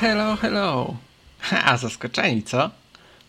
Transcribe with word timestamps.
Hello, 0.00 0.36
hello. 0.36 0.96
A 1.64 1.76
zaskoczeni, 1.76 2.42
co? 2.42 2.70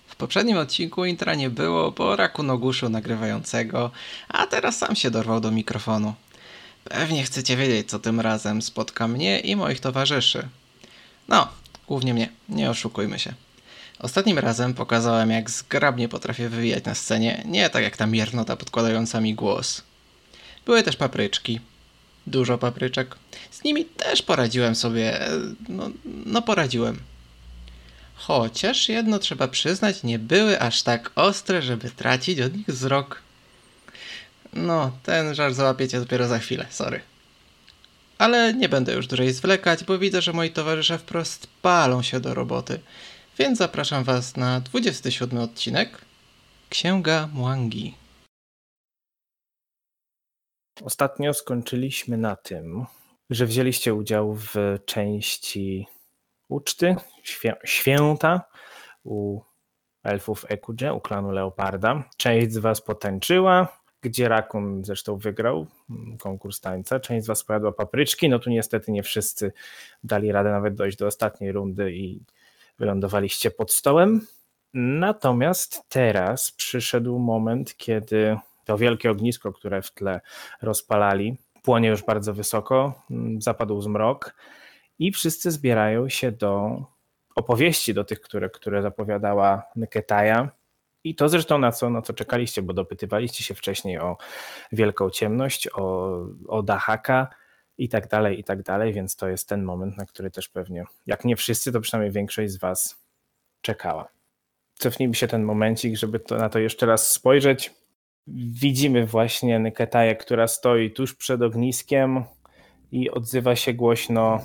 W 0.07 0.15
poprzednim 0.15 0.57
odcinku 0.57 1.05
intra 1.05 1.35
nie 1.35 1.49
było, 1.49 1.91
bo 1.91 2.15
raku 2.15 2.43
noguszył 2.43 2.89
nagrywającego, 2.89 3.91
a 4.27 4.47
teraz 4.47 4.77
sam 4.77 4.95
się 4.95 5.11
dorwał 5.11 5.39
do 5.39 5.51
mikrofonu. 5.51 6.13
Pewnie 6.83 7.23
chcecie 7.23 7.57
wiedzieć, 7.57 7.89
co 7.89 7.99
tym 7.99 8.19
razem 8.19 8.61
spotka 8.61 9.07
mnie 9.07 9.39
i 9.39 9.55
moich 9.55 9.79
towarzyszy. 9.79 10.47
No, 11.27 11.47
głównie 11.87 12.13
mnie, 12.13 12.29
nie 12.49 12.69
oszukujmy 12.69 13.19
się. 13.19 13.33
Ostatnim 13.99 14.39
razem 14.39 14.73
pokazałem, 14.73 15.31
jak 15.31 15.49
zgrabnie 15.49 16.09
potrafię 16.09 16.49
wywijać 16.49 16.83
na 16.85 16.95
scenie, 16.95 17.43
nie 17.45 17.69
tak 17.69 17.83
jak 17.83 17.97
ta 17.97 18.05
miernota 18.05 18.55
podkładająca 18.55 19.21
mi 19.21 19.33
głos. 19.33 19.81
Były 20.65 20.83
też 20.83 20.95
papryczki. 20.95 21.59
Dużo 22.31 22.57
papryczek. 22.57 23.15
Z 23.51 23.63
nimi 23.63 23.85
też 23.85 24.21
poradziłem 24.21 24.75
sobie. 24.75 25.21
e, 25.21 25.29
No, 25.69 25.89
no 26.05 26.41
poradziłem. 26.41 26.99
Chociaż 28.15 28.89
jedno 28.89 29.19
trzeba 29.19 29.47
przyznać, 29.47 30.03
nie 30.03 30.19
były 30.19 30.59
aż 30.59 30.83
tak 30.83 31.11
ostre, 31.15 31.61
żeby 31.61 31.89
tracić 31.89 32.41
od 32.41 32.55
nich 32.57 32.67
wzrok. 32.67 33.21
No, 34.53 34.91
ten 35.03 35.35
żart 35.35 35.55
załapiecie 35.55 35.99
dopiero 35.99 36.27
za 36.27 36.39
chwilę, 36.39 36.65
sorry. 36.69 37.01
Ale 38.17 38.53
nie 38.53 38.69
będę 38.69 38.93
już 38.93 39.07
dłużej 39.07 39.33
zwlekać, 39.33 39.83
bo 39.83 39.97
widzę, 39.99 40.21
że 40.21 40.33
moi 40.33 40.49
towarzysze 40.51 40.97
wprost 40.97 41.47
palą 41.61 42.01
się 42.03 42.19
do 42.19 42.33
roboty. 42.33 42.79
Więc 43.39 43.57
zapraszam 43.57 44.03
Was 44.03 44.37
na 44.37 44.59
27 44.59 45.39
odcinek 45.39 45.97
Księga 46.69 47.29
Mwangi. 47.33 47.93
Ostatnio 50.83 51.33
skończyliśmy 51.33 52.17
na 52.17 52.35
tym, 52.35 52.85
że 53.29 53.45
wzięliście 53.45 53.93
udział 53.93 54.35
w 54.35 54.55
części 54.85 55.87
uczty, 56.49 56.95
świę 57.23 57.55
święta 57.65 58.41
u 59.03 59.41
elfów 60.03 60.45
Ekudże, 60.49 60.93
u 60.93 61.01
klanu 61.01 61.31
Leoparda. 61.31 62.03
Część 62.17 62.51
z 62.51 62.57
was 62.57 62.81
potęczyła, 62.81 63.77
gdzie 64.01 64.29
Rakun 64.29 64.85
zresztą 64.85 65.17
wygrał 65.17 65.67
mm, 65.89 66.17
konkurs 66.17 66.59
tańca. 66.59 66.99
Część 66.99 67.25
z 67.25 67.27
was 67.27 67.43
pojadła 67.43 67.71
papryczki, 67.71 68.29
no 68.29 68.39
tu 68.39 68.49
niestety 68.49 68.91
nie 68.91 69.03
wszyscy 69.03 69.51
dali 70.03 70.31
radę 70.31 70.51
nawet 70.51 70.75
dojść 70.75 70.97
do 70.97 71.07
ostatniej 71.07 71.51
rundy 71.51 71.91
i 71.91 72.21
wylądowaliście 72.79 73.51
pod 73.51 73.71
stołem. 73.71 74.27
Natomiast 74.73 75.83
teraz 75.89 76.51
przyszedł 76.51 77.19
moment, 77.19 77.77
kiedy 77.77 78.37
to 78.65 78.77
wielkie 78.77 79.11
ognisko, 79.11 79.53
które 79.53 79.81
w 79.81 79.91
tle 79.91 80.21
rozpalali, 80.61 81.37
płonie 81.63 81.89
już 81.89 82.03
bardzo 82.03 82.33
wysoko, 82.33 83.03
mm, 83.11 83.41
zapadł 83.41 83.81
zmrok 83.81 84.35
i 84.99 85.11
wszyscy 85.11 85.51
zbierają 85.51 86.09
się 86.09 86.31
do 86.31 86.83
opowieści, 87.35 87.93
do 87.93 88.03
tych, 88.03 88.21
które, 88.21 88.49
które 88.49 88.81
zapowiadała 88.81 89.63
Nketaja. 89.75 90.49
I 91.03 91.15
to 91.15 91.29
zresztą 91.29 91.57
na 91.57 91.71
co, 91.71 91.89
na 91.89 92.01
co 92.01 92.13
czekaliście, 92.13 92.61
bo 92.61 92.73
dopytywaliście 92.73 93.43
się 93.43 93.55
wcześniej 93.55 93.99
o 93.99 94.17
wielką 94.71 95.09
ciemność, 95.09 95.67
o, 95.73 96.17
o 96.47 96.63
Dahaka 96.63 97.27
i 97.77 97.89
tak 97.89 98.07
dalej, 98.07 98.39
i 98.39 98.43
tak 98.43 98.63
dalej, 98.63 98.93
więc 98.93 99.15
to 99.15 99.29
jest 99.29 99.49
ten 99.49 99.63
moment, 99.63 99.97
na 99.97 100.05
który 100.05 100.31
też 100.31 100.49
pewnie, 100.49 100.85
jak 101.05 101.25
nie 101.25 101.35
wszyscy, 101.35 101.71
to 101.71 101.81
przynajmniej 101.81 102.11
większość 102.11 102.51
z 102.51 102.57
was 102.57 103.03
czekała. 103.61 104.07
Cofnijmy 104.73 105.15
się 105.15 105.27
ten 105.27 105.43
momencik, 105.43 105.97
żeby 105.97 106.19
to, 106.19 106.37
na 106.37 106.49
to 106.49 106.59
jeszcze 106.59 106.85
raz 106.85 107.11
spojrzeć. 107.11 107.80
Widzimy 108.27 109.05
właśnie 109.05 109.59
Nketaję, 109.59 110.15
która 110.15 110.47
stoi 110.47 110.91
tuż 110.91 111.15
przed 111.15 111.41
ogniskiem 111.41 112.23
i 112.91 113.11
odzywa 113.11 113.55
się 113.55 113.73
głośno 113.73 114.39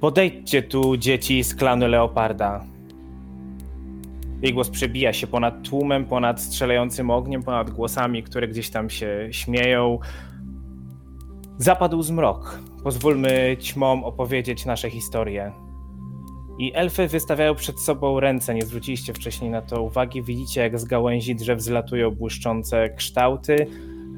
Podejdźcie 0.00 0.62
tu, 0.62 0.96
dzieci 0.96 1.44
z 1.44 1.54
klanu 1.54 1.88
Leoparda. 1.88 2.64
Jej 4.42 4.54
głos 4.54 4.70
przebija 4.70 5.12
się 5.12 5.26
ponad 5.26 5.68
tłumem, 5.68 6.04
ponad 6.04 6.40
strzelającym 6.40 7.10
ogniem, 7.10 7.42
ponad 7.42 7.70
głosami, 7.70 8.22
które 8.22 8.48
gdzieś 8.48 8.70
tam 8.70 8.90
się 8.90 9.28
śmieją. 9.30 9.98
Zapadł 11.58 12.02
zmrok. 12.02 12.58
Pozwólmy 12.84 13.56
ćmom 13.60 14.04
opowiedzieć 14.04 14.66
nasze 14.66 14.90
historie. 14.90 15.52
I 16.58 16.72
elfy 16.74 17.08
wystawiają 17.08 17.54
przed 17.54 17.80
sobą 17.80 18.20
ręce, 18.20 18.54
nie 18.54 18.62
zwróciliście 18.62 19.14
wcześniej 19.14 19.50
na 19.50 19.62
to 19.62 19.82
uwagi. 19.82 20.22
Widzicie, 20.22 20.60
jak 20.60 20.78
z 20.78 20.84
gałęzi 20.84 21.34
drzew 21.34 21.60
zlatują 21.60 22.10
błyszczące 22.10 22.90
kształty, 22.90 23.66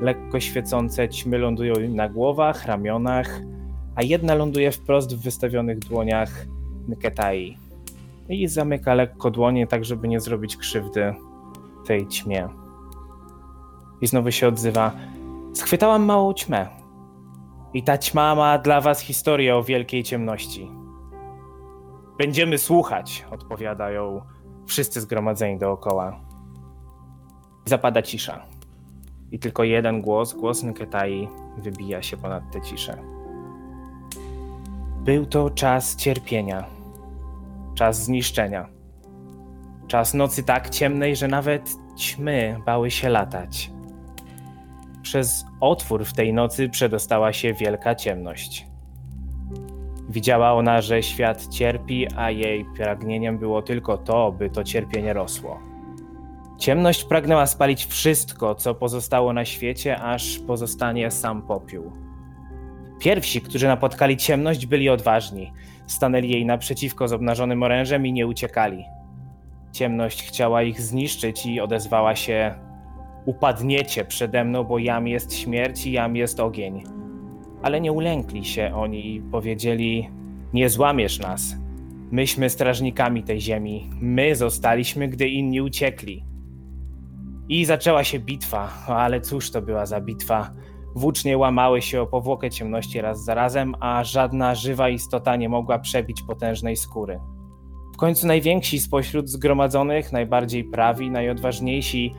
lekko 0.01 0.41
świecące 0.41 1.09
ćmy 1.09 1.39
lądują 1.39 1.75
na 1.89 2.09
głowach, 2.09 2.67
ramionach, 2.67 3.41
a 3.95 4.03
jedna 4.03 4.34
ląduje 4.34 4.73
wprost 4.73 5.17
w 5.17 5.23
wystawionych 5.23 5.78
dłoniach 5.78 6.47
Nketai. 6.89 7.56
I 8.28 8.49
zamyka 8.49 8.95
lekko 8.95 9.31
dłonie, 9.31 9.67
tak 9.67 9.84
żeby 9.84 10.09
nie 10.09 10.21
zrobić 10.21 10.57
krzywdy 10.57 11.15
tej 11.87 12.07
ćmie. 12.07 12.49
I 14.01 14.07
znowu 14.07 14.31
się 14.31 14.49
odzywa. 14.49 14.93
Schwytałam 15.55 16.05
małą 16.05 16.34
ćmę. 16.34 16.67
I 17.75 17.83
ta 17.83 17.99
ćma 17.99 18.34
ma 18.34 18.59
dla 18.59 18.81
was 18.81 19.01
historię 19.01 19.57
o 19.57 19.62
wielkiej 19.62 20.03
ciemności. 20.03 20.79
Będziemy 22.20 22.58
słuchać, 22.58 23.25
odpowiadają 23.31 24.20
wszyscy 24.66 25.00
zgromadzeni 25.00 25.58
dookoła. 25.58 26.20
Zapada 27.64 28.03
cisza. 28.03 28.47
I 29.31 29.38
tylko 29.38 29.64
jeden 29.64 30.03
głos, 30.03 30.34
głos 30.34 30.62
Nketai, 30.62 31.28
wybija 31.59 32.03
się 32.03 32.16
ponad 32.16 32.53
tę 32.53 32.60
ciszę. 32.60 33.03
Był 35.04 35.26
to 35.26 35.50
czas 35.50 35.97
cierpienia, 35.97 36.64
czas 37.75 38.04
zniszczenia, 38.04 38.69
czas 39.88 40.14
nocy 40.14 40.42
tak 40.42 40.70
ciemnej, 40.70 41.16
że 41.16 41.28
nawet 41.28 41.70
ćmy 41.98 42.60
bały 42.66 42.91
się 42.91 43.09
latać. 43.09 43.70
Przez 45.03 45.44
otwór 45.60 46.04
w 46.04 46.12
tej 46.12 46.32
nocy 46.32 46.69
przedostała 46.69 47.32
się 47.32 47.54
wielka 47.54 47.94
ciemność. 47.94 48.69
Widziała 50.10 50.53
ona, 50.53 50.82
że 50.82 51.03
świat 51.03 51.48
cierpi, 51.48 52.06
a 52.16 52.31
jej 52.31 52.65
pragnieniem 52.76 53.38
było 53.38 53.62
tylko 53.62 53.98
to, 53.98 54.32
by 54.32 54.50
to 54.50 54.65
cierpienie 54.65 55.12
rosło. 55.12 55.60
Ciemność 56.59 57.04
pragnęła 57.04 57.47
spalić 57.47 57.87
wszystko, 57.87 58.54
co 58.54 58.75
pozostało 58.75 59.32
na 59.32 59.44
świecie, 59.44 60.00
aż 60.00 60.38
pozostanie 60.38 61.10
sam 61.10 61.43
popiół. 61.43 61.93
Pierwsi, 63.00 63.41
którzy 63.41 63.66
napotkali 63.66 64.16
ciemność, 64.16 64.66
byli 64.66 64.88
odważni. 64.88 65.53
Stanęli 65.87 66.31
jej 66.31 66.47
naprzeciwko 66.47 67.09
z 67.09 67.12
obnażonym 67.12 67.62
orężem 67.62 68.06
i 68.06 68.12
nie 68.12 68.27
uciekali. 68.27 68.84
Ciemność 69.72 70.22
chciała 70.22 70.62
ich 70.62 70.81
zniszczyć 70.81 71.47
i 71.47 71.60
odezwała 71.60 72.16
się: 72.16 72.54
Upadniecie 73.27 74.04
przede 74.04 74.44
mną, 74.44 74.65
bo 74.65 74.78
jam 74.78 75.09
jest 75.09 75.34
śmierć 75.34 75.87
i 75.87 75.92
jam 75.92 76.16
jest 76.16 76.41
ogień. 76.41 77.00
Ale 77.62 77.81
nie 77.81 77.93
ulękli 77.93 78.44
się 78.44 78.72
oni 78.75 79.15
i 79.15 79.21
powiedzieli: 79.21 80.10
Nie 80.53 80.69
złamiesz 80.69 81.19
nas. 81.19 81.56
Myśmy 82.10 82.50
strażnikami 82.50 83.22
tej 83.22 83.41
ziemi. 83.41 83.91
My 84.00 84.37
zostaliśmy, 84.37 85.09
gdy 85.09 85.28
inni 85.28 85.60
uciekli. 85.60 86.25
I 87.48 87.65
zaczęła 87.65 88.04
się 88.04 88.19
bitwa, 88.19 88.69
ale 88.87 89.21
cóż 89.21 89.50
to 89.50 89.62
była 89.62 89.87
za 89.87 90.00
bitwa? 90.00 90.50
Włócznie 90.94 91.38
łamały 91.38 91.82
się 91.82 92.00
o 92.00 92.06
powłokę 92.06 92.50
ciemności 92.50 93.00
raz 93.00 93.25
za 93.25 93.34
razem, 93.34 93.75
a 93.81 94.04
żadna 94.04 94.54
żywa 94.54 94.89
istota 94.89 95.36
nie 95.36 95.48
mogła 95.48 95.78
przebić 95.78 96.22
potężnej 96.22 96.77
skóry. 96.77 97.21
W 97.95 97.97
końcu 97.97 98.27
najwięksi 98.27 98.80
spośród 98.80 99.28
zgromadzonych, 99.28 100.12
najbardziej 100.12 100.65
prawi, 100.65 101.10
najodważniejsi, 101.10 102.15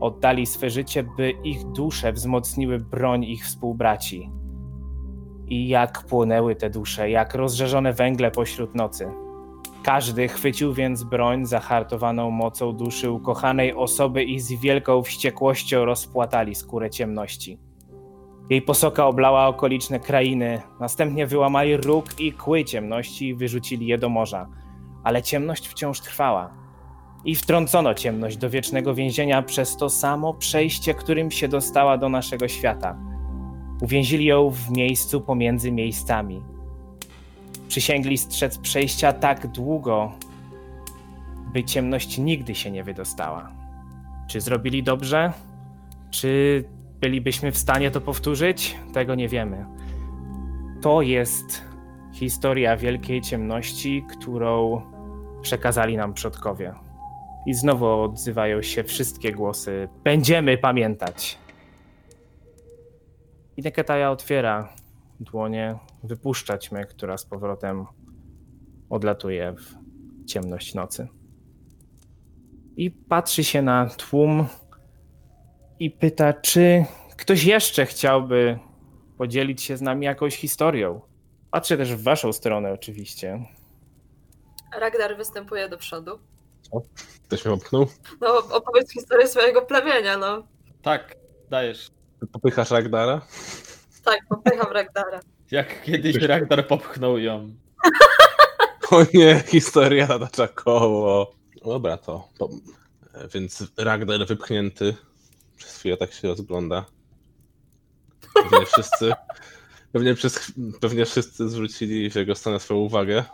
oddali 0.00 0.46
swe 0.46 0.70
życie, 0.70 1.02
by 1.16 1.30
ich 1.30 1.64
dusze 1.64 2.12
wzmocniły 2.12 2.78
broń 2.78 3.24
ich 3.24 3.44
współbraci. 3.44 4.30
I 5.48 5.68
jak 5.68 6.02
płonęły 6.02 6.56
te 6.56 6.70
dusze, 6.70 7.10
jak 7.10 7.34
rozżarzone 7.34 7.92
węgle 7.92 8.30
pośród 8.30 8.74
nocy. 8.74 9.08
Każdy 9.82 10.28
chwycił 10.28 10.74
więc 10.74 11.04
broń 11.04 11.46
zahartowaną 11.46 12.30
mocą 12.30 12.72
duszy 12.72 13.10
ukochanej 13.10 13.74
osoby 13.74 14.24
i 14.24 14.40
z 14.40 14.52
wielką 14.52 15.02
wściekłością 15.02 15.84
rozpłatali 15.84 16.54
skórę 16.54 16.90
ciemności. 16.90 17.58
Jej 18.50 18.62
posoka 18.62 19.06
oblała 19.06 19.46
okoliczne 19.46 20.00
krainy, 20.00 20.62
następnie 20.80 21.26
wyłamali 21.26 21.76
róg 21.76 22.20
i 22.20 22.32
kły 22.32 22.64
ciemności 22.64 23.28
i 23.28 23.34
wyrzucili 23.34 23.86
je 23.86 23.98
do 23.98 24.08
morza. 24.08 24.48
Ale 25.04 25.22
ciemność 25.22 25.68
wciąż 25.68 26.00
trwała. 26.00 26.50
I 27.24 27.34
wtrącono 27.34 27.94
ciemność 27.94 28.36
do 28.36 28.50
wiecznego 28.50 28.94
więzienia 28.94 29.42
przez 29.42 29.76
to 29.76 29.90
samo 29.90 30.34
przejście, 30.34 30.94
którym 30.94 31.30
się 31.30 31.48
dostała 31.48 31.98
do 31.98 32.08
naszego 32.08 32.48
świata. 32.48 32.96
Uwięzili 33.80 34.24
ją 34.24 34.50
w 34.50 34.70
miejscu 34.70 35.20
pomiędzy 35.20 35.72
miejscami. 35.72 36.42
Przysięgli 37.68 38.18
strzec 38.18 38.58
przejścia 38.58 39.12
tak 39.12 39.46
długo, 39.46 40.12
by 41.52 41.64
ciemność 41.64 42.18
nigdy 42.18 42.54
się 42.54 42.70
nie 42.70 42.84
wydostała. 42.84 43.52
Czy 44.28 44.40
zrobili 44.40 44.82
dobrze? 44.82 45.32
Czy 46.10 46.64
bylibyśmy 47.00 47.52
w 47.52 47.58
stanie 47.58 47.90
to 47.90 48.00
powtórzyć? 48.00 48.76
Tego 48.92 49.14
nie 49.14 49.28
wiemy. 49.28 49.66
To 50.82 51.02
jest 51.02 51.62
historia 52.12 52.76
wielkiej 52.76 53.20
ciemności, 53.20 54.04
którą 54.10 54.82
przekazali 55.42 55.96
nam 55.96 56.14
przodkowie. 56.14 56.74
I 57.46 57.54
znowu 57.54 57.86
odzywają 57.86 58.62
się 58.62 58.84
wszystkie 58.84 59.32
głosy. 59.32 59.88
Będziemy 60.04 60.58
pamiętać. 60.58 61.38
I 63.56 63.62
Neketaja 63.62 64.10
otwiera 64.10 64.68
dłonie, 65.20 65.78
wypuszcza 66.02 66.58
ćmę, 66.58 66.84
która 66.84 67.18
z 67.18 67.26
powrotem 67.26 67.86
odlatuje 68.90 69.52
w 69.52 69.74
ciemność 70.26 70.74
nocy. 70.74 71.08
I 72.76 72.90
patrzy 72.90 73.44
się 73.44 73.62
na 73.62 73.88
tłum 73.88 74.46
i 75.78 75.90
pyta, 75.90 76.32
czy 76.32 76.84
ktoś 77.16 77.44
jeszcze 77.44 77.86
chciałby 77.86 78.58
podzielić 79.18 79.62
się 79.62 79.76
z 79.76 79.82
nami 79.82 80.06
jakąś 80.06 80.36
historią. 80.36 81.00
Patrzę 81.50 81.76
też 81.76 81.94
w 81.94 82.02
waszą 82.02 82.32
stronę 82.32 82.72
oczywiście. 82.72 83.44
Ragnar 84.78 85.16
występuje 85.16 85.68
do 85.68 85.78
przodu. 85.78 86.18
Ktoś 87.24 87.44
mnie 87.44 87.54
popchnął? 87.54 87.86
No, 88.20 88.36
opowiedz 88.36 88.92
historię 88.92 89.28
swojego 89.28 89.62
plemienia, 89.62 90.18
no. 90.18 90.46
Tak, 90.82 91.16
dajesz. 91.50 91.90
Popychasz 92.32 92.70
Ragdara? 92.70 93.20
Tak, 94.04 94.20
popycham 94.28 94.72
Ragnara. 94.72 95.20
Jak 95.50 95.82
kiedyś 95.82 96.16
Ragnar 96.16 96.66
popchnął 96.66 97.18
ją. 97.18 97.50
O 98.90 99.02
nie, 99.14 99.42
historia 99.46 100.06
zatacza 100.06 100.48
koło. 100.48 101.34
Dobra, 101.64 101.96
to. 101.96 102.28
to 102.38 102.48
więc 103.34 103.64
Ragnar 103.78 104.26
wypchnięty 104.26 104.94
przez 105.56 105.78
chwilę 105.78 105.96
tak 105.96 106.12
się 106.12 106.28
rozgląda. 106.28 106.84
Pewnie 108.34 108.66
wszyscy. 108.66 109.12
Pewnie, 109.92 110.14
przez, 110.14 110.52
pewnie 110.80 111.04
wszyscy 111.04 111.48
zwrócili 111.48 112.10
w 112.10 112.14
jego 112.14 112.34
stronę 112.34 112.60
swoją 112.60 112.80
uwagę. 112.80 113.24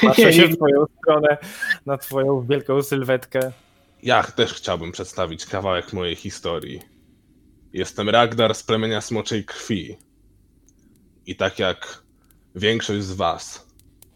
Patrzę 0.00 0.32
się 0.32 0.48
w 0.48 0.56
twoją 0.56 0.86
stronę, 0.98 1.38
na 1.86 1.98
twoją 1.98 2.46
wielką 2.46 2.82
sylwetkę. 2.82 3.52
Ja 4.02 4.22
też 4.22 4.54
chciałbym 4.54 4.92
przedstawić 4.92 5.46
kawałek 5.46 5.92
mojej 5.92 6.16
historii. 6.16 6.91
Jestem 7.72 8.08
Ragnar 8.08 8.54
z 8.54 8.62
plemienia 8.62 9.00
Smoczej 9.00 9.44
Krwi. 9.44 9.96
I 11.26 11.36
tak 11.36 11.58
jak 11.58 12.02
większość 12.54 13.04
z 13.04 13.12
was 13.12 13.66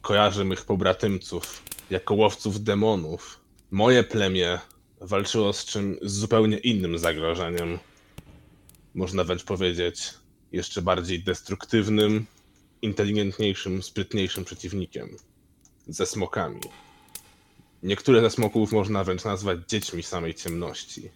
kojarzy 0.02 0.44
mych 0.44 0.64
pobratymców 0.64 1.62
jako 1.90 2.14
łowców 2.14 2.62
demonów, 2.62 3.40
moje 3.70 4.04
plemię 4.04 4.58
walczyło 5.00 5.52
z 5.52 5.64
czym 5.64 5.98
z 6.02 6.12
zupełnie 6.12 6.58
innym 6.58 6.98
zagrożeniem. 6.98 7.78
Można 8.94 9.24
wręcz 9.24 9.44
powiedzieć, 9.44 10.14
jeszcze 10.52 10.82
bardziej 10.82 11.22
destruktywnym, 11.22 12.26
inteligentniejszym, 12.82 13.82
sprytniejszym 13.82 14.44
przeciwnikiem 14.44 15.16
ze 15.88 16.06
smokami. 16.06 16.60
Niektóre 17.82 18.20
ze 18.20 18.30
smoków 18.30 18.72
można 18.72 19.04
wręcz 19.04 19.24
nazwać 19.24 19.58
dziećmi 19.68 20.02
samej 20.02 20.34
ciemności. 20.34 21.10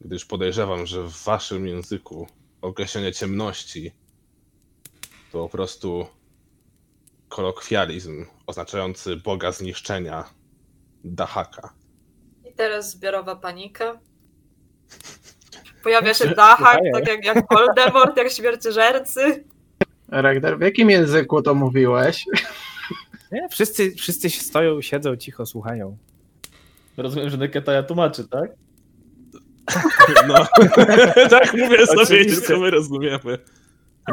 Gdyż 0.00 0.24
podejrzewam, 0.24 0.86
że 0.86 1.02
w 1.02 1.24
waszym 1.24 1.66
języku 1.66 2.26
określenie 2.62 3.12
ciemności 3.12 3.92
to 5.32 5.42
po 5.42 5.48
prostu 5.48 6.06
kolokwializm 7.28 8.26
oznaczający 8.46 9.16
boga 9.16 9.52
zniszczenia, 9.52 10.24
Dahaka. 11.04 11.72
I 12.44 12.52
teraz 12.52 12.90
zbiorowa 12.90 13.36
panika. 13.36 13.98
Pojawia 15.84 16.14
się 16.14 16.28
Dachak, 16.28 16.58
Słuchaj. 16.58 16.92
tak 16.92 17.08
jak, 17.08 17.24
jak 17.24 17.44
Voldemort, 17.50 18.16
jak 18.16 18.30
śmierciożercy. 18.32 19.44
Ragnar, 20.08 20.58
w 20.58 20.60
jakim 20.60 20.90
języku 20.90 21.42
to 21.42 21.54
mówiłeś? 21.54 22.24
Nie? 23.32 23.48
Wszyscy, 23.48 23.94
wszyscy 23.94 24.30
się 24.30 24.40
stoją, 24.40 24.82
siedzą, 24.82 25.16
cicho 25.16 25.46
słuchają. 25.46 25.96
Rozumiem, 26.96 27.30
że 27.30 27.36
Neketaja 27.36 27.82
tłumaczy, 27.82 28.28
tak? 28.28 28.50
No, 30.28 30.46
tak 31.30 31.54
mówię 31.54 31.86
sobie, 31.86 32.24
tylko 32.24 32.60
my 32.60 32.70
rozumiemy. 32.70 33.38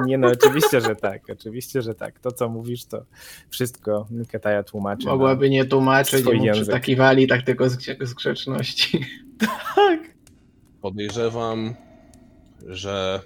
Nie 0.06 0.18
no, 0.18 0.28
oczywiście, 0.28 0.82
że 0.82 0.96
tak. 0.96 1.22
Oczywiście, 1.30 1.82
że 1.82 1.96
tak. 1.96 2.20
To, 2.20 2.32
co 2.32 2.50
mówisz, 2.50 2.86
to 2.86 3.06
wszystko 3.50 4.08
Niketaja 4.12 4.64
tłumaczy. 4.64 5.08
Mogłaby 5.08 5.50
nie 5.50 5.66
tłumaczyć, 5.66 6.26
język. 6.26 6.64
przytakiwali 6.64 7.28
tak 7.28 7.42
tylko 7.44 7.70
z, 7.70 7.78
z 8.02 8.14
grzeczności. 8.14 9.06
Tak. 9.76 10.00
Podejrzewam, 10.82 11.76
że 12.68 13.22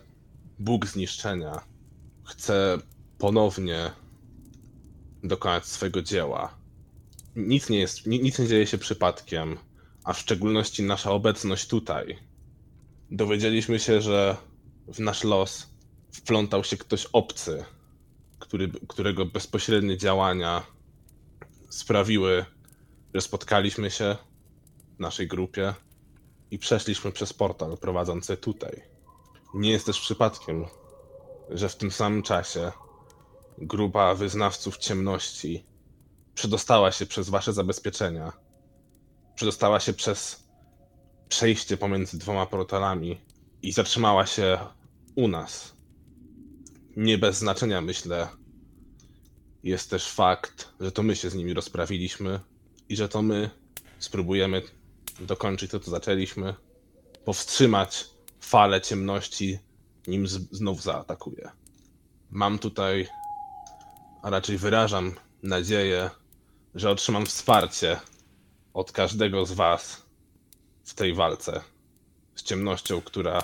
Bóg 0.59 0.85
zniszczenia 0.85 1.59
chce 2.23 2.77
ponownie 3.17 3.91
dokonać 5.23 5.65
swojego 5.65 6.01
dzieła. 6.01 6.57
Nic 7.35 7.69
nie 7.69 7.79
jest, 7.79 8.07
ni- 8.07 8.21
nic 8.21 8.39
nie 8.39 8.47
dzieje 8.47 8.67
się 8.67 8.77
przypadkiem, 8.77 9.57
a 10.05 10.13
w 10.13 10.19
szczególności 10.19 10.83
nasza 10.83 11.11
obecność 11.11 11.67
tutaj. 11.67 12.19
Dowiedzieliśmy 13.11 13.79
się, 13.79 14.01
że 14.01 14.37
w 14.87 14.99
nasz 14.99 15.23
los 15.23 15.67
wplątał 16.11 16.63
się 16.63 16.77
ktoś 16.77 17.05
obcy, 17.13 17.65
który, 18.39 18.71
którego 18.87 19.25
bezpośrednie 19.25 19.97
działania 19.97 20.63
sprawiły, 21.69 22.45
że 23.13 23.21
spotkaliśmy 23.21 23.91
się 23.91 24.15
w 24.97 24.99
naszej 24.99 25.27
grupie 25.27 25.73
i 26.51 26.59
przeszliśmy 26.59 27.11
przez 27.11 27.33
portal 27.33 27.77
prowadzący 27.77 28.37
tutaj. 28.37 28.81
Nie 29.53 29.71
jest 29.71 29.85
też 29.85 29.99
przypadkiem, 29.99 30.65
że 31.49 31.69
w 31.69 31.75
tym 31.75 31.91
samym 31.91 32.23
czasie 32.23 32.71
grupa 33.57 34.15
wyznawców 34.15 34.77
ciemności 34.77 35.65
przedostała 36.33 36.91
się 36.91 37.05
przez 37.05 37.29
wasze 37.29 37.53
zabezpieczenia. 37.53 38.44
Przedostała 39.35 39.79
się 39.79 39.93
przez 39.93 40.43
przejście 41.29 41.77
pomiędzy 41.77 42.17
dwoma 42.17 42.45
portalami 42.45 43.21
i 43.61 43.71
zatrzymała 43.71 44.25
się 44.25 44.59
u 45.15 45.27
nas. 45.27 45.75
Nie 46.95 47.17
bez 47.17 47.37
znaczenia, 47.37 47.81
myślę, 47.81 48.27
jest 49.63 49.89
też 49.89 50.11
fakt, 50.11 50.69
że 50.79 50.91
to 50.91 51.03
my 51.03 51.15
się 51.15 51.29
z 51.29 51.35
nimi 51.35 51.53
rozprawiliśmy 51.53 52.39
i 52.89 52.95
że 52.95 53.09
to 53.09 53.21
my 53.21 53.49
spróbujemy 53.99 54.61
dokończyć 55.19 55.71
to, 55.71 55.79
co 55.79 55.91
zaczęliśmy, 55.91 56.53
powstrzymać 57.25 58.05
falę 58.39 58.81
ciemności, 58.81 59.59
nim 60.07 60.27
znów 60.27 60.81
zaatakuje. 60.81 61.49
Mam 62.29 62.59
tutaj, 62.59 63.07
a 64.21 64.29
raczej 64.29 64.57
wyrażam 64.57 65.13
nadzieję, 65.43 66.09
że 66.75 66.89
otrzymam 66.89 67.25
wsparcie 67.25 67.99
od 68.75 68.91
każdego 68.91 69.45
z 69.45 69.51
Was 69.51 70.05
w 70.83 70.93
tej 70.93 71.13
walce 71.13 71.61
z 72.35 72.43
ciemnością, 72.43 73.01
która 73.01 73.43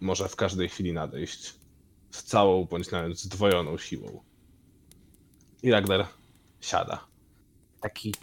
może 0.00 0.28
w 0.28 0.36
każdej 0.36 0.68
chwili 0.68 0.92
nadejść 0.92 1.54
z 2.10 2.24
całą 2.24 2.64
bądź 2.64 2.90
nawet 2.90 3.18
zdwojoną 3.18 3.78
siłą. 3.78 4.22
I 5.62 5.70
Ragnar 5.70 6.06
siada. 6.60 7.06
Taki 7.80 8.14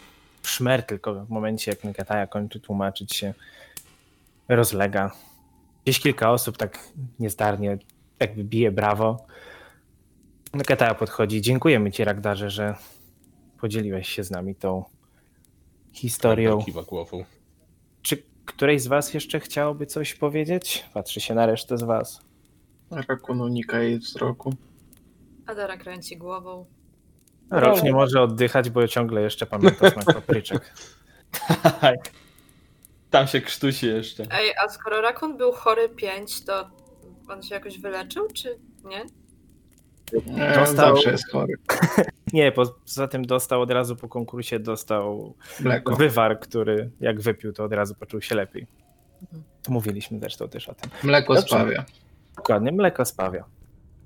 szmer 0.42 0.86
tylko 0.86 1.24
w 1.24 1.30
momencie, 1.30 1.70
jak 1.70 1.84
Niketaja 1.84 2.26
kończy 2.26 2.60
tłumaczyć 2.60 3.16
się, 3.16 3.34
rozlega. 4.48 5.12
Gdzieś 5.84 6.00
kilka 6.00 6.30
osób 6.30 6.56
tak 6.56 6.78
niezdarnie 7.18 7.78
jakby 8.20 8.44
bije 8.44 8.70
brawo. 8.70 9.26
Niketaja 10.54 10.94
podchodzi. 10.94 11.40
Dziękujemy 11.40 11.92
ci, 11.92 12.04
Ragdarze, 12.04 12.50
że 12.50 12.74
podzieliłeś 13.60 14.08
się 14.08 14.24
z 14.24 14.30
nami 14.30 14.54
tą 14.54 14.84
historią. 15.92 16.50
Ragnar 16.50 16.66
kiwa 16.66 16.82
głową. 16.82 17.24
Czy 18.02 18.22
któreś 18.44 18.82
z 18.82 18.86
was 18.86 19.14
jeszcze 19.14 19.40
chciałoby 19.40 19.86
coś 19.86 20.14
powiedzieć? 20.14 20.84
Patrzy 20.94 21.20
się 21.20 21.34
na 21.34 21.46
resztę 21.46 21.78
z 21.78 21.82
was. 21.82 22.20
Rakun 22.90 23.40
unika 23.40 23.82
jej 23.82 23.98
wzroku. 23.98 24.54
Adara 25.46 25.76
kręci 25.76 26.16
głową. 26.16 26.66
Rok 27.50 27.82
nie 27.82 27.92
może 27.92 28.22
oddychać, 28.22 28.70
bo 28.70 28.88
ciągle 28.88 29.22
jeszcze 29.22 29.46
pamięta 29.46 29.90
smak 29.90 30.04
papryczek. 30.14 30.74
Tak. 31.80 32.10
Tam 33.10 33.26
się 33.26 33.40
krztusi 33.40 33.86
jeszcze. 33.86 34.24
Ej, 34.30 34.52
a 34.64 34.68
skoro 34.68 35.00
Rakun 35.00 35.36
był 35.36 35.52
chory 35.52 35.88
5, 35.88 36.44
to 36.44 36.70
on 37.28 37.42
się 37.42 37.54
jakoś 37.54 37.78
wyleczył, 37.78 38.28
czy 38.34 38.58
nie? 38.84 39.04
E, 40.38 40.54
Dostał- 40.60 40.94
Zawsze 40.94 41.10
jest 41.10 41.30
chory. 41.32 41.54
Nie, 42.32 42.52
poza 42.52 43.08
tym 43.08 43.24
dostał 43.24 43.60
od 43.62 43.70
razu 43.70 43.96
po 43.96 44.08
konkursie 44.08 44.58
dostał 44.58 45.34
Mleko. 45.60 45.96
wywar, 45.96 46.40
który 46.40 46.90
jak 47.00 47.20
wypił, 47.20 47.52
to 47.52 47.64
od 47.64 47.72
razu 47.72 47.94
poczuł 47.94 48.20
się 48.20 48.34
lepiej. 48.34 48.66
Mówiliśmy 49.68 50.18
zresztą 50.20 50.48
też 50.48 50.68
o 50.68 50.74
tym. 50.74 50.90
Mleko 51.04 51.34
Dobrze. 51.34 51.48
spawia. 51.48 51.84
Dokładnie, 52.36 52.72
mleko 52.72 53.04
spawia. 53.04 53.44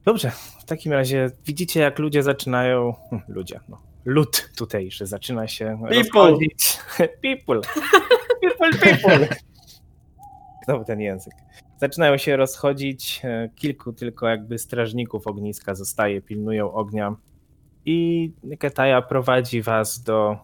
Dobrze, 0.04 0.30
w 0.60 0.64
takim 0.64 0.92
razie 0.92 1.30
widzicie, 1.46 1.80
jak 1.80 1.98
ludzie 1.98 2.22
zaczynają. 2.22 2.94
hm, 3.10 3.22
Ludzie, 3.28 3.60
no. 3.68 3.82
Lud 4.04 4.50
tutejszy 4.56 5.06
zaczyna 5.06 5.48
się 5.48 5.78
People. 5.82 5.98
rozchodzić. 5.98 6.78
People. 7.22 7.60
People, 8.42 8.70
people. 8.80 9.28
Znowu 10.66 10.84
ten 10.84 11.00
język. 11.00 11.34
Zaczynają 11.76 12.16
się 12.16 12.36
rozchodzić. 12.36 13.20
e, 13.24 13.48
Kilku 13.54 13.92
tylko 13.92 14.28
jakby 14.28 14.58
strażników 14.58 15.26
ogniska 15.26 15.74
zostaje, 15.74 16.22
pilnują 16.22 16.72
ognia. 16.72 17.16
I 17.84 18.32
Ketaja 18.58 19.02
prowadzi 19.02 19.62
was 19.62 20.02
do, 20.02 20.38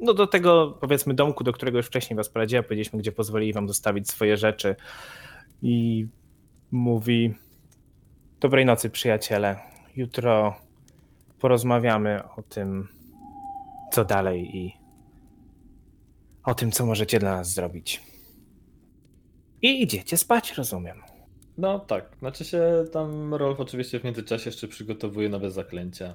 no 0.00 0.14
do 0.14 0.26
tego, 0.26 0.78
powiedzmy, 0.80 1.14
domku, 1.14 1.44
do 1.44 1.52
którego 1.52 1.78
już 1.78 1.86
wcześniej 1.86 2.16
was 2.16 2.28
prowadziła. 2.28 2.62
Powiedzieliśmy, 2.62 2.98
gdzie 2.98 3.12
pozwolili 3.12 3.52
wam 3.52 3.68
zostawić 3.68 4.10
swoje 4.10 4.36
rzeczy. 4.36 4.76
I 5.62 6.06
mówi: 6.70 7.34
Dobrej 8.40 8.66
nocy, 8.66 8.90
przyjaciele. 8.90 9.56
Jutro 9.96 10.54
porozmawiamy 11.40 12.22
o 12.36 12.42
tym, 12.42 12.88
co 13.92 14.04
dalej 14.04 14.56
i 14.56 14.76
o 16.44 16.54
tym, 16.54 16.70
co 16.70 16.86
możecie 16.86 17.18
dla 17.18 17.36
nas 17.36 17.52
zrobić. 17.52 18.09
I 19.62 19.82
idziecie 19.82 20.16
spać, 20.16 20.52
rozumiem. 20.52 21.02
No 21.58 21.78
tak, 21.78 22.16
znaczy 22.18 22.44
się 22.44 22.84
tam 22.92 23.34
Rolf 23.34 23.60
oczywiście 23.60 24.00
w 24.00 24.04
międzyczasie 24.04 24.50
jeszcze 24.50 24.68
przygotowuje 24.68 25.28
nowe 25.28 25.50
zaklęcia. 25.50 26.14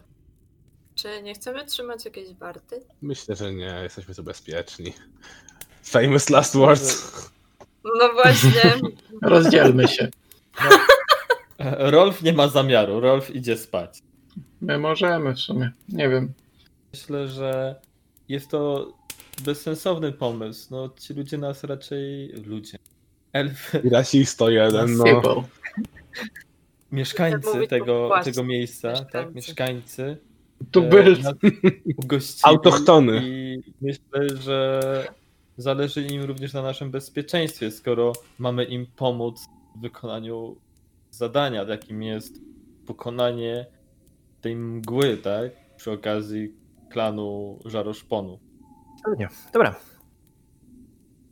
Czy 0.95 1.21
nie 1.23 1.33
chcemy 1.33 1.65
trzymać 1.65 2.05
jakiejś 2.05 2.33
warty? 2.33 2.79
Myślę, 3.01 3.35
że 3.35 3.53
nie, 3.53 3.79
jesteśmy 3.83 4.15
tu 4.15 4.23
bezpieczni. 4.23 4.93
Famous 5.83 6.29
last 6.29 6.55
words. 6.55 7.11
No 7.83 8.13
właśnie. 8.13 8.73
Rozdzielmy 9.21 9.87
się. 9.87 10.09
Rolf 11.93 12.21
nie 12.21 12.33
ma 12.33 12.47
zamiaru, 12.47 12.99
Rolf 12.99 13.35
idzie 13.35 13.57
spać. 13.57 13.99
My 14.61 14.77
możemy 14.77 15.33
w 15.33 15.39
sumie. 15.39 15.71
Nie 15.89 16.09
wiem. 16.09 16.33
Myślę, 16.93 17.27
że 17.27 17.75
jest 18.29 18.49
to 18.49 18.93
bezsensowny 19.43 20.11
pomysł. 20.11 20.67
No 20.71 20.89
ci 20.99 21.13
ludzie 21.13 21.37
nas 21.37 21.63
raczej... 21.63 22.27
ludzie. 22.27 22.77
Elfy, 23.35 23.81
Rasisto 23.91 24.49
jeden, 24.49 24.97
no. 24.97 25.43
Mieszkańcy 26.91 27.67
tego, 27.67 28.09
tego 28.23 28.43
miejsca, 28.43 28.89
mieszkańcy. 28.89 29.11
tak, 29.11 29.35
mieszkańcy 29.35 30.17
Tu 30.71 30.83
e, 30.83 30.89
Autochtony. 32.43 33.21
I 33.23 33.63
myślę, 33.81 34.37
że 34.41 34.81
zależy 35.57 36.01
im 36.01 36.23
również 36.23 36.53
na 36.53 36.61
naszym 36.61 36.91
bezpieczeństwie, 36.91 37.71
skoro 37.71 38.13
mamy 38.39 38.63
im 38.63 38.85
pomóc 38.95 39.45
w 39.75 39.81
wykonaniu 39.81 40.55
zadania, 41.11 41.63
jakim 41.63 42.03
jest 42.03 42.33
pokonanie 42.85 43.65
tej 44.41 44.55
mgły, 44.55 45.17
tak? 45.17 45.51
Przy 45.77 45.91
okazji 45.91 46.53
klanu 46.89 47.59
Żaroszponu. 47.65 48.39
Nie. 49.17 49.29
Dobra. 49.53 49.75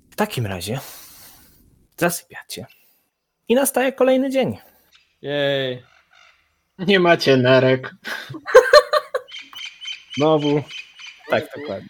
W 0.10 0.16
takim 0.16 0.46
razie 0.46 0.80
zasypiacie. 1.98 2.66
I 3.48 3.56
nastaje 3.56 3.94
kolejny 3.94 4.30
dzień. 4.30 4.58
Jej, 5.22 5.84
Nie 6.80 7.00
macie 7.00 7.38
nerek. 7.38 7.92
Znowu. 10.18 10.64
Tak, 11.30 11.44
dokładnie. 11.58 11.90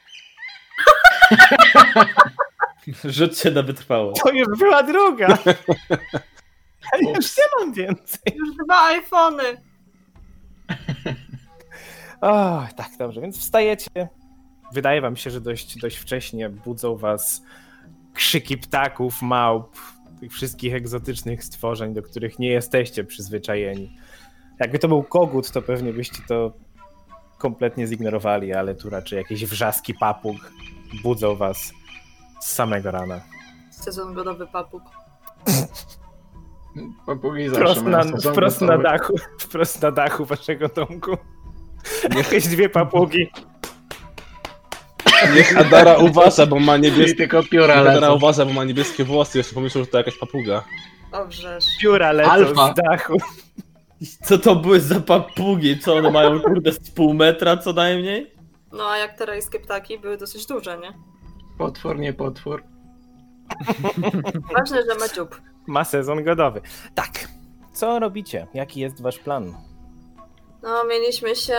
rzut 3.05 3.37
się 3.39 3.51
na 3.51 3.61
wytrwało. 3.61 4.13
To 4.13 4.31
już 4.31 4.59
była 4.59 4.83
druga. 4.83 5.27
Ja 6.93 6.99
już 7.15 7.37
nie 7.37 7.43
mam 7.59 7.73
więcej. 7.73 8.33
Już 8.35 8.49
dwa 8.65 8.85
iPhony. 8.85 9.43
O, 12.21 12.67
tak, 12.75 12.87
dobrze, 12.99 13.21
więc 13.21 13.39
wstajecie. 13.39 13.89
Wydaje 14.73 15.01
wam 15.01 15.15
się, 15.15 15.29
że 15.29 15.41
dość, 15.41 15.77
dość 15.79 15.97
wcześnie 15.97 16.49
budzą 16.49 16.95
was 16.97 17.41
krzyki 18.13 18.57
ptaków, 18.57 19.21
małp, 19.21 19.75
tych 20.19 20.31
wszystkich 20.31 20.73
egzotycznych 20.73 21.43
stworzeń, 21.43 21.93
do 21.93 22.01
których 22.01 22.39
nie 22.39 22.49
jesteście 22.49 23.03
przyzwyczajeni. 23.03 23.97
Jakby 24.59 24.79
to 24.79 24.87
był 24.87 25.03
kogut, 25.03 25.51
to 25.51 25.61
pewnie 25.61 25.93
byście 25.93 26.17
to 26.27 26.53
kompletnie 27.37 27.87
zignorowali, 27.87 28.53
ale 28.53 28.75
tu 28.75 28.89
raczej 28.89 29.17
jakieś 29.17 29.45
wrzaski 29.45 29.93
papug 29.93 30.37
budzą 31.03 31.35
was 31.35 31.73
z 32.41 32.51
samego 32.51 32.91
rana. 32.91 33.21
Sezon 33.71 34.13
godowy 34.13 34.47
papug. 34.47 34.83
Papugi 37.05 37.49
zawsze 37.49 37.61
Wprost 37.61 37.83
na, 37.85 38.31
wprost 38.31 38.61
na 38.61 38.77
dachu, 38.77 39.13
wprost 39.39 39.81
na 39.81 39.91
dachu 39.91 40.25
waszego 40.25 40.67
domku. 40.67 41.17
Jakieś 42.17 42.47
dwie 42.47 42.69
papugi. 42.69 43.31
Niech 45.35 45.57
Adara 45.57 45.97
uważa, 45.97 46.45
bo 46.45 46.59
ma 46.59 46.77
I 46.77 46.81
niebieskie... 46.81 47.15
tylko 47.17 47.43
pióra 47.43 47.67
Niech 47.75 47.77
Adara 47.87 47.99
lecą. 47.99 48.13
uważa, 48.15 48.45
bo 48.45 48.53
ma 48.53 48.63
niebieskie 48.63 49.03
włosy. 49.03 49.37
Jeszcze 49.37 49.53
pomyślał, 49.55 49.83
że 49.83 49.89
to 49.91 49.97
jakaś 49.97 50.17
papuga. 50.17 50.63
Owrzesz. 51.11 51.65
Pióra 51.81 52.11
lecą 52.11 52.31
Alfa. 52.31 52.71
z 52.73 52.75
dachu. 52.75 53.17
Co 54.25 54.37
to 54.37 54.55
były 54.55 54.79
za 54.79 54.99
papugi? 54.99 55.79
Co 55.79 55.95
one 55.95 56.11
mają 56.11 56.39
kurde 56.41 56.71
z 56.71 56.91
pół 56.91 57.13
metra 57.13 57.57
co 57.57 57.73
najmniej? 57.73 58.33
No 58.71 58.89
a 58.89 58.97
jak 58.97 59.17
te 59.17 59.25
rajskie 59.25 59.59
ptaki 59.59 59.99
były 59.99 60.17
dosyć 60.17 60.45
duże, 60.45 60.77
nie? 60.77 60.93
Potwór, 61.57 61.99
nie 61.99 62.13
potwór. 62.13 62.63
Ważne, 64.57 64.77
że 64.91 64.99
ma 64.99 65.07
dziób. 65.15 65.41
Ma 65.67 65.83
sezon 65.83 66.23
godowy. 66.23 66.61
Tak. 66.95 67.09
Co 67.73 67.99
robicie? 67.99 68.47
Jaki 68.53 68.79
jest 68.79 69.01
wasz 69.01 69.19
plan? 69.19 69.53
No, 70.63 70.83
mieliśmy 70.83 71.35
się 71.35 71.57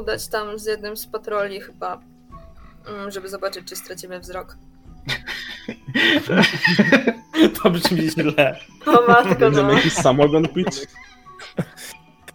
udać 0.00 0.28
tam 0.28 0.58
z 0.58 0.66
jednym 0.66 0.96
z 0.96 1.06
patroli 1.06 1.60
chyba, 1.60 2.00
żeby 3.08 3.28
zobaczyć, 3.28 3.68
czy 3.68 3.76
stracimy 3.76 4.20
wzrok. 4.20 4.56
To 7.62 7.70
brzmi 7.70 8.10
źle. 8.10 8.58
O 8.86 9.06
matko, 9.08 9.34
Będziemy 9.34 9.68
no. 9.68 9.72
jakiś 9.72 9.92
samogon 9.92 10.48
pić? 10.48 10.86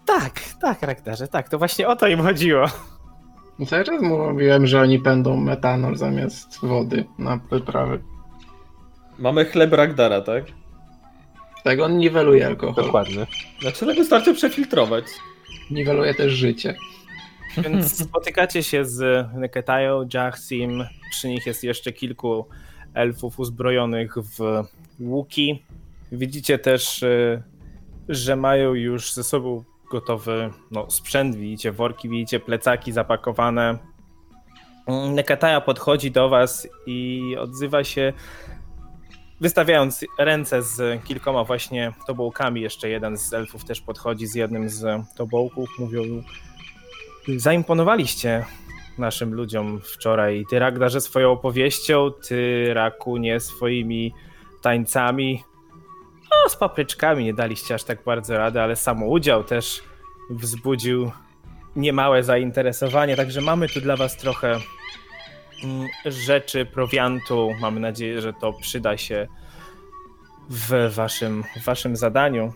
Tak, 0.06 0.40
tak, 0.62 0.82
rektarze, 0.82 1.28
tak. 1.28 1.50
To 1.50 1.58
właśnie 1.58 1.88
o 1.88 1.96
to 1.96 2.08
im 2.08 2.22
chodziło. 2.22 2.66
No 3.60 3.66
Cały 3.66 3.84
czas 3.84 4.02
mówiłem, 4.02 4.68
że 4.68 4.82
oni 4.82 5.00
będą 5.00 5.38
metanol 5.38 5.96
zamiast 5.96 6.60
wody 6.62 7.06
na 7.18 7.38
wyprawy. 7.38 8.04
Mamy 9.20 9.46
chleb 9.46 9.74
Ragdara, 9.74 10.22
tak? 10.22 10.44
Tak, 11.64 11.80
on 11.80 11.98
niweluje 11.98 12.48
alkohol. 12.48 12.86
Dokładnie. 12.86 13.28
Znaczy, 13.62 13.86
no 13.86 13.94
wystarczy 13.94 14.34
przefiltrować. 14.34 15.06
Niweluje 15.72 16.14
też 16.14 16.34
życie. 16.34 16.76
Więc 17.58 17.98
spotykacie 18.08 18.64
się 18.64 18.86
z 18.86 19.28
Neketają, 19.34 20.08
Jachsim. 20.14 20.86
Przy 21.12 21.28
nich 21.28 21.46
jest 21.46 21.64
jeszcze 21.64 21.92
kilku 21.94 22.46
elfów 22.94 23.40
uzbrojonych 23.40 24.16
w 24.18 24.64
łuki. 25.00 25.64
Widzicie 26.12 26.60
też, 26.60 27.04
y, 27.04 27.44
że 28.10 28.36
mają 28.36 28.74
już 28.74 29.14
ze 29.14 29.24
sobą 29.24 29.64
gotowy 29.92 30.50
no, 30.72 30.92
sprzęt. 30.92 31.36
Widzicie 31.36 31.72
worki, 31.72 32.10
widzicie 32.10 32.40
plecaki 32.40 32.92
zapakowane. 32.92 33.78
Neketaja 34.88 35.62
podchodzi 35.62 36.12
do 36.12 36.30
was 36.30 36.68
i 36.88 37.22
odzywa 37.40 37.84
się, 37.84 38.14
wystawiając 39.42 40.06
ręce 40.20 40.62
z 40.62 41.04
kilkoma 41.04 41.44
właśnie 41.44 41.94
tobołkami. 42.08 42.62
Jeszcze 42.62 42.90
jeden 42.90 43.18
z 43.18 43.34
elfów 43.34 43.66
też 43.66 43.82
podchodzi 43.82 44.28
z 44.28 44.36
jednym 44.36 44.70
z 44.70 45.06
tobołków. 45.16 45.70
Mówią, 45.80 46.02
zaimponowaliście 47.28 48.46
naszym 48.98 49.34
ludziom 49.34 49.82
wczoraj. 49.84 50.46
Ty, 50.50 50.60
Ragdarze, 50.60 51.02
swoją 51.02 51.32
opowieścią, 51.32 52.12
ty, 52.28 52.74
Rakunie, 52.74 53.40
swoimi 53.40 54.14
tańcami. 54.62 55.44
No, 56.24 56.50
z 56.50 56.56
papryczkami 56.56 57.24
nie 57.24 57.34
daliście 57.34 57.76
aż 57.76 57.84
tak 57.84 58.04
bardzo 58.04 58.38
rady, 58.38 58.62
ale 58.62 58.76
sam 58.76 59.04
udział 59.04 59.44
też 59.44 59.84
wzbudził 60.30 61.12
niemałe 61.76 62.24
zainteresowanie, 62.24 63.16
także 63.16 63.42
mamy 63.42 63.70
tu 63.70 63.82
dla 63.82 63.96
was 63.96 64.18
trochę 64.18 64.60
mm, 65.64 65.88
rzeczy, 66.06 66.66
prowiantu. 66.66 67.52
Mamy 67.62 67.80
nadzieję, 67.80 68.22
że 68.22 68.34
to 68.34 68.54
przyda 68.54 68.98
się 68.98 69.28
w 70.50 70.94
waszym, 70.96 71.44
w 71.56 71.66
waszym 71.66 71.96
zadaniu. 71.96 72.54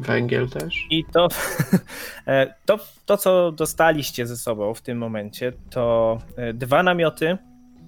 Węgiel 0.00 0.48
też. 0.48 0.74
I 0.90 1.04
to, 1.04 1.28
e, 2.26 2.54
to, 2.66 2.78
to, 3.06 3.16
co 3.16 3.52
dostaliście 3.52 4.26
ze 4.26 4.36
sobą 4.36 4.74
w 4.74 4.80
tym 4.82 4.98
momencie, 4.98 5.52
to 5.70 6.18
e, 6.36 6.52
dwa 6.52 6.82
namioty. 6.82 7.38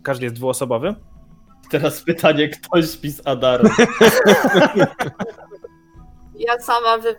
Każdy 0.03 0.25
jest 0.25 0.37
dwuosobowy. 0.37 0.95
Teraz 1.71 2.03
pytanie, 2.03 2.49
kto 2.49 2.83
śpi 2.83 3.11
z 3.11 3.27
Adarą? 3.27 3.69
Ja 6.39 6.59
sama 6.59 6.99
we 6.99 7.15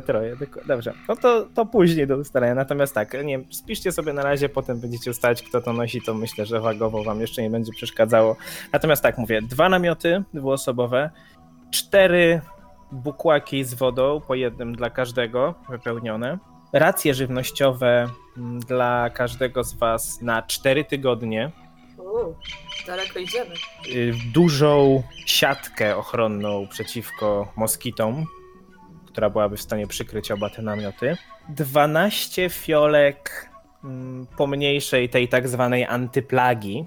troje. 0.00 0.36
doko- 0.36 0.66
Dobrze. 0.66 0.92
No 1.08 1.16
to, 1.16 1.46
to 1.54 1.66
później 1.66 2.06
do 2.06 2.16
ustalenia. 2.16 2.54
Natomiast 2.54 2.94
tak, 2.94 3.12
nie 3.12 3.38
wiem, 3.38 3.44
spiszcie 3.52 3.92
sobie 3.92 4.12
na 4.12 4.22
razie, 4.22 4.48
potem 4.48 4.80
będziecie 4.80 5.10
ustalać, 5.10 5.42
kto 5.42 5.60
to 5.60 5.72
nosi, 5.72 6.02
to 6.02 6.14
myślę, 6.14 6.46
że 6.46 6.60
wagowo 6.60 7.04
wam 7.04 7.20
jeszcze 7.20 7.42
nie 7.42 7.50
będzie 7.50 7.72
przeszkadzało. 7.72 8.36
Natomiast 8.72 9.02
tak, 9.02 9.18
mówię, 9.18 9.42
dwa 9.42 9.68
namioty 9.68 10.22
dwuosobowe, 10.34 11.10
cztery 11.70 12.40
bukłaki 12.92 13.64
z 13.64 13.74
wodą, 13.74 14.20
po 14.20 14.34
jednym 14.34 14.74
dla 14.74 14.90
każdego, 14.90 15.54
wypełnione. 15.68 16.38
Racje 16.72 17.14
żywnościowe 17.14 18.06
mm, 18.36 18.60
dla 18.60 19.10
każdego 19.10 19.64
z 19.64 19.74
was 19.74 20.22
na 20.22 20.42
cztery 20.42 20.84
tygodnie. 20.84 21.50
Uuu, 21.98 22.36
daleko 22.86 23.18
idziemy. 23.18 23.54
y, 23.94 24.12
dużą 24.34 25.02
siatkę 25.26 25.96
ochronną 25.96 26.66
przeciwko 26.70 27.52
moskitom, 27.56 28.26
która 29.06 29.30
byłaby 29.30 29.56
w 29.56 29.62
stanie 29.62 29.86
przykryć 29.86 30.30
oba 30.30 30.50
te 30.50 30.62
namioty. 30.62 31.16
12 31.48 32.50
fiolek 32.50 33.50
mm, 33.84 34.26
pomniejszej 34.36 35.08
tej 35.08 35.28
tak 35.28 35.48
zwanej 35.48 35.84
antyplagi. 35.84 36.86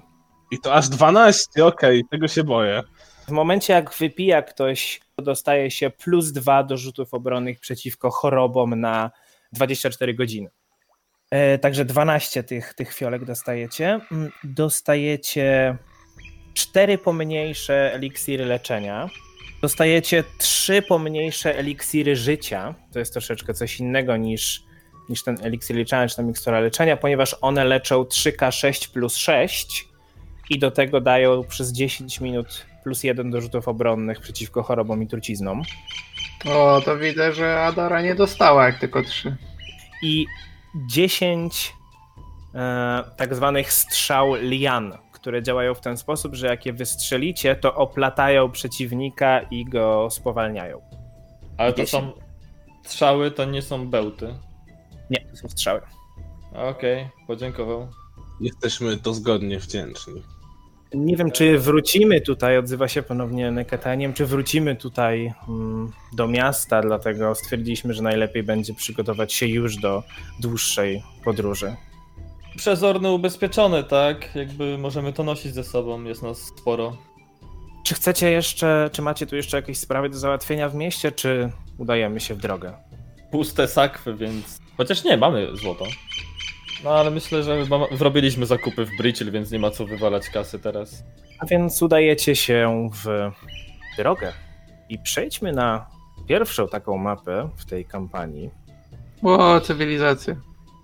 I 0.50 0.58
to 0.60 0.74
aż 0.74 0.88
12, 0.88 1.66
okej, 1.66 2.04
tego 2.10 2.28
się 2.28 2.44
boję. 2.44 2.82
W 3.28 3.30
momencie 3.30 3.72
jak 3.72 3.94
wypija 3.94 4.42
ktoś, 4.42 5.00
dostaje 5.18 5.70
się 5.70 5.90
plus 5.90 6.32
2 6.32 6.62
do 6.62 6.76
rzutów 6.76 7.14
obronnych 7.14 7.60
przeciwko 7.60 8.10
chorobom 8.10 8.80
na 8.80 9.10
24 9.52 10.14
godziny. 10.14 10.50
E, 11.30 11.58
także 11.58 11.84
12 11.84 12.42
tych, 12.42 12.74
tych 12.74 12.94
fiolek 12.94 13.24
dostajecie. 13.24 14.00
Mm, 14.12 14.30
Dostajecie 14.44 15.76
4 16.54 16.98
pomniejsze 16.98 17.94
eliksiry 17.94 18.44
leczenia. 18.44 19.08
Dostajecie 19.62 20.24
3 20.38 20.82
pomniejsze 20.82 21.58
eliksiry 21.58 22.16
życia. 22.16 22.74
To 22.92 22.98
jest 22.98 23.12
troszeczkę 23.12 23.54
coś 23.54 23.80
innego 23.80 24.16
niż, 24.16 24.62
niż 25.08 25.22
ten 25.24 25.36
eliksir 25.42 25.76
leczenia 25.76 26.08
czy 26.08 26.16
ta 26.16 26.22
mikstura 26.22 26.60
leczenia, 26.60 26.96
ponieważ 26.96 27.36
one 27.40 27.64
leczą 27.64 28.02
3K6 28.02 28.92
plus 28.92 29.16
6 29.16 29.88
i 30.50 30.58
do 30.58 30.70
tego 30.70 31.00
dają 31.00 31.44
przez 31.44 31.72
10 31.72 32.20
minut 32.20 32.66
plus 32.84 33.04
1 33.04 33.30
do 33.30 33.40
rzutów 33.40 33.68
obronnych 33.68 34.20
przeciwko 34.20 34.62
chorobom 34.62 35.02
i 35.02 35.06
truciznom. 35.06 35.62
O, 36.46 36.80
to 36.84 36.98
widzę, 36.98 37.32
że 37.32 37.62
Adara 37.62 38.02
nie 38.02 38.14
dostała, 38.14 38.66
jak 38.66 38.78
tylko 38.78 39.02
trzy. 39.02 39.36
I 40.02 40.26
10 40.86 41.74
e, 42.54 43.04
tak 43.16 43.34
zwanych 43.34 43.72
strzał 43.72 44.34
lian, 44.34 44.98
które 45.12 45.42
działają 45.42 45.74
w 45.74 45.80
ten 45.80 45.96
sposób, 45.96 46.34
że 46.34 46.46
jak 46.46 46.66
je 46.66 46.72
wystrzelicie, 46.72 47.56
to 47.56 47.74
oplatają 47.74 48.50
przeciwnika 48.50 49.40
i 49.40 49.64
go 49.64 50.08
spowalniają. 50.10 50.80
Ale 51.58 51.72
to 51.72 51.86
są 51.86 52.12
strzały, 52.84 53.30
to 53.30 53.44
nie 53.44 53.62
są 53.62 53.88
bełty. 53.88 54.34
Nie, 55.10 55.26
to 55.30 55.36
są 55.36 55.48
strzały. 55.48 55.80
Okej, 56.54 57.08
podziękował. 57.26 57.88
Jesteśmy 58.40 58.96
dozgodnie 58.96 59.58
wdzięczni. 59.58 60.22
Nie 60.94 61.16
wiem, 61.16 61.30
czy 61.30 61.58
wrócimy 61.58 62.20
tutaj, 62.20 62.58
odzywa 62.58 62.88
się 62.88 63.02
ponownie 63.02 63.50
Neketa, 63.50 63.94
nie 63.94 64.06
wiem, 64.06 64.14
czy 64.14 64.26
wrócimy 64.26 64.76
tutaj 64.76 65.32
mm, 65.48 65.92
do 66.12 66.28
miasta, 66.28 66.82
dlatego 66.82 67.34
stwierdziliśmy, 67.34 67.94
że 67.94 68.02
najlepiej 68.02 68.42
będzie 68.42 68.74
przygotować 68.74 69.32
się 69.32 69.46
już 69.46 69.76
do 69.76 70.02
dłuższej 70.40 71.02
podróży. 71.24 71.76
Przezorny 72.56 73.10
ubezpieczony, 73.10 73.84
tak? 73.84 74.34
Jakby 74.34 74.78
możemy 74.78 75.12
to 75.12 75.24
nosić 75.24 75.54
ze 75.54 75.64
sobą, 75.64 76.04
jest 76.04 76.22
nas 76.22 76.38
sporo. 76.38 76.96
Czy 77.84 77.94
chcecie 77.94 78.30
jeszcze, 78.30 78.90
czy 78.92 79.02
macie 79.02 79.26
tu 79.26 79.36
jeszcze 79.36 79.56
jakieś 79.56 79.78
sprawy 79.78 80.08
do 80.08 80.18
załatwienia 80.18 80.68
w 80.68 80.74
mieście, 80.74 81.12
czy 81.12 81.50
udajemy 81.78 82.20
się 82.20 82.34
w 82.34 82.38
drogę? 82.38 82.72
Puste 83.30 83.68
sakwy, 83.68 84.14
więc... 84.14 84.58
Chociaż 84.76 85.04
nie, 85.04 85.16
mamy 85.16 85.56
złoto. 85.56 85.84
No 86.84 86.90
ale 86.90 87.10
myślę, 87.10 87.42
że 87.42 87.66
zrobiliśmy 87.92 88.46
zakupy 88.46 88.84
w 88.84 88.96
Bridge, 88.98 89.22
więc 89.22 89.50
nie 89.50 89.58
ma 89.58 89.70
co 89.70 89.86
wywalać 89.86 90.30
kasy 90.30 90.58
teraz. 90.58 91.04
A 91.38 91.46
więc 91.46 91.82
udajecie 91.82 92.36
się 92.36 92.90
w 93.04 93.30
drogę 93.96 94.32
i 94.88 94.98
przejdźmy 94.98 95.52
na 95.52 95.86
pierwszą 96.28 96.68
taką 96.68 96.98
mapę 96.98 97.50
w 97.56 97.64
tej 97.64 97.84
kampanii. 97.84 98.50
O, 99.22 99.60
cywilizacja. 99.60 100.36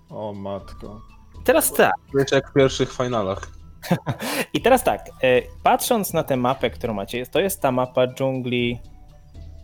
O 0.09 0.33
matko. 0.33 1.01
Teraz 1.43 1.73
tak, 1.73 1.93
Wiecie, 2.15 2.35
jak 2.35 2.49
w 2.49 2.53
pierwszych 2.53 2.93
finalach. 2.93 3.47
i 4.53 4.61
teraz 4.61 4.83
tak, 4.83 5.09
e, 5.23 5.41
patrząc 5.63 6.13
na 6.13 6.23
tę 6.23 6.37
mapę, 6.37 6.69
którą 6.69 6.93
macie, 6.93 7.25
to 7.25 7.39
jest 7.39 7.61
ta 7.61 7.71
mapa 7.71 8.07
dżungli, 8.07 8.79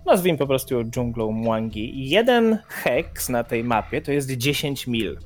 nazwijmy 0.05 0.37
po 0.37 0.47
prostu 0.47 0.73
ją 0.73 0.83
dżunglą 0.83 1.31
Mwangi. 1.31 2.09
Jeden 2.09 2.57
heks 2.67 3.29
na 3.29 3.43
tej 3.43 3.63
mapie 3.63 4.01
to 4.01 4.11
jest 4.11 4.31
10 4.31 4.87
mil. 4.87 5.19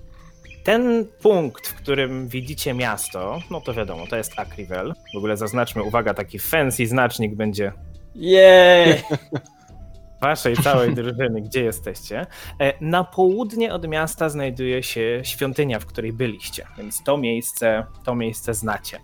Ten 0.64 1.06
punkt, 1.22 1.68
w 1.68 1.76
którym 1.76 2.28
widzicie 2.28 2.74
miasto, 2.74 3.40
no 3.52 3.62
to 3.62 3.74
wiadomo, 3.74 4.08
to 4.08 4.18
jest 4.18 4.40
Akrivel. 4.40 4.94
W 5.14 5.18
ogóle 5.18 5.38
zaznaczmy, 5.38 5.84
uwaga, 5.84 6.14
taki 6.14 6.40
fancy 6.40 6.88
znacznik 6.88 7.36
będzie 7.36 7.72
Jej! 8.16 8.96
waszej 10.22 10.58
całej 10.58 10.94
drużyny, 10.96 11.42
gdzie 11.42 11.64
jesteście. 11.64 12.26
E, 12.60 12.74
Na 12.82 13.04
południe 13.04 13.74
od 13.74 13.88
miasta 13.88 14.30
znajduje 14.30 14.84
się 14.84 15.22
świątynia, 15.24 15.80
w 15.80 15.86
której 15.86 16.14
byliście, 16.14 16.66
więc 16.78 17.04
to 17.04 17.18
miejsce, 17.18 17.86
to 18.06 18.16
miejsce 18.16 18.54
znacie. 18.54 19.00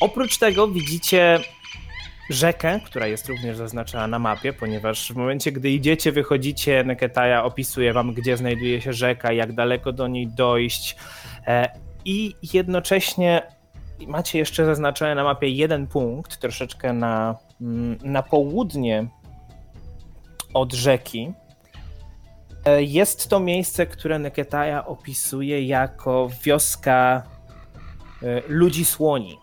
Oprócz 0.00 0.38
tego 0.38 0.68
widzicie 0.68 1.40
rzekę, 2.30 2.80
która 2.84 3.06
jest 3.06 3.28
również 3.28 3.56
zaznaczona 3.56 4.06
na 4.06 4.18
mapie, 4.18 4.52
ponieważ 4.52 5.12
w 5.12 5.16
momencie, 5.16 5.52
gdy 5.52 5.70
idziecie, 5.70 6.12
wychodzicie, 6.12 6.84
Neketaja 6.84 7.44
opisuje 7.44 7.92
wam, 7.92 8.14
gdzie 8.14 8.36
znajduje 8.36 8.80
się 8.80 8.92
rzeka, 8.92 9.32
jak 9.32 9.52
daleko 9.52 9.92
do 9.92 10.08
niej 10.08 10.26
dojść 10.26 10.96
e, 11.46 11.68
i 12.04 12.34
jednocześnie 12.52 13.42
macie 14.06 14.38
jeszcze 14.38 14.66
zaznaczone 14.66 15.14
na 15.14 15.24
mapie 15.24 15.48
jeden 15.48 15.86
punkt, 15.86 16.38
troszeczkę 16.38 16.92
na, 16.92 17.34
mm, 17.60 17.98
na 18.04 18.22
południe 18.22 19.08
od 20.54 20.72
rzeki. 20.72 21.32
E, 22.64 22.82
Jest 22.82 23.28
to 23.28 23.40
miejsce, 23.40 23.86
które 23.86 24.18
Neketaja 24.18 24.86
opisuje 24.86 25.66
jako 25.66 26.28
wioska 26.42 27.22
e, 28.22 28.42
ludzi 28.48 28.84
słoni. 28.84 29.38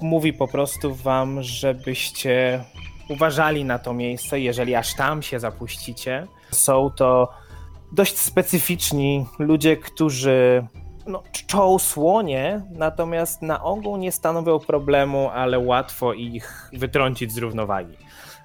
Mówi 0.00 0.32
po 0.32 0.48
prostu 0.48 0.94
wam, 0.94 1.42
żebyście 1.42 2.64
uważali 3.08 3.64
na 3.64 3.78
to 3.78 3.94
miejsce, 3.94 4.40
jeżeli 4.40 4.74
aż 4.74 4.94
tam 4.94 5.22
się 5.22 5.40
zapuścicie. 5.40 6.26
Są 6.50 6.90
to 6.90 7.30
dość 7.92 8.18
specyficzni 8.18 9.26
ludzie, 9.38 9.76
którzy 9.76 10.66
no, 11.06 11.22
czczą 11.32 11.78
słonie, 11.78 12.62
natomiast 12.70 13.42
na 13.42 13.62
ogół 13.62 13.96
nie 13.96 14.12
stanowią 14.12 14.58
problemu, 14.58 15.30
ale 15.30 15.58
łatwo 15.58 16.12
ich 16.12 16.70
wytrącić 16.72 17.32
z 17.32 17.38
równowagi. 17.38 17.96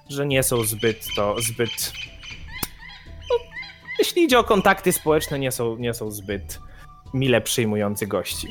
Że 0.08 0.26
nie 0.26 0.42
są 0.42 0.64
zbyt 0.64 1.06
to 1.16 1.36
zbyt. 1.40 1.92
No, 3.30 3.36
jeśli 3.98 4.22
idzie 4.22 4.38
o 4.38 4.44
kontakty 4.44 4.92
społeczne, 4.92 5.38
nie 5.38 5.52
są, 5.52 5.76
nie 5.76 5.94
są 5.94 6.10
zbyt 6.10 6.60
mile 7.14 7.40
przyjmujący 7.40 8.06
gości. 8.06 8.48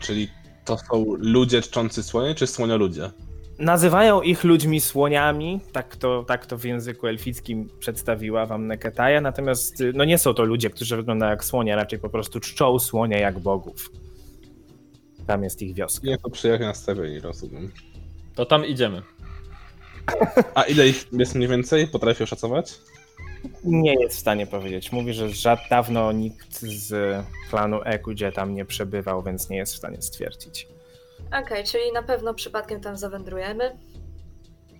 czyli 0.00 0.28
to 0.64 0.78
są 0.78 1.04
ludzie 1.18 1.62
czczący 1.62 2.02
słonie, 2.02 2.34
czy 2.34 2.46
słonioludzie? 2.46 3.10
Nazywają 3.58 4.22
ich 4.22 4.44
ludźmi 4.44 4.80
słoniami, 4.80 5.60
tak 5.72 5.96
to, 5.96 6.24
tak 6.28 6.46
to 6.46 6.58
w 6.58 6.64
języku 6.64 7.06
elfickim 7.06 7.68
przedstawiła 7.78 8.46
wam 8.46 8.66
Neketaja, 8.66 9.20
natomiast 9.20 9.80
y, 9.80 9.92
no 9.94 10.04
nie 10.04 10.18
są 10.18 10.34
to 10.34 10.44
ludzie, 10.44 10.70
którzy 10.70 10.96
wyglądają 10.96 11.30
jak 11.30 11.44
słonie, 11.44 11.76
raczej 11.76 11.98
po 11.98 12.08
prostu 12.08 12.40
czczą 12.40 12.78
słonia 12.78 13.18
jak 13.18 13.38
bogów. 13.38 13.90
Tam 15.26 15.44
jest 15.44 15.62
ich 15.62 15.74
wioska. 15.74 16.06
Nie, 16.06 16.18
to 16.18 16.30
przyjechać 16.30 16.66
nastawieni, 16.66 17.20
rozumiem. 17.20 17.72
To 18.34 18.46
tam 18.46 18.66
idziemy. 18.66 19.02
A 20.54 20.62
ile 20.62 20.88
ich 20.88 21.06
jest 21.12 21.34
mniej 21.34 21.48
więcej? 21.48 21.86
Potrafię 21.86 22.24
oszacować? 22.24 22.80
Nie 23.64 23.94
jest 23.94 24.16
w 24.16 24.20
stanie 24.20 24.46
powiedzieć. 24.46 24.92
Mówi, 24.92 25.12
że 25.12 25.30
żad 25.30 25.60
dawno 25.70 26.12
nikt 26.12 26.60
z 26.60 26.94
klanu 27.50 27.80
Ekudzie 27.84 28.32
tam 28.32 28.54
nie 28.54 28.64
przebywał, 28.64 29.22
więc 29.22 29.50
nie 29.50 29.56
jest 29.56 29.74
w 29.74 29.76
stanie 29.76 30.02
stwierdzić. 30.02 30.68
Okej, 31.42 31.64
czyli 31.64 31.92
na 31.92 32.02
pewno 32.02 32.34
przypadkiem 32.34 32.80
tam 32.80 32.96
zawędrujemy. 32.96 33.78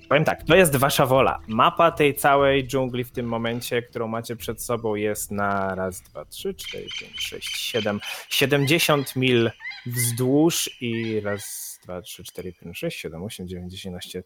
Powiem 0.09 0.25
tak, 0.25 0.45
to 0.45 0.57
jest 0.57 0.77
wasza 0.77 1.07
wola. 1.07 1.39
Mapa 1.47 1.91
tej 1.91 2.15
całej 2.15 2.67
dżungli 2.67 3.05
w 3.05 3.13
tym 3.13 3.27
momencie, 3.27 3.83
którą 3.83 4.09
macie 4.09 4.37
przed 4.37 4.63
sobą, 4.63 4.95
jest 4.95 5.31
na 5.31 5.75
raz, 5.75 6.03
dwa, 6.03 6.25
trzy, 6.25 6.55
cztery, 6.55 6.87
pięć, 7.01 7.21
sześć, 7.21 7.57
siedem, 7.57 8.01
70 8.31 9.17
mil 9.17 9.51
wzdłuż 9.87 10.71
i 10.81 11.21
raz, 11.21 11.79
dwa, 11.83 12.03
trzy, 12.03 12.25
cztery, 12.25 12.53
pięć, 12.53 12.79
sześć, 12.79 13.01
siedem, 13.01 13.23
osiem, 13.23 13.49
dziewięć, 13.49 13.73
dziesięć, 13.73 13.85
jedenaście, 13.85 14.23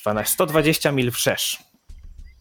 dwanaście, 0.00 0.32
120 0.32 0.92
mil 0.92 1.10
wszerz. 1.10 1.67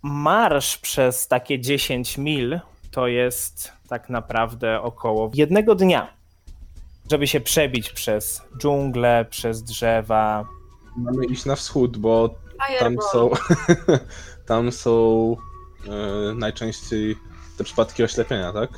Marsz 0.01 0.77
przez 0.77 1.27
takie 1.27 1.59
10 1.59 2.17
mil 2.17 2.59
to 2.91 3.07
jest 3.07 3.71
tak 3.89 4.09
naprawdę 4.09 4.81
około 4.81 5.31
jednego 5.33 5.75
dnia, 5.75 6.13
żeby 7.11 7.27
się 7.27 7.39
przebić 7.39 7.89
przez 7.89 8.41
dżunglę, 8.57 9.25
przez 9.29 9.63
drzewa, 9.63 10.45
Mamy 10.97 11.25
iść 11.25 11.45
na 11.45 11.55
wschód, 11.55 11.97
bo 11.97 12.35
tam 12.79 12.95
są. 13.11 13.29
tam 14.45 14.71
są 14.71 15.35
e, 15.87 16.33
najczęściej 16.33 17.15
te 17.57 17.63
przypadki 17.63 18.03
oślepienia, 18.03 18.53
tak? 18.53 18.69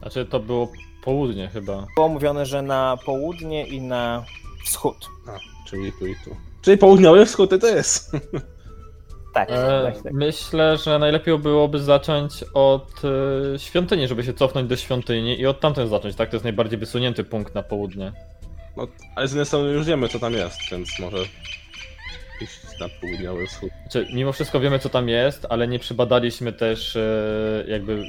Znaczy 0.00 0.26
to 0.26 0.40
było 0.40 0.72
południe 1.04 1.48
chyba. 1.48 1.86
było 1.94 2.08
mówione, 2.08 2.46
że 2.46 2.62
na 2.62 2.98
południe 3.04 3.66
i 3.66 3.80
na 3.80 4.24
wschód. 4.64 5.08
A, 5.26 5.38
czyli 5.68 5.92
tu 5.92 6.06
i 6.06 6.14
tu. 6.24 6.36
Czyli 6.62 6.78
południowy 6.78 7.26
wschód 7.26 7.50
to 7.60 7.66
jest. 7.66 8.12
Tak, 9.34 9.48
E, 9.50 9.82
tak, 9.84 10.02
tak. 10.02 10.12
myślę, 10.12 10.76
że 10.78 10.98
najlepiej 10.98 11.38
byłoby 11.38 11.78
zacząć 11.78 12.44
od 12.54 13.02
e, 13.54 13.58
świątyni, 13.58 14.08
żeby 14.08 14.24
się 14.24 14.34
cofnąć 14.34 14.68
do 14.68 14.76
świątyni 14.76 15.40
i 15.40 15.46
od 15.46 15.60
tamten 15.60 15.88
zacząć, 15.88 16.16
tak? 16.16 16.30
To 16.30 16.36
jest 16.36 16.44
najbardziej 16.44 16.78
wysunięty 16.78 17.24
punkt 17.24 17.54
na 17.54 17.62
południe. 17.62 18.12
No, 18.76 18.86
ale 19.16 19.28
z 19.28 19.30
jednej 19.30 19.46
strony 19.46 19.70
już 19.70 19.86
wiemy, 19.86 20.08
co 20.08 20.18
tam 20.18 20.32
jest, 20.32 20.58
więc 20.72 20.98
może 21.00 21.16
iść 22.40 22.60
na 22.80 22.86
południowy 23.00 23.46
wschód. 23.46 23.70
Znaczy, 23.82 24.06
mimo 24.14 24.32
wszystko 24.32 24.60
wiemy, 24.60 24.78
co 24.78 24.88
tam 24.88 25.08
jest, 25.08 25.46
ale 25.50 25.68
nie 25.68 25.78
przebadaliśmy 25.78 26.52
też 26.52 26.96
e, 26.96 27.64
jakby. 27.68 28.02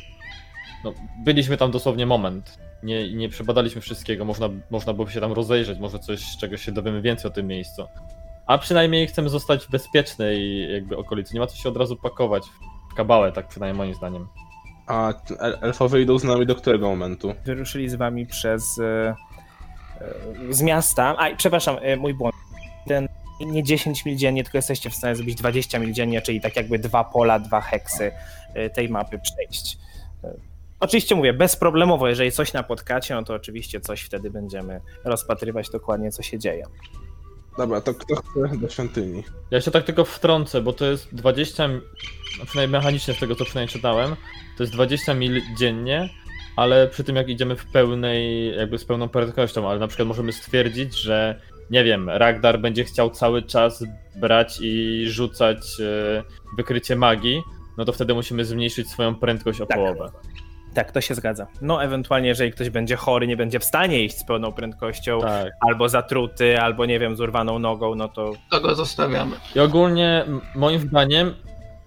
No, 0.84 0.94
byliśmy 1.26 1.58
tam 1.58 1.72
dosłownie 1.72 2.06
moment. 2.06 2.58
Nie, 2.84 3.14
nie 3.14 3.30
przebadaliśmy 3.30 3.82
wszystkiego. 3.82 4.26
Można, 4.26 4.50
można 4.70 4.94
było 4.94 5.10
się 5.10 5.22
tam 5.22 5.34
rozejrzeć, 5.34 5.80
może 5.80 6.00
coś, 6.00 6.38
czegoś 6.38 6.66
się 6.66 6.72
dowiemy 6.72 7.02
więcej 7.02 7.32
o 7.32 7.34
tym 7.34 7.48
miejscu. 7.48 7.88
A 8.52 8.58
przynajmniej 8.58 9.08
chcemy 9.08 9.30
zostać 9.30 9.66
w 9.66 9.70
bezpiecznej 9.70 10.68
jakby 10.74 10.98
okolicy. 10.98 11.34
Nie 11.34 11.40
ma 11.40 11.48
co 11.48 11.56
się 11.56 11.70
od 11.70 11.78
razu 11.78 11.96
pakować 11.96 12.44
w 12.92 12.96
kabałę, 12.96 13.32
tak 13.32 13.48
przynajmniej 13.48 13.78
moim 13.78 13.96
zdaniem. 13.96 14.28
A 14.88 15.14
el- 15.40 15.58
elfowie 15.62 16.02
idą 16.02 16.20
z 16.20 16.24
nami 16.24 16.46
do 16.46 16.56
którego 16.56 16.90
momentu? 16.90 17.34
Wyruszyli 17.46 17.90
z 17.90 17.96
wami 17.96 18.26
przez. 18.26 18.80
E, 18.80 19.16
e, 20.50 20.54
z 20.54 20.62
miasta. 20.62 21.16
A, 21.18 21.36
przepraszam, 21.36 21.78
e, 21.82 21.96
mój 21.96 22.14
błąd. 22.14 22.36
Ten, 22.88 23.08
nie 23.42 23.64
10 23.64 24.06
mil 24.06 24.16
dziennie, 24.16 24.44
tylko 24.44 24.58
jesteście 24.58 24.90
w 24.90 24.96
stanie 24.96 25.16
zrobić 25.16 25.36
20 25.36 25.80
mil 25.80 25.94
dziennie, 25.94 26.22
czyli 26.22 26.42
tak 26.42 26.56
jakby 26.56 26.80
dwa 26.80 27.04
pola, 27.04 27.40
dwa 27.40 27.62
heksy 27.62 28.12
tej 28.74 28.90
mapy 28.90 29.20
przejść. 29.20 29.78
Oczywiście 30.80 31.16
mówię, 31.16 31.34
bezproblemowo, 31.34 32.08
jeżeli 32.08 32.32
coś 32.32 32.54
napotkacie, 32.54 33.16
no 33.16 33.24
to 33.24 33.34
oczywiście 33.34 33.82
coś 33.82 34.02
wtedy 34.02 34.32
będziemy 34.32 34.82
rozpatrywać 35.04 35.70
dokładnie, 35.70 36.12
co 36.12 36.24
się 36.24 36.40
dzieje. 36.40 36.64
Dobra, 37.58 37.82
to 37.82 37.94
kto 37.94 38.16
chce 38.16 38.58
do 38.58 38.70
świątyni? 38.70 39.24
Ja 39.52 39.62
się 39.62 39.72
tak 39.72 39.84
tylko 39.84 40.06
wtrącę, 40.06 40.62
bo 40.62 40.74
to 40.74 40.86
jest 40.86 41.16
20, 41.16 41.64
m- 41.66 41.82
no 42.40 42.46
przynajmniej 42.46 42.80
mechanicznie 42.80 43.14
z 43.14 43.20
tego 43.20 43.36
co 43.36 43.46
przynajmniej 43.46 43.74
czytałem, 43.74 44.16
to 44.58 44.64
jest 44.64 44.74
20 44.74 45.14
mil 45.14 45.42
dziennie, 45.58 46.10
ale 46.56 46.88
przy 46.88 47.04
tym 47.04 47.16
jak 47.16 47.30
idziemy 47.30 47.56
w 47.56 47.66
pełnej, 47.72 48.48
jakby 48.58 48.78
z 48.78 48.86
pełną 48.86 49.10
prędkością, 49.10 49.70
ale 49.70 49.80
na 49.80 49.88
przykład 49.88 50.08
możemy 50.08 50.34
stwierdzić, 50.34 50.96
że 51.02 51.42
nie 51.70 51.84
wiem, 51.84 52.10
Ragdar 52.10 52.60
będzie 52.60 52.84
chciał 52.84 53.10
cały 53.10 53.44
czas 53.44 53.84
brać 54.16 54.58
i 54.62 55.04
rzucać 55.08 55.58
e, 55.80 56.24
wykrycie 56.58 56.96
magii, 56.96 57.42
no 57.78 57.86
to 57.86 57.94
wtedy 57.94 58.14
musimy 58.14 58.46
zmniejszyć 58.46 58.90
swoją 58.90 59.16
prędkość 59.16 59.62
o 59.62 59.66
Tak. 59.66 59.78
połowę. 59.78 60.12
Tak, 60.74 60.92
to 60.92 61.02
się 61.02 61.16
zgadza. 61.16 61.48
No, 61.62 61.84
ewentualnie, 61.84 62.28
jeżeli 62.28 62.52
ktoś 62.52 62.70
będzie 62.70 62.96
chory, 62.96 63.28
nie 63.28 63.38
będzie 63.38 63.60
w 63.60 63.64
stanie 63.64 64.04
iść 64.04 64.18
z 64.18 64.26
pełną 64.26 64.52
prędkością, 64.52 65.22
Tak. 65.22 65.48
albo 65.70 65.90
zatruty, 65.90 66.60
albo 66.60 66.86
nie 66.86 67.00
wiem, 67.00 67.16
z 67.16 67.20
urwaną 67.20 67.60
nogą, 67.60 67.96
no 67.96 68.08
to 68.08 68.34
To 68.52 68.62
go 68.62 68.76
zostawiamy. 68.76 69.36
I 69.56 69.60
ogólnie 69.60 70.26
moim 70.56 70.80
zdaniem 70.80 71.36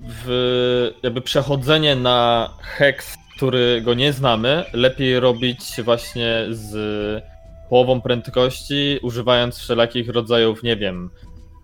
w 0.00 0.90
jakby 1.02 1.20
przechodzenie 1.20 1.96
na 1.96 2.50
heks, 2.60 3.16
którego 3.36 3.94
nie 3.94 4.12
znamy, 4.12 4.64
lepiej 4.72 5.20
robić 5.20 5.60
właśnie 5.84 6.44
z 6.50 7.24
połową 7.70 8.00
prędkości, 8.00 8.98
używając 9.02 9.58
wszelakich 9.58 10.08
rodzajów, 10.08 10.62
nie 10.62 10.76
wiem, 10.76 11.10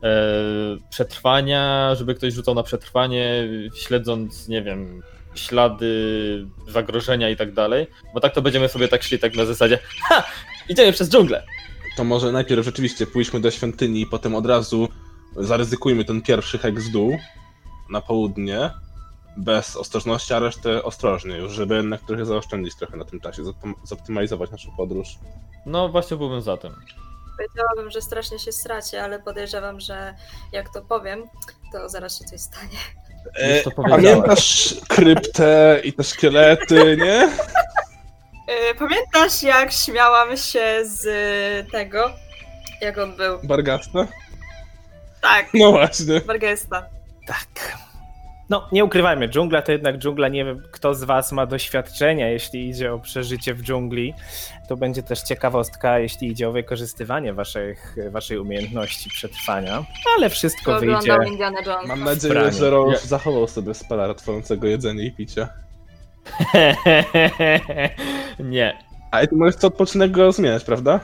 e, 0.03 0.09
przetrwania, 0.91 1.95
żeby 1.95 2.15
ktoś 2.15 2.33
rzucał 2.35 2.55
na 2.55 2.63
przetrwanie, 2.63 3.49
śledząc, 3.77 4.49
nie 4.49 4.63
wiem, 4.63 5.03
ślady 5.35 6.47
zagrożenia 6.69 7.31
i 7.31 7.37
tak 7.37 7.53
dalej, 7.55 7.87
bo 8.15 8.21
tak 8.21 8.35
to 8.35 8.43
będziemy 8.43 8.69
sobie 8.69 8.89
tak 8.89 9.03
szli 9.03 9.19
tak 9.19 9.35
na 9.35 9.45
zasadzie 9.45 9.79
ha! 10.09 10.25
Idziemy 10.69 10.93
przez 10.93 11.11
dżunglę! 11.11 11.47
To 11.97 12.05
może 12.05 12.33
najpierw 12.33 12.65
rzeczywiście 12.65 13.07
pójdźmy 13.07 13.41
do 13.41 13.51
świątyni 13.51 14.01
i 14.01 14.07
potem 14.07 14.35
od 14.35 14.47
razu 14.47 14.89
zaryzykujmy 15.37 16.05
ten 16.05 16.23
pierwszy 16.23 16.59
hek 16.59 16.81
w 16.81 16.93
dół 16.93 17.19
na 17.91 18.01
południe 18.01 18.71
bez 19.37 19.77
ostrożności, 19.77 20.35
a 20.35 20.39
resztę 20.39 20.83
ostrożnie 20.83 21.37
już, 21.37 21.53
żeby 21.53 21.77
jednak 21.77 22.01
trochę 22.01 22.27
zaoszczędzić 22.27 22.75
trochę 22.77 22.97
na 22.97 23.05
tym 23.05 23.21
czasie, 23.21 23.43
zoptym- 23.43 23.75
zoptymalizować 23.85 24.51
naszą 24.51 24.77
podróż. 24.77 25.09
No 25.67 25.89
właśnie 25.89 26.17
byłbym 26.17 26.43
za 26.43 26.57
tym. 26.57 26.75
Powiedziałabym, 27.37 27.91
że 27.91 28.01
strasznie 28.03 28.39
się 28.39 28.53
straci, 28.53 28.97
ale 28.97 29.23
podejrzewam, 29.23 29.81
że 29.81 30.15
jak 30.53 30.73
to 30.75 30.83
powiem, 30.83 31.23
to 31.73 31.89
zaraz 31.89 32.19
się 32.19 32.25
coś 32.25 32.41
stanie. 32.41 32.79
Już 33.55 33.65
to 33.65 33.71
powiedziałem. 33.71 34.03
Pamiętasz 34.23 34.75
kryptę 34.89 35.81
i 35.85 35.93
te 35.93 36.05
szkielety, 36.05 36.97
nie? 37.01 37.29
Yy, 38.49 38.75
pamiętasz, 38.79 39.43
jak 39.43 39.73
śmiałam 39.73 40.37
się 40.37 40.81
z 40.85 41.03
tego? 41.71 42.11
Jak 42.81 42.99
on 42.99 43.17
był? 43.17 43.39
Bargasta? 43.43 44.07
Tak, 45.21 45.47
No 45.55 45.71
właśnie. 45.73 46.21
Bargesta. 46.21 46.87
tak. 47.27 47.79
No, 48.51 48.69
nie 48.73 48.85
ukrywajmy, 48.85 49.29
dżungla 49.29 49.63
to 49.63 49.73
jednak 49.73 49.99
dżungla. 49.99 50.29
Nie 50.29 50.45
wiem, 50.45 50.63
kto 50.71 50.95
z 50.95 51.05
Was 51.05 51.33
ma 51.33 51.47
doświadczenia, 51.47 52.29
jeśli 52.29 52.69
idzie 52.69 52.93
o 52.93 52.99
przeżycie 52.99 53.55
w 53.55 53.63
dżungli. 53.63 54.15
To 54.69 54.77
będzie 54.77 55.03
też 55.03 55.21
ciekawostka, 55.21 55.99
jeśli 55.99 56.29
idzie 56.29 56.49
o 56.49 56.53
wykorzystywanie 56.53 57.35
waszych, 57.35 57.97
Waszej 58.11 58.39
umiejętności 58.39 59.11
przetrwania. 59.11 59.85
Ale 60.17 60.31
wszystko 60.31 60.81
wyjdzie. 60.81 61.17
Indiana. 61.27 61.59
Mam 61.87 62.05
nadzieję, 62.05 62.53
że 62.53 62.71
Rolf 62.71 62.93
Ja- 62.93 63.09
zachował 63.09 63.49
sobie 63.49 63.75
spela 63.75 64.15
trwającego 64.15 64.67
jedzenia 64.67 65.05
i 65.05 65.13
picia. 65.13 65.49
nie. 68.39 68.79
Ale 69.11 69.27
ty 69.29 69.37
możesz 69.37 69.55
co 69.55 69.67
odpoczynek 69.67 70.11
go 70.11 70.33
zmieniać, 70.33 70.65
prawda? 70.65 71.01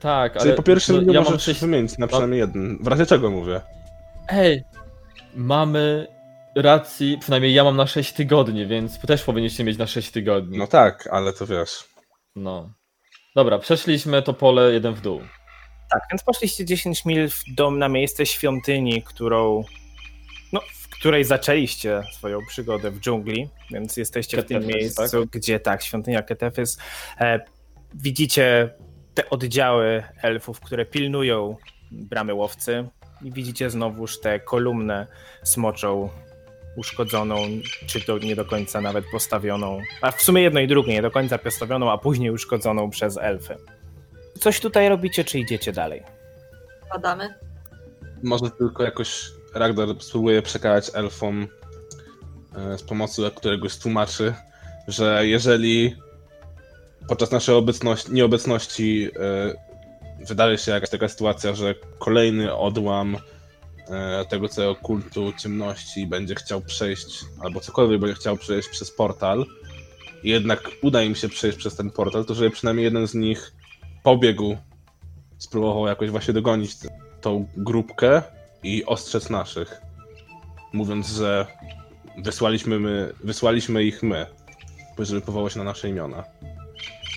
Tak, 0.00 0.32
Czyli 0.32 0.44
ale 0.44 0.54
po 0.54 0.62
pierwsze 0.62 0.92
no, 0.92 1.00
nie 1.00 1.12
ja 1.12 1.20
mam 1.20 1.24
możesz 1.24 1.42
sześć... 1.42 1.60
wymienić 1.60 1.98
na 1.98 2.06
przynajmniej 2.06 2.40
jeden. 2.40 2.78
W 2.80 2.86
razie 2.86 3.06
czego 3.06 3.30
mówię? 3.30 3.60
Ej, 4.28 4.64
mamy 5.34 6.13
racji, 6.56 7.18
przynajmniej 7.20 7.54
ja 7.54 7.64
mam 7.64 7.76
na 7.76 7.86
6 7.86 8.12
tygodni, 8.12 8.66
więc 8.66 9.00
też 9.00 9.22
powinniście 9.22 9.64
mieć 9.64 9.78
na 9.78 9.86
6 9.86 10.10
tygodni. 10.10 10.58
No 10.58 10.66
tak, 10.66 11.08
ale 11.12 11.32
to 11.32 11.46
wiesz. 11.46 11.84
No. 12.36 12.72
Dobra, 13.34 13.58
przeszliśmy 13.58 14.22
to 14.22 14.34
pole 14.34 14.72
jeden 14.72 14.94
w 14.94 15.00
dół. 15.00 15.20
Tak, 15.90 16.02
więc 16.10 16.22
poszliście 16.22 16.64
10 16.64 17.04
mil 17.04 17.30
w 17.30 17.42
dom 17.54 17.78
na 17.78 17.88
miejsce 17.88 18.26
świątyni, 18.26 19.02
którą. 19.02 19.64
No, 20.52 20.60
w 20.60 20.88
której 20.88 21.24
zaczęliście 21.24 22.02
swoją 22.12 22.38
przygodę 22.48 22.90
w 22.90 23.00
dżungli, 23.00 23.48
więc 23.70 23.96
jesteście 23.96 24.42
w 24.42 24.44
tym 24.44 24.62
Ketefys, 24.62 24.98
miejscu, 24.98 25.26
gdzie 25.32 25.60
tak, 25.60 25.82
świątynia 25.82 26.22
Ketefys. 26.22 26.78
E, 27.20 27.40
widzicie 27.94 28.74
te 29.14 29.30
oddziały 29.30 30.02
elfów, 30.22 30.60
które 30.60 30.86
pilnują 30.86 31.56
bramy 31.90 32.34
łowcy 32.34 32.88
i 33.22 33.32
widzicie 33.32 33.70
znowuż 33.70 34.20
tę 34.20 34.40
kolumnę 34.40 35.06
smoczą 35.42 36.08
uszkodzoną, 36.76 37.36
czy 37.86 38.00
to 38.00 38.18
nie 38.18 38.36
do 38.36 38.44
końca 38.44 38.80
nawet 38.80 39.04
postawioną, 39.12 39.80
a 40.00 40.10
w 40.10 40.22
sumie 40.22 40.42
jedno 40.42 40.60
i 40.60 40.66
drugie, 40.66 40.92
nie 40.92 41.02
do 41.02 41.10
końca 41.10 41.38
postawioną, 41.38 41.92
a 41.92 41.98
później 41.98 42.30
uszkodzoną 42.30 42.90
przez 42.90 43.16
elfy. 43.16 43.56
Coś 44.40 44.60
tutaj 44.60 44.88
robicie, 44.88 45.24
czy 45.24 45.38
idziecie 45.38 45.72
dalej? 45.72 46.02
Badamy. 46.92 47.34
Może 48.22 48.50
tylko 48.50 48.82
jakoś 48.82 49.30
Ragnar 49.54 49.88
spróbuje 50.00 50.42
przekazać 50.42 50.90
elfom 50.94 51.46
e, 52.56 52.78
z 52.78 52.82
pomocą 52.82 53.30
któregoś 53.30 53.76
tłumaczy, 53.78 54.34
że 54.88 55.26
jeżeli 55.26 55.96
podczas 57.08 57.30
naszej 57.30 57.54
obecności, 57.54 58.12
nieobecności 58.12 59.10
e, 60.20 60.24
wydarzy 60.26 60.58
się 60.58 60.72
jakaś 60.72 60.90
taka 60.90 61.08
sytuacja, 61.08 61.54
że 61.54 61.74
kolejny 61.98 62.54
odłam 62.54 63.16
tego 64.28 64.48
całego 64.48 64.74
kultu 64.74 65.32
ciemności 65.32 66.06
będzie 66.06 66.34
chciał 66.34 66.60
przejść, 66.60 67.24
albo 67.40 67.60
cokolwiek 67.60 68.00
będzie 68.00 68.14
chciał 68.14 68.36
przejść 68.36 68.68
przez 68.68 68.90
portal, 68.90 69.46
i 70.22 70.30
jednak 70.30 70.70
uda 70.82 71.02
im 71.02 71.14
się 71.14 71.28
przejść 71.28 71.58
przez 71.58 71.76
ten 71.76 71.90
portal, 71.90 72.24
to 72.24 72.34
żeby 72.34 72.50
przynajmniej 72.50 72.84
jeden 72.84 73.06
z 73.06 73.14
nich 73.14 73.52
pobiegł, 74.02 74.56
spróbował 75.38 75.86
jakoś 75.86 76.10
właśnie 76.10 76.34
dogonić 76.34 76.76
tą 77.20 77.48
grupkę 77.56 78.22
i 78.62 78.84
ostrzec 78.84 79.30
naszych. 79.30 79.80
Mówiąc, 80.72 81.08
że 81.08 81.46
wysłaliśmy, 82.18 82.80
my, 82.80 83.12
wysłaliśmy 83.24 83.84
ich 83.84 84.02
my, 84.02 84.26
żeby 84.98 85.20
powołać 85.20 85.56
na 85.56 85.64
nasze 85.64 85.88
imiona. 85.88 86.24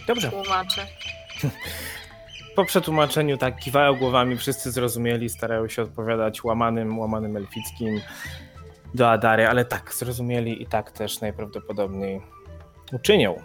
Dobrze. 0.07 0.31
Tłumaczę. 0.31 0.87
Po 2.57 2.65
przetłumaczeniu 2.65 3.37
tak 3.37 3.59
kiwają 3.59 3.95
głowami, 3.95 4.37
wszyscy 4.37 4.71
zrozumieli, 4.71 5.29
starają 5.29 5.67
się 5.67 5.81
odpowiadać 5.81 6.43
łamanym, 6.43 6.99
łamanym 6.99 7.37
elfickim 7.37 8.01
do 8.93 9.09
Adary, 9.09 9.47
ale 9.47 9.65
tak, 9.65 9.93
zrozumieli 9.93 10.61
i 10.61 10.65
tak 10.65 10.91
też 10.91 11.21
najprawdopodobniej 11.21 12.21
uczynią. 12.93 13.41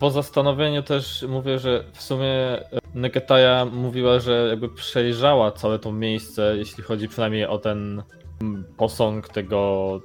Po 0.00 0.10
zastanowieniu 0.10 0.82
też 0.82 1.24
mówię, 1.28 1.58
że 1.58 1.84
w 1.92 2.02
sumie 2.02 2.26
e, 2.26 2.62
Negetaja 2.94 3.64
mówiła, 3.64 4.20
że 4.20 4.46
jakby 4.50 4.68
przejrzała 4.68 5.52
całe 5.52 5.78
to 5.78 5.92
miejsce, 5.92 6.56
jeśli 6.56 6.84
chodzi 6.84 7.08
przynajmniej 7.08 7.46
o 7.46 7.58
ten 7.58 8.02
mm, 8.40 8.64
posąg 8.76 9.28
tego, 9.28 10.00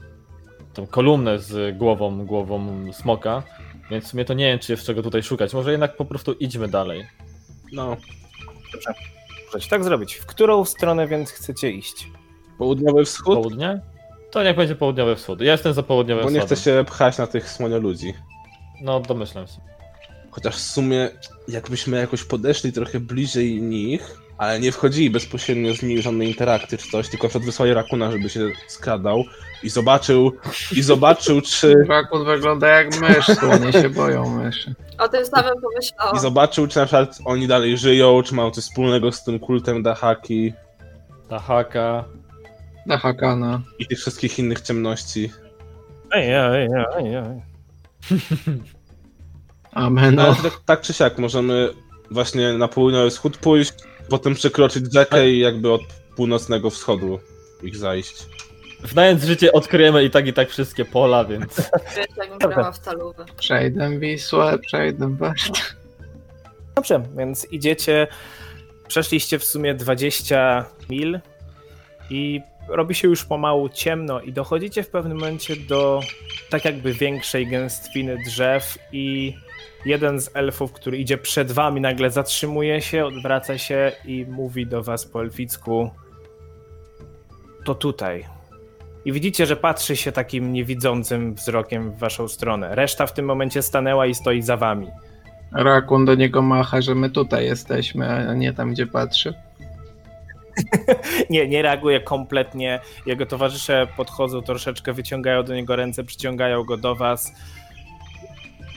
tą 0.73 0.87
kolumnę 0.87 1.39
z 1.39 1.77
głową, 1.77 2.25
głową 2.25 2.67
smoka, 2.93 3.43
więc 3.91 4.05
w 4.05 4.07
sumie 4.07 4.25
to 4.25 4.33
nie 4.33 4.45
wiem, 4.45 4.59
czy 4.59 4.71
jest 4.71 4.85
czego 4.85 5.03
tutaj 5.03 5.23
szukać. 5.23 5.53
Może 5.53 5.71
jednak 5.71 5.97
po 5.97 6.05
prostu 6.05 6.31
idźmy 6.31 6.67
dalej. 6.67 7.05
No, 7.71 7.97
Możecie 9.53 9.69
tak 9.69 9.83
zrobić. 9.83 10.13
W 10.13 10.25
którą 10.25 10.65
stronę 10.65 11.07
więc 11.07 11.31
chcecie 11.31 11.71
iść? 11.71 12.07
południowy 12.57 13.05
wschód, 13.05 13.35
Południe? 13.35 13.81
To 14.31 14.43
niech 14.43 14.55
będzie 14.55 14.75
południowy 14.75 15.15
wschód. 15.15 15.41
Ja 15.41 15.51
jestem 15.51 15.73
za 15.73 15.83
południowym 15.83 16.23
bo 16.23 16.29
nie 16.29 16.39
wschodem. 16.39 16.57
chcę 16.57 16.63
się 16.71 16.85
pchać 16.85 17.17
na 17.17 17.27
tych 17.27 17.49
słonio 17.49 17.77
ludzi. 17.79 18.13
No, 18.81 18.99
domyślam 18.99 19.47
się. 19.47 19.53
Chociaż 20.31 20.55
w 20.55 20.61
sumie, 20.61 21.09
jakbyśmy 21.47 21.97
jakoś 21.97 22.23
podeszli 22.23 22.73
trochę 22.73 22.99
bliżej 22.99 23.61
nich, 23.61 24.17
ale 24.41 24.59
nie 24.59 24.71
wchodzili 24.71 25.09
bezpośrednio 25.09 25.73
z 25.73 25.81
nimi 25.81 25.97
w 25.97 26.01
żadnej 26.01 26.27
interakcji 26.27 26.77
czy 26.77 26.91
coś, 26.91 27.09
tylko 27.09 27.29
przed 27.29 27.45
wysłali 27.45 27.73
Rakuna, 27.73 28.11
żeby 28.11 28.29
się 28.29 28.39
skradał 28.67 29.23
i 29.63 29.69
zobaczył, 29.69 30.31
i 30.71 30.81
zobaczył, 30.81 31.41
czy, 31.51 31.85
Rakun 31.89 32.25
wygląda 32.25 32.67
jak 32.67 33.01
mysz, 33.01 33.25
słonie 33.25 33.73
się 33.73 33.89
boją 33.89 34.29
myszy. 34.29 34.75
O 34.97 35.07
tym 35.07 35.25
samym 35.25 35.53
i 35.57 35.61
pomyślałam. 35.61 36.19
zobaczył, 36.19 36.67
czy 36.67 36.79
na 36.79 36.85
przykład 36.85 37.19
oni 37.25 37.47
dalej 37.47 37.77
żyją, 37.77 38.23
czy 38.23 38.35
mają 38.35 38.51
coś 38.51 38.63
wspólnego 38.63 39.11
z 39.11 39.23
tym 39.23 39.39
kultem 39.39 39.83
Dahaki 39.83 40.53
Ta 41.29 41.39
haka. 41.39 42.05
Na 42.85 42.97
Hakana. 42.97 43.61
i 43.79 43.87
tych 43.87 43.99
wszystkich 43.99 44.39
innych 44.39 44.61
ciemności. 44.61 45.31
Ej, 46.11 46.33
ej, 46.33 46.67
ej, 46.97 47.15
ej. 47.15 47.41
Amen. 49.71 50.15
No, 50.15 50.21
ale 50.21 50.35
tak, 50.35 50.59
tak 50.65 50.81
czy 50.81 50.93
siak 50.93 51.17
możemy 51.17 51.69
właśnie 52.11 52.53
na 52.53 52.67
południowy 52.67 53.09
wschód 53.09 53.37
pójść, 53.37 53.73
potem 54.11 54.35
przekroczyć 54.35 54.93
rzekę 54.93 55.29
i 55.29 55.39
jakby 55.39 55.71
od 55.71 55.81
północnego 56.15 56.69
wschodu 56.69 57.19
ich 57.63 57.77
zajść. 57.77 58.25
Znając 58.83 59.23
życie 59.23 59.51
odkryjemy 59.51 60.03
i 60.03 60.09
tak 60.09 60.27
i 60.27 60.33
tak 60.33 60.49
wszystkie 60.49 60.85
pola, 60.85 61.25
więc 61.25 61.57
Wiesz, 61.97 62.05
jakbym 62.17 62.37
grała 62.37 62.71
w 62.71 62.79
talówę. 62.79 63.25
Przejdę 63.39 63.99
Wisłę, 63.99 64.59
przejdę 64.59 65.09
Besztę. 65.09 65.59
Dobrze, 66.75 67.03
więc 67.17 67.47
idziecie, 67.51 68.07
przeszliście 68.87 69.39
w 69.39 69.43
sumie 69.43 69.73
20 69.73 70.65
mil 70.89 71.19
i 72.09 72.41
robi 72.67 72.95
się 72.95 73.07
już 73.07 73.25
pomału 73.25 73.69
ciemno 73.69 74.21
i 74.21 74.33
dochodzicie 74.33 74.83
w 74.83 74.89
pewnym 74.89 75.17
momencie 75.17 75.55
do 75.55 75.99
tak 76.49 76.65
jakby 76.65 76.93
większej 76.93 77.47
gęstwiny 77.47 78.17
drzew 78.25 78.77
i 78.91 79.35
jeden 79.85 80.21
z 80.21 80.29
elfów, 80.33 80.71
który 80.71 80.97
idzie 80.97 81.17
przed 81.17 81.51
wami 81.51 81.81
nagle 81.81 82.11
zatrzymuje 82.11 82.81
się, 82.81 83.05
odwraca 83.05 83.57
się 83.57 83.91
i 84.05 84.25
mówi 84.29 84.67
do 84.67 84.83
was 84.83 85.05
po 85.05 85.21
elficku 85.21 85.89
to 87.65 87.75
tutaj. 87.75 88.25
I 89.05 89.11
widzicie, 89.11 89.45
że 89.45 89.55
patrzy 89.55 89.95
się 89.95 90.11
takim 90.11 90.53
niewidzącym 90.53 91.33
wzrokiem 91.33 91.91
w 91.91 91.99
waszą 91.99 92.27
stronę. 92.27 92.75
Reszta 92.75 93.07
w 93.07 93.13
tym 93.13 93.25
momencie 93.25 93.61
stanęła 93.61 94.05
i 94.05 94.15
stoi 94.15 94.41
za 94.41 94.57
wami. 94.57 94.87
Rakun 95.51 96.05
do 96.05 96.15
niego 96.15 96.41
macha, 96.41 96.81
że 96.81 96.95
my 96.95 97.09
tutaj 97.09 97.45
jesteśmy, 97.45 98.29
a 98.29 98.33
nie 98.33 98.53
tam, 98.53 98.71
gdzie 98.71 98.87
patrzy. 98.87 99.33
Nie, 101.29 101.47
nie 101.47 101.61
reaguje 101.61 101.99
kompletnie. 101.99 102.79
Jego 103.05 103.25
towarzysze 103.25 103.87
podchodzą 103.97 104.41
troszeczkę, 104.41 104.93
wyciągają 104.93 105.43
do 105.43 105.55
niego 105.55 105.75
ręce, 105.75 106.03
przyciągają 106.03 106.63
go 106.63 106.77
do 106.77 106.95
was. 106.95 107.33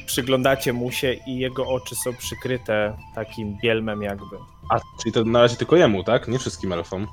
Przyglądacie 0.06 0.72
mu 0.72 0.92
się 0.92 1.12
i 1.26 1.38
jego 1.38 1.66
oczy 1.68 1.94
są 1.94 2.14
przykryte 2.14 2.96
takim 3.14 3.56
bielmem 3.62 4.02
jakby. 4.02 4.36
A, 4.70 4.80
czyli 5.02 5.12
to 5.12 5.24
na 5.24 5.42
razie 5.42 5.56
tylko 5.56 5.76
jemu, 5.76 6.04
tak? 6.04 6.28
Nie 6.28 6.38
wszystkim 6.38 6.72
elfom. 6.72 7.06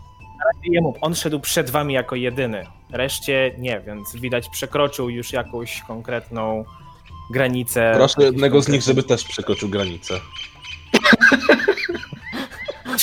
Jemu, 0.64 0.96
on 1.02 1.16
szedł 1.16 1.40
przed 1.40 1.70
wami 1.70 1.94
jako 1.94 2.16
jedyny. 2.16 2.66
Reszcie 2.90 3.56
nie, 3.58 3.80
więc 3.80 4.16
widać 4.16 4.50
przekroczył 4.50 5.10
już 5.10 5.34
jakąś 5.34 5.82
konkretną 5.82 6.66
granicę. 7.32 7.92
Proszę 7.96 8.24
jednego 8.24 8.62
z 8.62 8.68
nich, 8.68 8.82
żeby 8.82 9.04
też 9.04 9.24
przekroczył 9.24 9.70
granicę. 9.70 10.20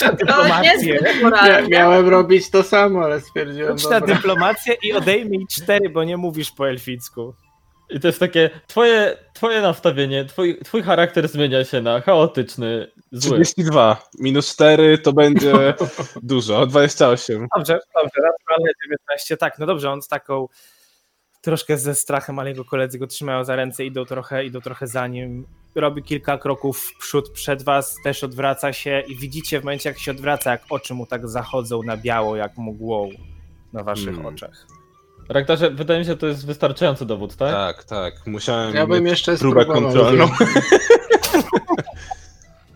Na 0.03 0.13
dyplomację. 0.13 0.99
Ja, 1.47 1.69
miałem 1.69 2.09
robić 2.09 2.51
to 2.51 2.63
samo, 2.63 3.05
ale 3.05 3.21
stwierdziłem, 3.21 3.79
Rzuć 3.79 3.91
na 3.91 4.01
dyplomację 4.01 4.77
i 4.83 4.93
odejmij 4.93 5.47
cztery, 5.47 5.89
bo 5.89 6.05
nie 6.05 6.17
mówisz 6.17 6.51
po 6.51 6.69
elficku. 6.69 7.35
I 7.91 8.01
to 8.01 8.09
jest 8.09 8.21
takie, 8.21 8.51
twoje, 8.67 9.17
twoje 9.33 9.61
nastawienie, 9.61 10.25
twój, 10.25 10.59
twój 10.65 10.83
charakter 10.83 11.29
zmienia 11.29 11.65
się 11.65 11.81
na 11.81 12.01
chaotyczny, 12.01 12.91
zły. 13.13 13.35
32 13.37 14.09
minus 14.21 14.55
4 14.55 14.99
to 14.99 15.13
będzie 15.13 15.75
dużo, 16.23 16.67
28. 16.67 17.47
Dobrze, 17.57 17.79
dobrze, 17.95 18.21
naturalne 18.23 18.71
19, 18.85 19.37
tak, 19.37 19.59
no 19.59 19.67
dobrze, 19.67 19.91
on 19.91 20.03
z 20.03 20.09
taką 20.09 20.49
troszkę 21.41 21.79
ze 21.79 21.95
strachem, 21.95 22.39
ale 22.39 22.51
jego 22.51 22.65
koledzy 22.65 22.99
go 22.99 23.07
trzymają 23.07 23.45
za 23.45 23.57
ręce, 23.57 23.85
idą 23.85 24.05
trochę, 24.05 24.45
idą 24.45 24.61
trochę 24.61 24.87
za 24.87 25.07
nim, 25.07 25.47
robi 25.75 26.03
kilka 26.03 26.39
kroków 26.39 26.79
w 26.79 26.99
przód 26.99 27.31
przed 27.31 27.63
was, 27.63 27.97
też 28.05 28.25
odwraca 28.25 28.73
się 28.73 29.03
i 29.09 29.17
widzicie 29.17 29.61
w 29.61 29.65
momencie, 29.65 29.89
jak 29.89 29.99
się 29.99 30.11
odwraca, 30.11 30.51
jak 30.51 30.63
oczy 30.71 30.95
mu 30.95 31.07
tak 31.07 31.29
zachodzą 31.29 31.83
na 31.83 31.97
biało, 31.97 32.37
jak 32.37 32.59
mgłą 32.59 33.11
na 33.73 33.83
waszych 33.83 34.15
Hmm. 34.15 34.35
oczach. 34.35 34.67
Raktarze, 35.29 35.71
wydaje 35.71 36.01
mi 36.01 36.05
się, 36.07 36.13
że 36.13 36.17
to 36.17 36.27
jest 36.27 36.47
wystarczający 36.47 37.07
dowód, 37.07 37.37
tak? 37.37 37.53
Tak, 37.53 37.85
tak. 37.85 38.27
Musiałem 38.27 38.75
Ja 38.75 38.87
bym 38.87 39.05
mieć 39.05 39.11
jeszcze 39.11 39.37
próbę 39.37 39.65
kontrolną. 39.65 40.29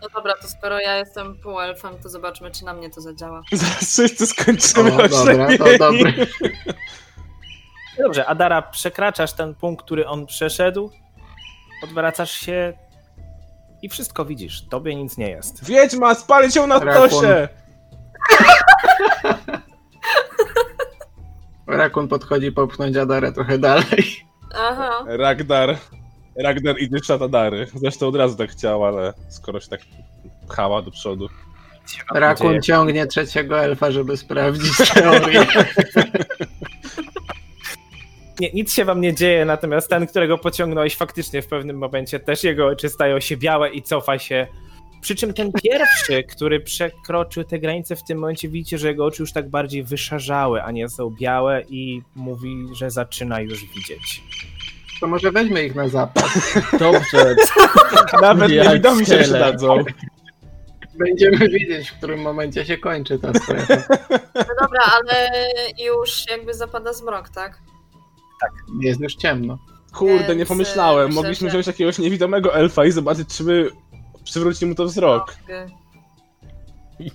No 0.02 0.08
dobra, 0.14 0.34
to 0.42 0.48
skoro 0.48 0.80
ja 0.80 0.96
jestem 0.96 1.38
półelfem, 1.38 1.94
to 2.02 2.08
zobaczmy, 2.08 2.50
czy 2.50 2.64
na 2.64 2.74
mnie 2.74 2.90
to 2.90 3.00
zadziała. 3.00 3.42
Zaraz 3.52 3.92
wszyscy 3.92 4.26
skończymy 4.26 4.92
O, 4.92 5.08
dobra, 5.08 5.48
to 5.58 5.78
dobry. 5.78 6.26
Dobrze, 7.98 8.26
Adara, 8.26 8.62
przekraczasz 8.62 9.32
ten 9.32 9.54
punkt, 9.54 9.84
który 9.84 10.06
on 10.06 10.26
przeszedł, 10.26 10.90
odwracasz 11.84 12.30
się 12.30 12.72
i 13.82 13.88
wszystko 13.88 14.24
widzisz, 14.24 14.68
tobie 14.68 14.96
nic 14.96 15.16
nie 15.16 15.30
jest. 15.30 15.64
Wiedźma, 15.64 16.14
spali 16.14 16.52
cię 16.52 16.66
na 16.66 16.78
Rakun. 16.78 17.10
tosie! 17.10 17.48
Rakun 21.76 22.08
podchodzi 22.08 22.52
popchnąć 22.52 22.96
Adarę 22.96 23.32
trochę 23.32 23.58
dalej. 23.58 24.26
Aha. 24.54 25.04
Ragdar. 25.06 25.76
Ragdar 26.37 26.78
idzie 26.78 26.98
w 27.00 27.06
szatadary. 27.06 27.66
Zresztą 27.74 28.06
od 28.06 28.16
razu 28.16 28.37
tak 28.37 28.50
chciał, 28.50 28.85
ale 28.85 29.12
skoro 29.28 29.61
się 29.61 29.68
tak 29.68 29.80
pchała 30.48 30.82
do 30.82 30.90
przodu. 30.90 31.28
Rakun 32.14 32.50
dzieje? 32.50 32.62
ciągnie 32.62 33.06
trzeciego 33.06 33.61
elfa, 33.61 33.90
żeby 33.90 34.16
sprawdzić 34.16 34.72
teorię. 34.94 35.46
Nie, 38.40 38.50
nic 38.52 38.72
się 38.72 38.85
wam 38.85 39.00
nie 39.00 39.14
dzieje, 39.14 39.44
natomiast 39.44 39.90
ten, 39.90 40.06
którego 40.06 40.38
pociągnąłeś 40.38 40.96
faktycznie 40.96 41.42
w 41.42 41.46
pewnym 41.46 41.78
momencie, 41.78 42.20
też 42.20 42.44
jego 42.44 42.66
oczy 42.66 42.88
stają 42.88 43.20
się 43.20 43.37
białe 43.37 43.70
i 43.70 43.82
cofa 43.82 44.18
się. 44.18 44.46
Przy 45.02 45.14
czym 45.14 45.34
ten 45.34 45.52
pierwszy, 45.52 46.22
który 46.22 46.60
przekroczył 46.60 47.44
te 47.44 47.58
granice, 47.58 47.96
w 47.96 48.04
tym 48.04 48.18
momencie 48.18 48.48
widzicie, 48.48 48.78
że 48.78 48.88
jego 48.88 49.04
oczy 49.04 49.22
już 49.22 49.32
tak 49.32 49.48
bardziej 49.48 49.82
wyszarzały, 49.84 50.62
a 50.62 50.70
nie 50.70 50.88
są 50.88 51.10
białe 51.10 51.62
i 51.68 52.02
mówi, 52.14 52.66
że 52.72 52.90
zaczyna 52.90 53.40
już 53.40 53.60
widzieć. 53.60 54.22
To 55.00 55.06
może 55.06 55.32
weźmy 55.32 55.64
ich 55.64 55.74
na 55.74 55.88
zapas. 55.88 56.54
Dobrze, 56.78 57.36
Nawet 58.22 58.50
niewidomi 58.50 59.06
się 59.06 59.18
przydadzą. 59.18 59.84
Będziemy 60.94 61.48
wiedzieć, 61.48 61.90
w 61.90 61.98
którym 61.98 62.20
momencie 62.20 62.64
się 62.64 62.78
kończy 62.78 63.18
ta 63.18 63.34
strefa. 63.34 63.96
No 64.34 64.54
dobra, 64.60 64.82
ale 64.92 65.30
już 65.86 66.30
jakby 66.30 66.54
zapada 66.54 66.92
zmrok, 66.92 67.28
tak? 67.28 67.58
Jest 68.80 69.00
już 69.00 69.14
ciemno. 69.14 69.58
Kurde, 69.94 70.36
nie 70.36 70.46
pomyślałem. 70.46 71.06
myślę, 71.06 71.22
Mogliśmy 71.22 71.48
wziąć 71.48 71.66
jakiegoś 71.66 71.98
niewidomego 71.98 72.54
elfa 72.54 72.84
i 72.84 72.90
zobaczyć, 72.90 73.28
czy 73.28 73.44
my 73.44 73.68
przywróci 74.24 74.66
mu 74.66 74.74
to 74.74 74.85
wzrok. 74.85 75.37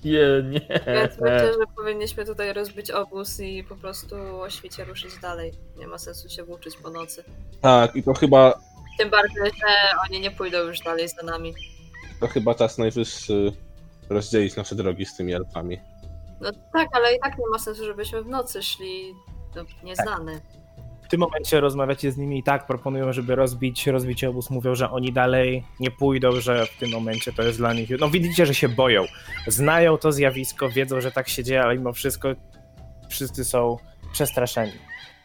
Je, 0.03 0.43
nie. 0.43 0.59
Więc 0.87 1.11
myślę, 1.21 1.53
że 1.53 1.65
powinniśmy 1.75 2.25
tutaj 2.25 2.53
rozbić 2.53 2.91
obóz 2.91 3.39
i 3.39 3.63
po 3.63 3.75
prostu 3.75 4.15
o 4.41 4.49
świcie 4.49 4.85
ruszyć 4.85 5.17
dalej. 5.21 5.53
Nie 5.77 5.87
ma 5.87 5.97
sensu 5.97 6.29
się 6.29 6.43
włóczyć 6.43 6.77
po 6.77 6.89
nocy. 6.89 7.23
Tak, 7.61 7.95
i 7.95 8.03
to 8.03 8.13
chyba, 8.13 8.59
Tym 8.97 9.09
bardziej, 9.09 9.43
że 9.43 9.73
oni 10.09 10.19
nie 10.19 10.31
pójdą 10.31 10.57
już 10.57 10.79
dalej 10.79 11.07
za 11.09 11.23
nami. 11.23 11.53
to 12.19 12.27
chyba 12.27 12.55
czas 12.55 12.77
najwyższy 12.77 13.53
rozdzielić 14.09 14.55
nasze 14.55 14.75
drogi 14.75 15.05
z 15.05 15.15
tymi 15.15 15.33
elfami. 15.33 15.79
No 16.41 16.51
tak, 16.73 16.87
ale 16.91 17.15
i 17.15 17.19
tak 17.19 17.37
nie 17.37 17.49
ma 17.51 17.59
sensu, 17.59 17.85
żebyśmy 17.85 18.23
w 18.23 18.27
nocy 18.27 18.63
szli 18.63 19.13
no, 19.55 19.63
nieznane. 19.83 20.41
W 21.07 21.09
tym 21.09 21.19
momencie 21.19 21.59
rozmawiacie 21.59 22.11
z 22.11 22.17
nimi 22.17 22.39
i 22.39 22.43
tak 22.43 22.67
proponują, 22.67 23.13
żeby 23.13 23.35
rozbić, 23.35 23.87
rozbić 23.87 24.23
obóz. 24.23 24.49
Mówią, 24.49 24.75
że 24.75 24.91
oni 24.91 25.13
dalej 25.13 25.63
nie 25.79 25.91
pójdą, 25.91 26.31
że 26.41 26.65
w 26.65 26.77
tym 26.77 26.89
momencie 26.91 27.33
to 27.33 27.43
jest 27.43 27.57
dla 27.57 27.73
nich. 27.73 27.89
No 27.99 28.09
widzicie, 28.09 28.45
że 28.45 28.53
się 28.53 28.69
boją. 28.69 29.05
Znają 29.47 29.97
to 29.97 30.11
zjawisko, 30.11 30.69
wiedzą, 30.69 31.01
że 31.01 31.11
tak 31.11 31.29
się 31.29 31.43
dzieje, 31.43 31.61
ale 31.61 31.77
mimo 31.77 31.93
wszystko 31.93 32.29
wszyscy 33.09 33.45
są 33.45 33.77
przestraszeni. 34.11 34.71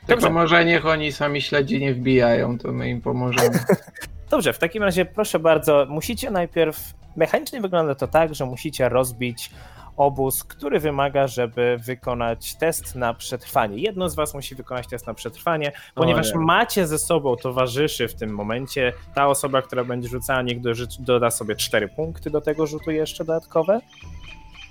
Tylko 0.07 0.23
Dobrze. 0.23 0.31
może 0.31 0.65
niech 0.65 0.87
oni 0.87 1.13
sami 1.13 1.43
śledzi 1.43 1.81
nie 1.81 1.95
wbijają, 1.95 2.59
to 2.59 2.73
my 2.73 2.91
im 2.91 3.01
pomożemy. 3.01 3.59
Dobrze, 4.31 4.53
w 4.53 4.59
takim 4.59 4.83
razie 4.83 5.05
proszę 5.05 5.39
bardzo, 5.39 5.87
musicie 5.89 6.31
najpierw. 6.31 6.95
Mechanicznie 7.17 7.61
wygląda 7.61 7.95
to 7.95 8.09
tak, 8.09 8.35
że 8.35 8.47
musicie 8.47 8.89
rozbić 8.89 9.51
obóz, 9.97 10.45
który 10.45 10.81
wymaga, 10.81 11.27
żeby 11.27 11.79
wykonać 11.87 12.55
test 12.55 12.95
na 12.95 13.15
przetrwanie. 13.15 13.79
Jedno 13.79 14.09
z 14.09 14.15
Was 14.15 14.35
musi 14.35 14.55
wykonać 14.55 14.87
test 14.87 15.07
na 15.07 15.15
przetrwanie, 15.15 15.73
ponieważ 15.95 16.35
nie. 16.35 16.41
macie 16.41 16.87
ze 16.87 16.99
sobą 16.99 17.37
towarzyszy 17.37 18.09
w 18.09 18.15
tym 18.15 18.31
momencie. 18.31 18.93
Ta 19.15 19.29
osoba, 19.29 19.63
która 19.63 19.85
będzie 19.85 20.09
rzucała, 20.09 20.43
niech 20.43 20.61
do, 20.61 20.71
doda 20.99 21.31
sobie 21.31 21.57
4 21.57 21.89
punkty 21.89 22.31
do 22.31 22.41
tego 22.41 22.67
rzutu 22.67 22.91
jeszcze 22.91 23.25
dodatkowe. 23.25 23.81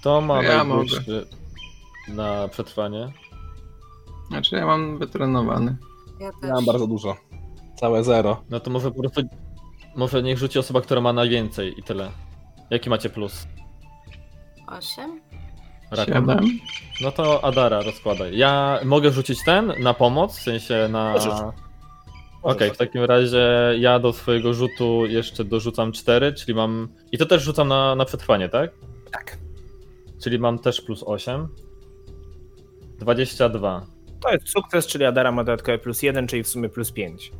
To 0.03 0.21
ma 0.21 0.43
Ja 0.43 0.65
na 2.07 2.47
przetrwanie. 2.47 3.07
Znaczy 4.27 4.55
ja 4.55 4.65
mam 4.65 4.97
wytrenowany. 4.97 5.77
Ja 6.19 6.31
też. 6.31 6.49
Ja 6.49 6.53
mam 6.53 6.65
bardzo 6.65 6.87
dużo. 6.87 7.15
Całe 7.75 8.03
zero. 8.03 8.43
No 8.49 8.59
to 8.59 8.71
może 8.71 8.91
po 8.91 8.99
prostu 8.99 9.21
może 9.95 10.23
niech 10.23 10.37
rzuci 10.37 10.59
osoba, 10.59 10.81
która 10.81 11.01
ma 11.01 11.13
najwięcej 11.13 11.79
i 11.79 11.83
tyle. 11.83 12.11
Jaki 12.69 12.89
macie 12.89 13.09
plus? 13.09 13.47
Osiem? 14.77 15.21
Rakun? 15.91 16.13
Siedem. 16.13 16.59
No 17.01 17.11
to 17.11 17.43
Adara 17.43 17.81
rozkładaj. 17.81 18.37
Ja 18.37 18.79
mogę 18.85 19.11
rzucić 19.11 19.43
ten 19.45 19.73
na 19.79 19.93
pomoc, 19.93 20.37
w 20.37 20.41
sensie 20.41 20.87
na... 20.91 21.15
Okej, 22.43 22.67
Możesz. 22.67 22.73
w 22.73 22.77
takim 22.77 23.03
razie 23.03 23.47
ja 23.79 23.99
do 23.99 24.13
swojego 24.13 24.53
rzutu 24.53 25.05
jeszcze 25.05 25.43
dorzucam 25.43 25.91
4, 25.91 26.33
czyli 26.33 26.55
mam... 26.55 26.87
I 27.11 27.17
to 27.17 27.25
też 27.25 27.43
rzucam 27.43 27.67
na, 27.67 27.95
na 27.95 28.05
przetrwanie, 28.05 28.49
tak? 28.49 28.71
Tak. 29.11 29.37
Czyli 30.23 30.39
mam 30.39 30.59
też 30.59 30.81
plus 30.81 31.03
8. 31.05 31.47
22. 32.99 33.85
To 34.21 34.31
jest 34.31 34.49
sukces, 34.49 34.87
czyli 34.87 35.05
Adara 35.05 35.31
ma 35.31 35.43
dodatkowe 35.43 35.77
plus 35.77 36.03
1, 36.03 36.27
czyli 36.27 36.43
w 36.43 36.47
sumie 36.47 36.69
plus 36.69 36.91
5. 36.91 37.31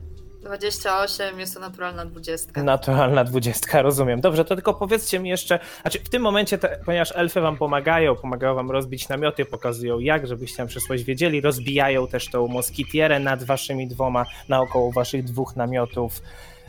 28 0.42 1.40
jest 1.40 1.54
to 1.54 1.60
naturalna 1.60 2.06
dwudziestka. 2.06 2.64
Naturalna 2.64 3.24
dwudziestka, 3.24 3.82
rozumiem. 3.82 4.22
Dobrze, 4.22 4.46
to 4.46 4.56
tylko 4.56 4.74
powiedzcie 4.74 5.20
mi 5.20 5.30
jeszcze, 5.30 5.60
znaczy 5.82 6.00
w 6.00 6.10
tym 6.10 6.22
momencie, 6.22 6.58
te, 6.58 6.80
ponieważ 6.86 7.12
elfy 7.16 7.42
wam 7.42 7.58
pomagają, 7.58 8.16
pomagają 8.16 8.56
wam 8.56 8.72
rozbić 8.72 9.10
namioty, 9.10 9.46
pokazują 9.46 10.00
jak, 10.00 10.28
żebyście 10.28 10.58
tam 10.58 10.68
przyszłość 10.68 11.04
wiedzieli, 11.04 11.42
rozbijają 11.42 12.08
też 12.08 12.30
tą 12.30 12.48
moskitierę 12.48 13.20
nad 13.20 13.44
waszymi 13.44 13.88
dwoma, 13.88 14.26
naokoło 14.50 14.92
waszych 14.92 15.24
dwóch 15.24 15.56
namiotów. 15.56 16.22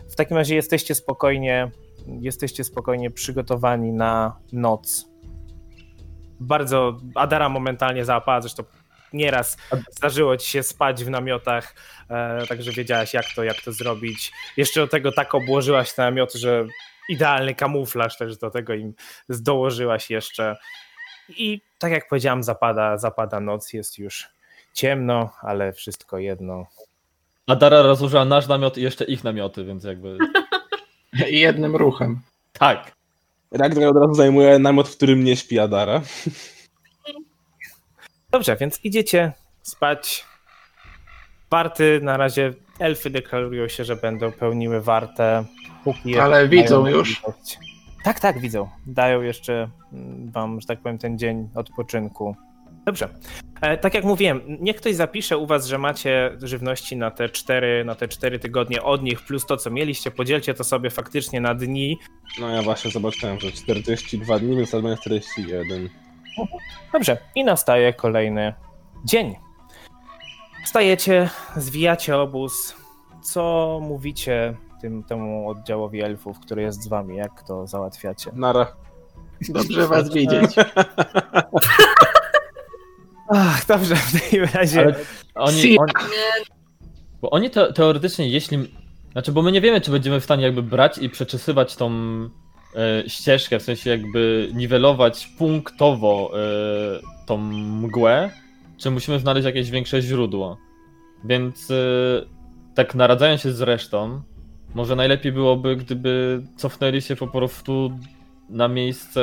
W 0.09 0.15
takim 0.15 0.37
razie 0.37 0.55
jesteście 0.55 0.95
spokojnie, 0.95 1.71
jesteście 2.07 2.65
spokojnie 2.65 3.11
przygotowani 3.11 3.93
na 3.93 4.37
noc. 4.53 5.13
Bardzo, 6.41 6.97
Adara 7.15 7.49
momentalnie 7.49 8.05
załapała, 8.05 8.41
zresztą 8.41 8.63
nieraz 9.13 9.57
zdarzyło 9.91 10.37
ci 10.37 10.51
się 10.51 10.63
spać 10.63 11.05
w 11.05 11.11
namiotach, 11.11 11.75
e, 12.11 12.47
także 12.47 12.73
wiedziałaś 12.73 13.15
jak 13.15 13.27
to, 13.37 13.45
jak 13.45 13.63
to 13.63 13.73
zrobić. 13.73 14.33
Jeszcze 14.57 14.81
do 14.81 14.89
tego 14.89 15.13
tak 15.13 15.35
obłożyłaś 15.35 15.93
te 15.93 16.03
namioty, 16.03 16.39
że 16.39 16.67
idealny 17.09 17.55
kamuflaż 17.55 18.19
też 18.19 18.37
do 18.37 18.51
tego 18.51 18.75
im 18.75 18.95
dołożyłaś 19.29 20.11
jeszcze. 20.11 20.57
I 21.29 21.61
tak 21.79 21.93
jak 21.93 22.09
powiedziałam, 22.09 22.43
zapada, 22.43 22.99
zapada 22.99 23.41
noc, 23.41 23.73
jest 23.73 23.99
już 23.99 24.29
ciemno, 24.73 25.33
ale 25.41 25.73
wszystko 25.73 26.19
jedno. 26.19 26.67
Adara 27.47 27.83
rozłożyła 27.83 28.25
nasz 28.25 28.49
namiot 28.49 28.79
i 28.79 28.83
jeszcze 28.83 29.05
ich 29.05 29.25
namioty, 29.25 29.65
więc 29.65 29.85
jakby... 29.85 30.19
I 31.29 31.41
jednym 31.47 31.77
ruchem. 31.77 32.21
Tak. 32.53 32.93
Ragnar 33.51 33.89
od 33.89 33.97
razu 33.97 34.15
zajmuje 34.15 34.59
namiot, 34.59 34.89
w 34.89 34.97
którym 34.97 35.25
nie 35.25 35.37
śpi 35.37 35.59
Adara. 35.59 36.03
Dobrze, 38.33 38.57
więc 38.57 38.81
idziecie 38.85 39.33
spać. 39.63 40.25
Warty 41.51 42.01
na 42.03 42.17
razie 42.17 42.53
elfy 42.79 43.11
deklarują 43.11 43.69
się, 43.69 43.85
że 43.85 43.97
będą 43.97 44.33
pełniły 44.33 44.81
wartę. 44.81 45.45
Póki 45.85 46.19
Ale 46.19 46.49
widzą 46.49 46.87
już. 46.87 47.23
możliwość. 47.23 47.59
Tak, 48.05 48.21
tak, 48.21 48.41
widzą. 48.41 48.69
Dają 48.87 49.23
jeszcze 49.23 49.69
mm, 49.93 50.31
wam, 50.31 50.61
że 50.61 50.67
tak 50.67 50.81
powiem, 50.81 50.99
ten 50.99 51.19
dzień 51.19 51.49
odpoczynku. 51.55 52.37
Dobrze. 52.87 53.09
E, 53.61 53.79
tak 53.79 53.95
jak 53.95 54.05
mówiłem, 54.05 54.41
niech 54.61 54.77
ktoś 54.77 54.95
zapisze 54.95 55.39
u 55.39 55.47
was, 55.47 55.67
że 55.67 55.79
macie 55.79 56.37
żywności 56.43 56.97
na 56.97 57.11
te 57.11 57.29
cztery, 57.29 57.85
na 57.85 57.95
te 57.95 58.09
cztery 58.09 58.39
tygodnie 58.39 58.83
od 58.83 59.03
nich, 59.03 59.21
plus 59.21 59.47
to, 59.47 59.57
co 59.57 59.71
mieliście. 59.71 60.11
Podzielcie 60.11 60.55
to 60.55 60.65
sobie 60.65 60.91
faktycznie 60.91 61.41
na 61.41 61.55
dni. 61.55 61.99
No 62.41 62.49
ja 62.49 62.63
właśnie 62.63 62.91
zobaczyłem, 62.91 63.41
że 63.41 63.53
42 63.53 64.39
dni, 64.39 64.57
więc 64.57 64.71
to 64.71 64.83
będzie 64.83 65.01
41. 65.01 65.89
Dobrze, 66.93 67.19
i 67.35 67.45
nastaje 67.45 67.93
kolejny 67.93 68.55
dzień. 69.05 69.37
Wstajecie, 70.65 71.31
zwijacie 71.57 72.19
obóz. 72.19 72.77
Co 73.23 73.79
mówicie 73.83 74.57
tym, 74.81 75.03
temu 75.05 75.49
oddziałowi 75.49 76.03
elfów, 76.03 76.41
który 76.41 76.63
jest 76.63 76.83
z 76.83 76.89
wami? 76.89 77.17
Jak 77.17 77.43
to 77.43 77.67
załatwiacie? 77.67 78.31
Nara. 78.35 78.77
Dobrze 79.49 79.87
was 79.87 80.13
widzieć. 80.13 80.51
Ach, 83.35 83.67
dobrze, 83.67 83.97
w 83.97 84.13
takim 84.13 84.45
razie. 84.45 84.81
Ale 84.81 84.95
oni, 85.35 85.79
oni, 85.79 85.93
bo 87.21 87.31
oni 87.31 87.51
te, 87.51 87.73
teoretycznie, 87.73 88.29
jeśli. 88.29 88.75
Znaczy, 89.13 89.33
bo 89.33 89.43
my 89.43 89.53
nie 89.53 89.61
wiemy, 89.61 89.81
czy 89.81 89.91
będziemy 89.91 90.21
w 90.21 90.25
stanie 90.25 90.45
jakby 90.45 90.63
brać 90.63 90.99
i 90.99 91.11
przeczesywać 91.11 91.77
tą 91.77 91.91
ścieżkę, 93.07 93.59
w 93.59 93.63
sensie 93.63 93.91
jakby 93.91 94.51
niwelować 94.55 95.27
punktowo 95.39 96.33
e, 96.35 97.27
tą 97.27 97.39
mgłę, 97.39 98.31
czy 98.77 98.91
musimy 98.91 99.19
znaleźć 99.19 99.47
jakieś 99.47 99.71
większe 99.71 100.03
źródło. 100.03 100.59
Więc 101.25 101.71
e, 101.71 101.75
tak 102.75 102.95
naradzając 102.95 103.41
się 103.41 103.53
z 103.53 103.61
resztą, 103.61 104.23
może 104.75 104.97
najlepiej 104.97 105.33
byłoby, 105.33 105.77
gdyby 105.77 106.43
cofnęli 106.57 107.03
się 107.03 107.17
po 107.17 107.27
prostu 107.27 107.99
na 108.49 108.69
miejsce 108.69 109.23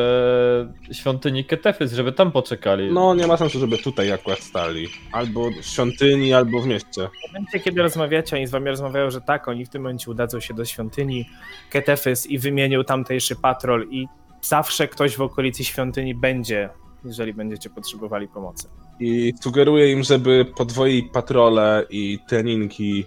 świątyni 0.91 1.45
Ketefys, 1.45 1.93
żeby 1.93 2.11
tam 2.11 2.31
poczekali. 2.31 2.91
No 2.93 3.15
nie 3.15 3.27
ma 3.27 3.37
sensu, 3.37 3.59
żeby 3.59 3.77
tutaj 3.77 4.11
akurat 4.11 4.39
stali. 4.39 4.87
Albo 5.11 5.49
w 5.61 5.65
świątyni, 5.65 6.33
albo 6.33 6.61
w 6.61 6.67
mieście. 6.67 7.09
W 7.29 7.33
momencie, 7.33 7.59
kiedy 7.59 7.81
rozmawiacie, 7.81 8.35
oni 8.35 8.47
z 8.47 8.51
wami 8.51 8.67
rozmawiają, 8.69 9.11
że 9.11 9.21
tak, 9.21 9.47
oni 9.47 9.65
w 9.65 9.69
tym 9.69 9.81
momencie 9.81 10.11
udadzą 10.11 10.39
się 10.39 10.53
do 10.53 10.65
świątyni 10.65 11.25
Ketefys 11.69 12.25
i 12.25 12.39
wymienią 12.39 12.83
tamtejszy 12.83 13.35
patrol 13.35 13.87
i 13.91 14.07
zawsze 14.41 14.87
ktoś 14.87 15.17
w 15.17 15.21
okolicy 15.21 15.63
świątyni 15.63 16.15
będzie, 16.15 16.69
jeżeli 17.05 17.33
będziecie 17.33 17.69
potrzebowali 17.69 18.27
pomocy. 18.27 18.67
I 18.99 19.33
sugeruję 19.41 19.91
im, 19.91 20.03
żeby 20.03 20.45
podwoili 20.57 21.03
patrole 21.03 21.85
i 21.89 22.19
treningi, 22.27 23.05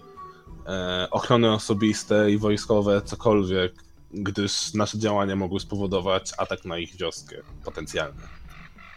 e, 0.67 1.09
ochrony 1.11 1.53
osobiste 1.53 2.31
i 2.31 2.39
wojskowe, 2.39 3.03
cokolwiek, 3.03 3.73
gdyż 4.13 4.75
nasze 4.75 4.99
działania 4.99 5.37
mogły 5.37 5.61
spowodować 5.61 6.33
atak 6.39 6.65
na 6.65 6.79
ich 6.79 6.97
wioskę 6.97 7.37
potencjalny. 7.65 8.21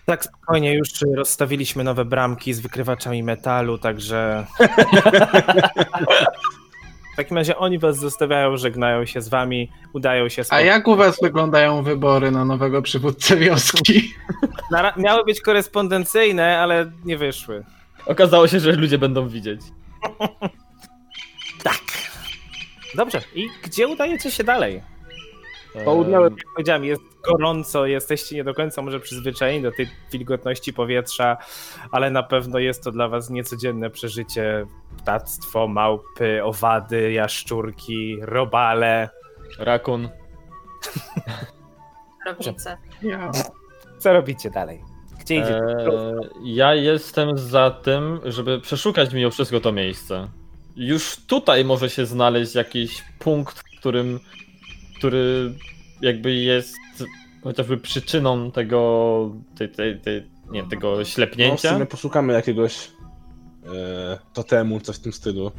Tak, 0.06 0.24
spokojnie, 0.24 0.74
już 0.74 0.90
rozstawiliśmy 1.16 1.84
nowe 1.84 2.06
bramki 2.06 2.54
z 2.54 2.60
wykrywaczami 2.60 3.24
metalu, 3.24 3.78
także. 3.78 4.46
W 7.14 7.18
takim 7.18 7.38
razie 7.38 7.58
oni 7.58 7.80
was 7.80 7.98
zostawiają, 7.98 8.58
żegnają 8.58 9.06
się 9.06 9.22
z 9.22 9.30
wami, 9.30 9.72
udają 9.94 10.30
się 10.30 10.42
A 10.42 10.46
spokojnie. 10.46 10.70
jak 10.70 10.88
u 10.88 10.96
was 10.96 11.18
wyglądają 11.22 11.84
wybory 11.84 12.32
na 12.32 12.46
nowego 12.46 12.82
przywódcę 12.82 13.38
wioski? 13.38 14.14
Miały 14.98 15.26
być 15.26 15.42
korespondencyjne, 15.42 16.60
ale 16.60 16.92
nie 17.06 17.18
wyszły. 17.18 17.64
Okazało 18.06 18.48
się, 18.48 18.60
że 18.60 18.72
ludzie 18.72 18.98
będą 18.98 19.28
widzieć. 19.28 19.62
Tak. 21.64 21.82
Dobrze, 22.96 23.22
i 23.36 23.50
gdzie 23.64 23.88
udajecie 23.88 24.32
się 24.32 24.44
dalej? 24.44 24.82
Południowy- 25.84 26.24
Jak 26.38 26.48
powiedziałem, 26.54 26.86
jest 26.86 27.02
gorąco, 27.32 27.86
jesteście 27.86 28.36
nie 28.36 28.44
do 28.44 28.54
końca 28.54 28.82
może 28.82 29.00
przyzwyczajeni 29.00 29.64
do 29.64 29.72
tej 29.72 29.88
wilgotności 30.12 30.74
powietrza, 30.74 31.38
ale 31.92 32.12
na 32.12 32.24
pewno 32.24 32.60
jest 32.60 32.84
to 32.84 32.92
dla 32.92 33.08
was 33.08 33.30
niecodzienne 33.30 33.90
przeżycie. 33.90 34.66
Ptactwo, 34.98 35.68
małpy, 35.68 36.44
owady, 36.44 37.12
jaszczurki, 37.12 38.18
robale. 38.22 39.10
Rakun. 39.60 40.10
Ja. 43.02 43.32
Co 43.98 44.14
robicie 44.14 44.50
dalej? 44.50 44.82
Gdzie 45.20 45.36
idziecie? 45.36 45.62
Eee, 45.80 46.56
ja 46.56 46.74
jestem 46.74 47.38
za 47.38 47.72
tym, 47.72 48.20
żeby 48.24 48.62
przeszukać 48.62 49.14
mimo 49.14 49.32
wszystko 49.32 49.60
to 49.60 49.72
miejsce. 49.72 50.28
Już 50.76 51.18
tutaj 51.28 51.66
może 51.66 51.90
się 51.90 52.06
znaleźć 52.06 52.56
jakiś 52.56 53.04
punkt, 53.20 53.60
w 53.60 53.80
którym, 53.80 54.20
który 54.98 55.54
jakby 56.02 56.34
jest 56.34 56.76
chociażby 57.44 57.78
przyczyną 57.78 58.52
tego, 58.52 59.32
tej, 59.58 59.70
tej, 59.70 60.00
tej, 60.00 60.30
nie, 60.52 60.64
tego 60.64 60.96
No, 60.98 61.04
w 61.04 61.08
ślepnięcia. 61.08 61.74
sumie 61.74 61.86
poszukamy 61.86 62.34
jakiegoś 62.34 62.92
e, 63.66 64.20
totemu, 64.34 64.80
coś 64.80 64.96
w 64.96 65.00
tym 65.00 65.14
stylu. 65.14 65.52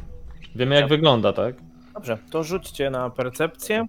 Wiemy 0.55 0.75
jak 0.75 0.87
wygląda, 0.89 1.33
tak? 1.33 1.55
Dobrze, 1.93 2.17
to 2.31 2.43
rzućcie 2.43 2.89
na 2.89 3.09
percepcję. 3.09 3.85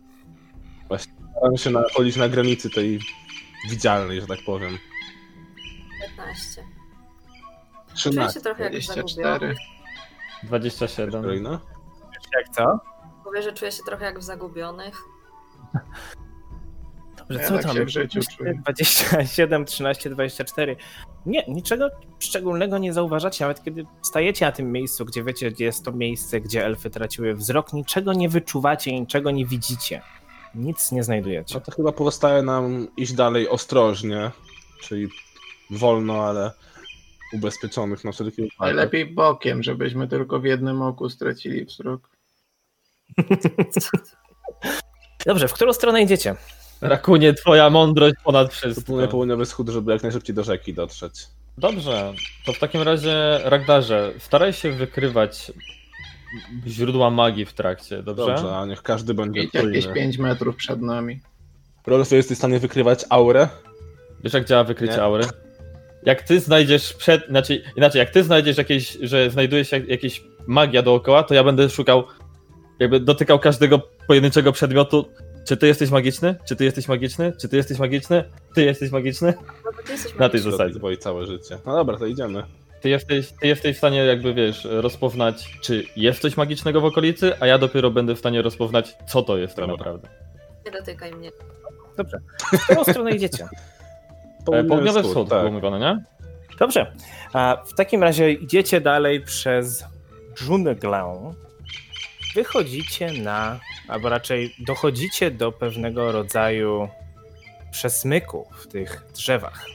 Staramy 1.34 1.59
się 1.59 1.70
nachodzić 1.70 2.16
na 2.16 2.28
granicy 2.28 2.70
tej 2.70 3.01
widzialnej, 3.70 4.20
że 4.20 4.26
tak 4.26 4.38
powiem. 4.46 4.78
15. 6.16 6.62
Czuję 7.86 8.12
13. 8.12 8.34
się 8.40 8.44
trochę 8.44 8.62
jak 8.64 8.72
24. 8.72 9.28
zagubiony. 9.28 9.55
27. 10.42 11.22
Kolejna? 11.22 11.61
Jak 12.36 12.49
co? 12.49 12.78
Mówię, 13.24 13.42
że 13.42 13.53
czuję 13.53 13.72
się 13.72 13.82
trochę 13.86 14.05
jak 14.05 14.18
w 14.18 14.22
zagubionych. 14.22 15.03
Dobrze, 17.18 17.42
Ja 17.42 17.48
co 17.48 17.54
tak 17.54 17.62
tam? 17.62 17.76
się 17.76 17.84
w 17.84 17.88
życiu 17.88 18.20
czuję. 18.36 18.54
27, 18.62 19.64
13, 19.64 20.10
24. 20.10 20.76
Nie, 21.26 21.44
niczego 21.48 21.88
szczególnego 22.18 22.78
nie 22.78 22.92
zauważacie, 22.92 23.44
nawet 23.44 23.64
kiedy 23.64 23.86
stajecie 24.02 24.44
na 24.46 24.52
tym 24.52 24.72
miejscu, 24.72 25.04
gdzie 25.04 25.24
wiecie, 25.24 25.50
gdzie 25.50 25.64
jest 25.64 25.84
to 25.84 25.92
miejsce, 25.92 26.40
gdzie 26.40 26.64
elfy 26.64 26.90
traciły 26.90 27.34
wzrok, 27.34 27.72
niczego 27.72 28.12
nie 28.12 28.28
wyczuwacie, 28.28 29.00
niczego 29.00 29.30
nie 29.30 29.46
widzicie. 29.46 30.02
Nic 30.54 30.92
nie 30.92 31.02
znajdujecie. 31.04 31.54
No 31.54 31.60
to 31.60 31.72
chyba 31.72 31.92
pozostaje 31.92 32.42
nam 32.42 32.86
iść 32.96 33.12
dalej 33.12 33.48
ostrożnie, 33.48 34.30
czyli 34.80 35.08
wolno, 35.70 36.24
ale 36.24 36.52
ubezpieczonych 37.32 38.04
na 38.04 38.12
wszelki 38.12 38.42
wypadek. 38.42 38.58
Najlepiej 38.60 39.06
bokiem, 39.06 39.62
żebyśmy 39.62 40.08
tylko 40.08 40.40
w 40.40 40.44
jednym 40.44 40.82
oku 40.82 41.08
stracili 41.08 41.64
wzrok. 41.64 42.10
Dobrze, 45.29 45.49
w 45.49 45.53
którą 45.53 45.72
stronę 45.72 46.03
idziecie? 46.03 46.35
Rakunie, 46.81 47.35
twoja 47.35 47.70
mądrość 47.70 48.14
ponad 48.24 48.53
wszystko. 48.53 48.83
Proponuję 48.83 49.09
południowy 49.09 49.45
wschód, 49.45 49.68
żeby 49.68 49.93
jak 49.93 50.03
najszybciej 50.03 50.35
do 50.35 50.45
rzeki 50.45 50.74
dotrzeć. 50.74 51.12
Dobrze, 51.59 52.12
to 52.47 52.53
w 52.53 52.59
takim 52.59 52.83
razie, 52.83 53.41
Ragdarze, 53.45 54.12
staraj 54.18 54.53
się 54.53 54.72
wykrywać 54.72 55.53
źródła 56.66 57.11
magii 57.11 57.45
w 57.45 57.53
trakcie, 57.53 58.03
dobrze? 58.03 58.26
Dobrze, 58.26 58.57
a 58.57 58.66
niech 58.66 58.83
każdy 58.83 59.14
będzie 59.14 59.41
Idź 59.41 59.55
jakieś 59.55 59.85
czujny. 59.85 59.95
5 59.95 60.18
metrów 60.18 60.57
przed 60.57 60.83
nami. 60.83 61.20
Rolf, 61.87 62.12
jesteś 62.12 62.37
w 62.37 62.39
stanie 62.39 62.59
wykrywać 62.59 63.05
aurę? 63.11 63.49
Wiesz 64.24 64.33
jak 64.35 64.45
działa 64.45 64.64
wykrycie 64.64 64.95
Nie. 64.95 65.03
aury? 65.03 65.24
Jak 66.03 66.22
ty 66.22 66.41
znajdziesz 66.41 66.93
przed, 66.93 67.29
znaczy, 67.29 67.62
inaczej, 67.76 67.99
jak 67.99 68.11
ty 68.11 68.22
znajdziesz 68.24 68.59
jakieś, 68.59 68.99
że 69.03 69.31
znajduje 69.31 69.64
się 69.64 69.79
jakieś 69.79 70.24
magia 70.47 70.83
dookoła, 70.83 71.22
to 71.22 71.35
ja 71.35 71.45
będę 71.45 71.70
szukał, 71.70 72.05
jakby 72.79 73.01
dotykał 73.01 73.39
każdego 73.39 73.81
pojedynczego 74.07 74.53
przedmiotu. 74.53 75.09
Czy 75.45 75.57
ty 75.57 75.66
jesteś 75.66 75.91
magiczny? 75.91 76.35
Czy 76.49 76.57
ty 76.57 76.64
jesteś 76.64 76.89
magiczny? 76.89 77.33
Czy 77.41 77.49
ty 77.49 77.57
jesteś 77.57 77.79
magiczny? 77.79 78.24
Ty 78.55 78.64
jesteś 78.64 78.91
magiczny? 78.91 79.35
No 79.64 79.72
bo 79.76 79.83
ty 79.83 79.93
jesteś 79.93 80.12
Na 80.12 80.18
tej 80.18 80.29
magiczny. 80.29 80.51
zasadzie. 80.51 80.74
Twoje 80.79 80.97
całe 80.97 81.26
życie. 81.26 81.59
No 81.66 81.72
dobra, 81.76 81.97
to 81.99 82.07
idziemy. 82.07 82.43
Ty 82.81 82.89
jesteś, 82.89 83.33
ty 83.41 83.47
jesteś 83.47 83.74
w 83.74 83.79
stanie 83.79 83.99
jakby, 84.05 84.35
wiesz, 84.35 84.64
rozpoznać, 84.70 85.59
czy 85.61 85.85
jest 85.97 86.20
coś 86.22 86.37
magicznego 86.37 86.81
w 86.81 86.85
okolicy, 86.85 87.33
a 87.41 87.47
ja 87.47 87.59
dopiero 87.59 87.91
będę 87.91 88.14
w 88.14 88.18
stanie 88.18 88.43
rozpoznać, 88.43 88.97
co 89.09 89.22
to 89.22 89.37
jest 89.39 89.57
tak 89.57 89.66
naprawdę. 89.66 90.09
Nie 90.66 90.70
dotykaj 90.72 91.12
mnie. 91.12 91.31
Dobrze. 91.97 92.18
W 92.53 92.64
którą 92.64 92.85
stronę 92.93 93.11
idziecie? 93.11 93.45
E, 94.53 94.64
Południowy 94.64 95.03
wschód 95.03 95.29
tak. 95.29 95.39
było 95.41 95.53
mówione, 95.53 95.79
nie? 95.79 96.05
Dobrze. 96.59 96.93
A 97.33 97.62
w 97.66 97.74
takim 97.74 98.03
razie 98.03 98.33
idziecie 98.33 98.81
dalej 98.81 99.20
przez 99.20 99.85
dżunglę. 100.35 100.74
Wychodzicie 102.35 103.12
na, 103.12 103.61
albo 103.89 104.09
raczej 104.09 104.55
dochodzicie 104.59 105.31
do 105.31 105.53
pewnego 105.53 106.12
rodzaju 106.12 106.89
przesmyku 107.70 108.49
w 108.59 108.66
tych 108.66 109.07
drzewach. 109.14 109.66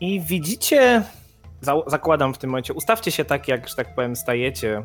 I 0.00 0.20
widzicie, 0.20 1.02
za, 1.60 1.74
zakładam 1.86 2.34
w 2.34 2.38
tym 2.38 2.50
momencie, 2.50 2.74
ustawcie 2.74 3.10
się 3.10 3.24
tak, 3.24 3.48
jak, 3.48 3.68
że 3.68 3.74
tak 3.74 3.94
powiem, 3.94 4.16
stajecie 4.16 4.82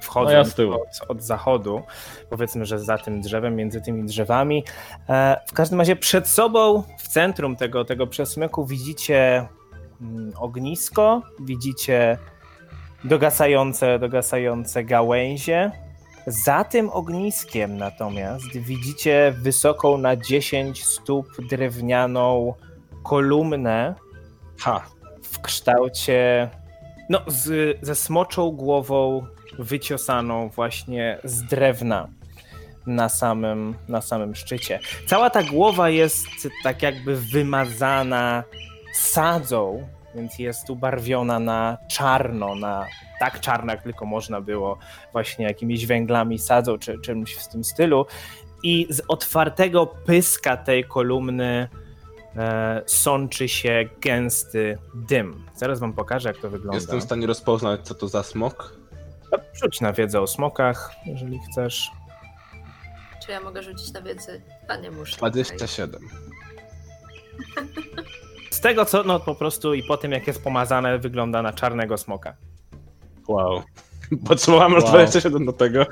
wchodząc 0.00 0.58
No 0.58 0.64
ja. 0.64 0.70
Od, 0.70 1.00
od 1.08 1.22
zachodu, 1.22 1.82
powiedzmy, 2.30 2.66
że 2.66 2.78
za 2.78 2.98
tym 2.98 3.20
drzewem, 3.20 3.56
między 3.56 3.80
tymi 3.80 4.04
drzewami. 4.04 4.64
E, 5.08 5.40
w 5.46 5.52
każdym 5.52 5.78
razie 5.78 5.96
przed 5.96 6.28
sobą, 6.28 6.82
w 6.98 7.08
centrum 7.08 7.56
tego, 7.56 7.84
tego 7.84 8.06
przesmyku 8.06 8.66
widzicie 8.66 9.48
mm, 10.00 10.32
ognisko, 10.36 11.22
widzicie 11.40 12.18
dogasające, 13.04 13.98
dogasające 13.98 14.84
gałęzie. 14.84 15.70
Za 16.26 16.64
tym 16.64 16.90
ogniskiem 16.90 17.76
natomiast 17.76 18.58
widzicie 18.58 19.34
wysoką 19.42 19.98
na 19.98 20.16
10 20.16 20.84
stóp 20.84 21.26
drewnianą 21.50 22.54
kolumnę 23.02 23.94
Ha! 24.58 24.82
w 25.22 25.40
kształcie 25.40 26.50
no, 27.08 27.20
z, 27.26 27.78
ze 27.82 27.94
smoczą 27.94 28.50
głową 28.50 29.26
wyciosaną 29.58 30.48
właśnie 30.48 31.18
z 31.24 31.42
drewna 31.42 32.08
na 32.86 33.08
samym, 33.08 33.74
na 33.88 34.00
samym 34.00 34.34
szczycie. 34.34 34.80
Cała 35.06 35.30
ta 35.30 35.42
głowa 35.42 35.90
jest 35.90 36.26
tak 36.62 36.82
jakby 36.82 37.16
wymazana 37.16 38.44
sadzą, 38.94 39.88
więc 40.14 40.38
jest 40.38 40.70
ubarwiona 40.70 41.38
na 41.38 41.78
czarno, 41.88 42.54
na 42.54 42.86
tak 43.20 43.40
czarno, 43.40 43.72
jak 43.72 43.82
tylko 43.82 44.06
można 44.06 44.40
było, 44.40 44.78
właśnie 45.12 45.44
jakimiś 45.44 45.86
węglami 45.86 46.38
sadzą 46.38 46.78
czy 46.78 46.98
czymś 46.98 47.34
w 47.34 47.48
tym 47.48 47.64
stylu. 47.64 48.06
I 48.62 48.86
z 48.90 49.02
otwartego 49.08 49.86
pyska 49.86 50.56
tej 50.56 50.84
kolumny 50.84 51.68
e, 52.36 52.82
sączy 52.86 53.48
się 53.48 53.88
gęsty 54.00 54.78
dym. 54.94 55.46
Zaraz 55.54 55.80
wam 55.80 55.92
pokażę, 55.92 56.28
jak 56.28 56.38
to 56.38 56.50
wygląda. 56.50 56.74
Jestem 56.74 57.00
w 57.00 57.04
stanie 57.04 57.26
rozpoznać, 57.26 57.80
co 57.80 57.94
to 57.94 58.08
za 58.08 58.22
smok. 58.22 58.76
Rzuć 59.52 59.80
na 59.80 59.92
wiedzę 59.92 60.20
o 60.20 60.26
smokach, 60.26 60.94
jeżeli 61.06 61.38
chcesz. 61.38 61.90
Czy 63.26 63.32
ja 63.32 63.40
mogę 63.40 63.62
rzucić 63.62 63.92
na 63.92 64.02
wiedzę? 64.02 64.40
A 64.68 64.76
nie 64.76 64.90
muszę. 64.90 65.16
27. 65.16 66.00
Z 68.50 68.60
tego 68.60 68.84
co, 68.84 69.04
no 69.04 69.20
po 69.20 69.34
prostu 69.34 69.74
i 69.74 69.82
po 69.82 69.96
tym 69.96 70.12
jak 70.12 70.26
jest 70.26 70.44
pomazane, 70.44 70.98
wygląda 70.98 71.42
na 71.42 71.52
czarnego 71.52 71.98
smoka. 71.98 72.36
Wow. 73.28 73.62
Potrzebowałem 74.28 74.72
Wow. 74.72 74.82
wow. 74.82 74.90
27 74.90 75.46
do 75.46 75.52
tego. 75.52 75.86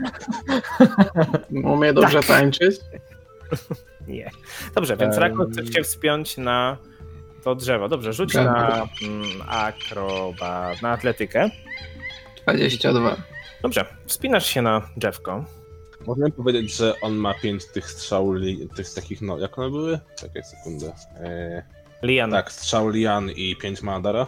Umie 1.75 1.93
dobrze 1.93 2.23
tańczyć? 2.23 2.77
Nie. 4.09 4.31
Dobrze, 4.75 4.97
więc. 4.97 5.17
Rako 5.17 5.47
chce 5.47 5.67
się 5.67 5.83
wspiąć 5.83 6.37
na 6.37 6.77
to 7.45 7.55
drzewo. 7.55 7.89
Dobrze, 7.89 8.13
rzuć 8.13 8.33
Dobra. 8.33 8.53
na 8.53 8.69
mm, 9.03 9.43
akroba, 9.49 10.71
na 10.83 10.91
atletykę. 10.91 11.51
22. 12.43 13.17
Dobrze, 13.63 13.85
wspinasz 14.07 14.47
się 14.47 14.63
na 14.63 14.89
drzewko. 14.97 15.45
Można 16.07 16.31
powiedzieć, 16.31 16.77
że 16.77 16.95
on 17.03 17.15
ma 17.15 17.35
5 17.35 17.67
tych 17.67 17.91
strzał, 17.91 18.35
tych 18.77 18.95
takich, 18.95 19.21
no, 19.23 19.39
jak 19.39 19.59
one 19.59 19.71
były? 19.71 19.99
Czekaj 20.19 20.43
sekundę. 20.45 20.93
Eee, 21.21 21.63
Lian, 22.03 22.31
tak, 22.31 22.53
strzał 22.53 22.89
lian 22.89 23.31
i 23.31 23.57
5 23.57 23.83
madara. 23.83 24.27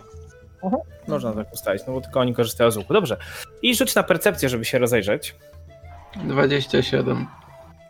można 1.09 1.33
tak 1.33 1.53
ustalić, 1.53 1.83
no 1.87 1.93
bo 1.93 2.01
tylko 2.01 2.21
oni 2.21 2.35
korzystają 2.35 2.71
z 2.71 2.77
łuku. 2.77 2.93
Dobrze. 2.95 3.17
I 3.63 3.75
rzuć 3.75 3.95
na 3.95 4.03
percepcję, 4.03 4.49
żeby 4.49 4.65
się 4.65 4.79
rozejrzeć. 4.79 5.35
27. 6.17 7.27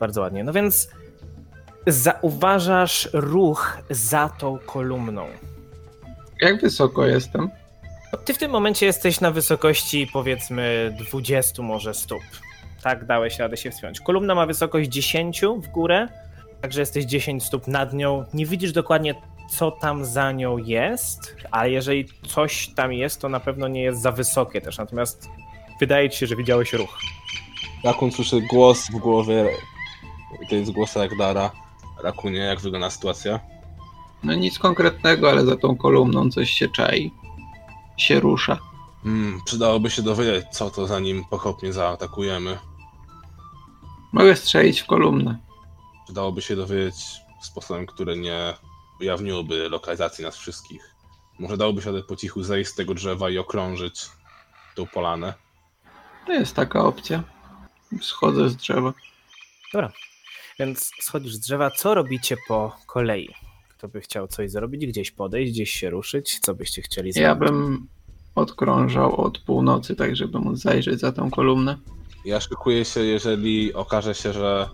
Bardzo 0.01 0.20
ładnie. 0.20 0.45
No 0.45 0.53
więc 0.53 0.91
zauważasz 1.87 3.09
ruch 3.12 3.78
za 3.91 4.28
tą 4.28 4.59
kolumną. 4.59 5.26
Jak 6.41 6.61
wysoko 6.61 7.07
jestem? 7.07 7.51
Ty 8.24 8.35
w 8.35 8.39
tym 8.39 8.51
momencie 8.51 8.87
jesteś 8.87 9.20
na 9.20 9.31
wysokości 9.31 10.11
powiedzmy 10.12 10.97
20 10.99 11.62
może 11.62 11.95
stóp. 11.95 12.22
Tak, 12.83 13.05
dałeś 13.05 13.39
radę 13.39 13.57
się 13.57 13.70
wspiąć. 13.70 14.01
Kolumna 14.01 14.35
ma 14.35 14.47
wysokość 14.47 14.91
10 14.91 15.41
w 15.41 15.68
górę, 15.68 16.09
także 16.61 16.81
jesteś 16.81 17.05
10 17.05 17.45
stóp 17.45 17.66
nad 17.68 17.93
nią. 17.93 18.24
Nie 18.35 18.47
widzisz 18.47 18.72
dokładnie, 18.72 19.14
co 19.51 19.70
tam 19.70 20.05
za 20.05 20.32
nią 20.32 20.59
jest, 20.59 21.36
ale 21.51 21.70
jeżeli 21.70 22.05
coś 22.28 22.68
tam 22.68 22.92
jest, 22.92 23.20
to 23.20 23.28
na 23.28 23.40
pewno 23.40 23.68
nie 23.68 23.82
jest 23.82 24.03
za 24.03 24.12
wysokie 24.12 24.61
też. 24.61 24.78
Natomiast 24.78 25.28
wydaje 25.80 26.11
ci 26.11 26.18
się, 26.18 26.26
że 26.26 26.36
widziałeś 26.36 26.72
ruch. 26.72 26.98
Rakun 27.84 28.12
słyszy 28.12 28.40
głos 28.40 28.86
w 28.86 28.98
głowie. 28.98 29.48
To 30.48 30.55
jest 30.55 30.70
głos 30.70 30.96
Ragdara. 30.96 31.51
Rakunie, 32.03 32.38
jak 32.38 32.61
wygląda 32.61 32.90
sytuacja? 32.90 33.40
No 34.22 34.34
nic 34.34 34.59
konkretnego, 34.59 35.30
ale 35.30 35.44
za 35.44 35.57
tą 35.57 35.76
kolumną 35.76 36.30
coś 36.30 36.51
się 36.51 36.68
czai. 36.68 37.12
Się 37.96 38.20
rusza. 38.20 38.59
Hmm, 39.03 39.40
przydałoby 39.44 39.90
się 39.90 40.03
dowiedzieć, 40.03 40.46
co 40.53 40.70
to 40.70 40.86
zanim 40.86 41.24
pochopnie 41.24 41.72
zaatakujemy. 41.72 42.59
Mogę 44.12 44.36
strzelić 44.36 44.80
w 44.80 44.86
kolumnę. 44.86 45.38
Przydałoby 46.05 46.42
się 46.42 46.57
dowiedzieć 46.57 46.96
sposobem, 47.42 47.86
który 47.86 48.16
nie 48.16 48.55
ujawniłby 49.01 49.68
lokalizacji 49.68 50.24
nas 50.24 50.36
wszystkich. 50.36 50.94
Może 51.38 51.57
dałoby 51.57 51.82
się 51.82 52.03
po 52.09 52.16
cichu 52.16 52.42
zejść 52.42 52.70
z 52.70 52.74
tego 52.74 52.94
drzewa 52.94 53.30
i 53.30 53.38
okrążyć 53.38 54.07
tą 54.74 54.86
polanę. 54.86 55.34
To 56.26 56.32
jest 56.32 56.55
taka 56.55 56.84
opcja. 56.84 57.22
Schodzę 58.01 58.48
z 58.48 58.57
drzewa. 58.57 58.92
Więc 60.59 60.90
schodzisz 61.01 61.34
z 61.34 61.40
drzewa. 61.40 61.70
Co 61.70 61.94
robicie 61.94 62.36
po 62.48 62.76
kolei? 62.86 63.34
Kto 63.68 63.88
by 63.88 64.01
chciał 64.01 64.28
coś 64.28 64.51
zrobić? 64.51 64.86
Gdzieś 64.86 65.11
podejść, 65.11 65.53
gdzieś 65.53 65.70
się 65.70 65.90
ruszyć? 65.90 66.38
Co 66.38 66.55
byście 66.55 66.82
chcieli 66.82 67.12
zrobić? 67.12 67.28
Ja 67.28 67.34
bym 67.34 67.88
odkrążał 68.34 69.20
od 69.20 69.38
północy, 69.38 69.96
tak 69.96 70.16
żeby 70.16 70.38
móc 70.38 70.59
zajrzeć 70.59 71.01
za 71.01 71.12
tą 71.12 71.30
kolumnę. 71.30 71.78
Ja 72.24 72.40
szykuję 72.40 72.84
się, 72.84 73.01
jeżeli 73.01 73.74
okaże 73.74 74.14
się, 74.14 74.32
że 74.32 74.68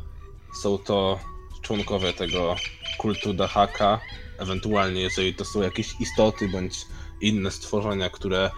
są 0.63 0.79
to 0.79 1.19
członkowie 1.67 2.13
tego 2.13 2.57
kultu 2.99 3.35
Dahaka, 3.35 4.01
ewentualnie 4.39 5.01
jeżeli 5.01 5.35
to 5.35 5.45
są 5.45 5.63
jakieś 5.63 6.01
istoty 6.01 6.49
bądź 6.49 6.87
inne 7.21 7.51
stworzenia, 7.51 8.11
które 8.11 8.51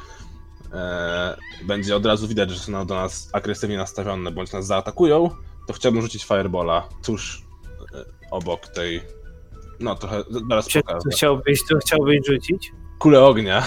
e, 0.73 1.37
będzie 1.65 1.97
od 1.97 2.07
razu 2.07 2.29
widać, 2.29 2.51
że 2.51 2.59
są 2.59 2.87
do 2.87 2.95
nas 2.95 3.31
agresywnie 3.33 3.77
nastawione 3.77 4.31
bądź 4.31 4.53
nas 4.53 4.67
zaatakują, 4.67 5.31
to 5.67 5.73
chciałbym 5.73 6.03
rzucić 6.03 6.25
Firebola 6.25 6.89
tuż 7.05 7.43
e, 7.95 8.05
obok 8.31 8.69
tej. 8.69 9.01
No 9.81 9.95
trochę, 9.95 10.23
zaraz 10.49 10.69
Czy, 10.69 10.81
pokażę. 10.81 11.01
co 11.01 11.17
chciałbyś, 11.17 11.63
co 11.63 11.79
chciałbyś 11.79 12.27
rzucić? 12.27 12.73
Kulę 12.99 13.25
ognia. 13.25 13.67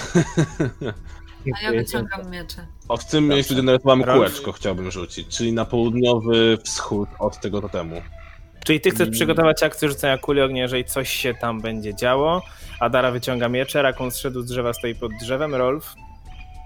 A 1.60 1.62
ja 1.62 1.70
wyciągam 1.70 2.30
miecze. 2.30 2.66
O, 2.88 2.96
w 2.96 3.06
tym 3.06 3.28
miejscu, 3.28 3.54
gdzie 3.54 3.62
narysowałem 3.62 4.02
Rolf? 4.02 4.18
kółeczko, 4.18 4.52
chciałbym 4.52 4.90
rzucić, 4.90 5.28
czyli 5.28 5.52
na 5.52 5.64
południowy 5.64 6.58
wschód 6.64 7.08
od 7.18 7.40
tego 7.40 7.60
totemu. 7.60 8.02
Czyli 8.64 8.80
ty 8.80 8.88
Mm. 8.88 8.96
chcesz 8.96 9.10
przygotować 9.10 9.62
akcję 9.62 9.88
rzucenia 9.88 10.18
kuli 10.18 10.40
ognia, 10.40 10.62
jeżeli 10.62 10.84
coś 10.84 11.10
się 11.10 11.34
tam 11.34 11.60
będzie 11.60 11.94
działo. 11.94 12.42
Adara 12.80 13.10
wyciąga 13.10 13.48
miecze, 13.48 13.82
Rakun 13.82 14.10
zszedł 14.10 14.42
z 14.42 14.46
drzewa, 14.46 14.72
stoi 14.72 14.94
pod 14.94 15.12
drzewem, 15.20 15.54
Rolf. 15.54 15.94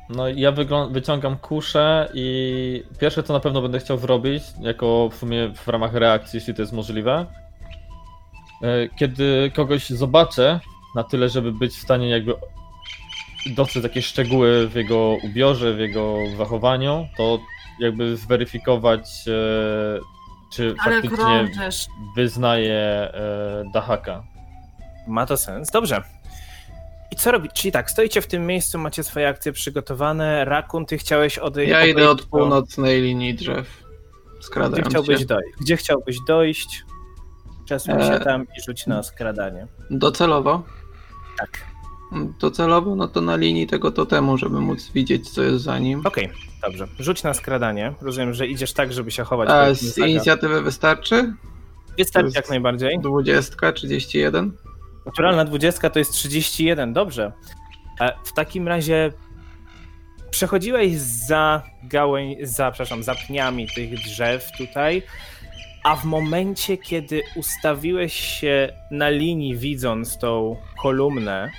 No 0.09 0.29
ja 0.29 0.53
wyciągam 0.91 1.37
kuszę 1.37 2.09
i 2.15 2.83
pierwsze 3.01 3.23
co 3.23 3.33
na 3.33 3.41
pewno 3.41 3.63
będę 3.63 3.79
chciał 3.79 3.99
zrobić, 3.99 4.43
jako 4.61 5.09
w 5.13 5.15
sumie 5.15 5.53
w 5.55 5.69
ramach 5.69 5.95
reakcji, 5.95 6.37
jeśli 6.37 6.55
to 6.55 6.63
jest 6.63 6.73
możliwe, 6.73 7.27
e, 8.63 8.89
kiedy 8.99 9.51
kogoś 9.55 9.91
zobaczę 9.91 10.61
na 10.95 11.05
tyle, 11.05 11.29
żeby 11.29 11.53
być 11.53 11.73
w 11.73 11.83
stanie 11.83 12.09
jakby 12.11 12.35
dostrzec 13.57 13.83
jakieś 13.83 14.07
szczegóły 14.07 14.69
w 14.69 14.75
jego 14.75 15.17
ubiorze, 15.23 15.75
w 15.75 15.79
jego 15.79 16.17
zachowaniu, 16.37 17.07
to 17.17 17.39
jakby 17.81 18.17
zweryfikować, 18.17 19.09
e, 19.29 20.01
czy 20.53 20.75
Ale 20.85 20.95
faktycznie 21.03 21.17
krążesz. 21.17 21.87
wyznaje 22.17 22.75
e, 22.75 23.65
Dahaka. 23.75 24.23
Ma 25.07 25.27
to 25.27 25.37
sens. 25.37 25.71
Dobrze. 25.71 26.03
I 27.13 27.17
co 27.17 27.31
robić? 27.31 27.53
Czyli 27.53 27.73
tak, 27.73 27.91
stoicie 27.91 28.21
w 28.23 28.27
tym 28.27 28.47
miejscu, 28.47 28.79
macie 28.79 29.05
swoje 29.05 29.29
akcje 29.29 29.53
przygotowane. 29.53 30.45
Rakun, 30.45 30.87
ty 30.87 30.99
chciałeś 30.99 31.39
odejść. 31.39 31.73
Ja 31.73 31.87
idę 31.87 32.11
od 32.11 32.23
północnej 32.23 33.03
linii 33.03 33.35
drzew. 33.35 33.83
Gdzie 34.37 34.47
Skradając 34.47 34.89
chciałbyś 34.89 35.19
się. 35.21 35.27
dojść? 35.27 35.49
Gdzie 35.61 35.77
chciałbyś 35.77 36.17
dojść? 36.29 36.85
Się 37.69 37.85
E. 37.85 38.21
tam 38.21 38.43
i 38.59 38.63
rzuć 38.67 38.87
na 38.87 39.03
skradanie. 39.03 39.67
Docelowo? 39.91 40.63
Tak. 41.39 41.51
Docelowo, 42.41 42.97
no 42.97 43.09
to 43.09 43.21
na 43.21 43.37
linii 43.37 43.67
tego 43.67 43.91
totemu, 43.91 44.39
żeby 44.39 44.61
móc 44.61 44.91
widzieć, 44.93 45.31
co 45.31 45.43
jest 45.43 45.65
za 45.65 45.79
nim. 45.79 46.01
Okej, 46.05 46.31
dobrze. 46.63 46.87
Rzuć 46.99 47.23
na 47.23 47.35
skradanie. 47.35 47.95
Rozumiem, 48.01 48.35
że 48.35 48.47
idziesz 48.47 48.73
tak, 48.73 48.93
żeby 48.93 49.11
się 49.11 49.25
chować. 49.25 49.49
A 49.51 49.75
z 49.75 49.99
inicjatywy 49.99 50.63
wystarczy? 50.63 51.33
Wystarczy 51.99 52.33
jak 52.35 52.51
najbardziej. 52.51 52.99
20, 53.01 53.73
31? 53.73 54.53
Naturalna 55.07 55.45
20 55.45 55.91
to 55.91 55.99
jest 55.99 56.13
31, 56.13 56.93
dobrze. 56.93 57.33
W 58.25 58.33
takim 58.33 58.69
razie 58.69 59.13
przechodziłeś 60.31 60.93
za 60.99 61.63
gałęź, 61.83 62.49
za, 62.49 62.71
przepraszam, 62.71 63.03
za 63.03 63.15
pniami 63.15 63.67
tych 63.75 63.95
drzew 63.95 64.51
tutaj, 64.59 65.03
a 65.85 65.97
w 65.97 66.05
momencie, 66.05 66.77
kiedy 66.77 67.23
ustawiłeś 67.37 68.13
się 68.13 68.73
na 68.91 69.09
linii, 69.09 69.57
widząc 69.57 70.19
tą 70.19 70.57
kolumnę, 70.83 71.51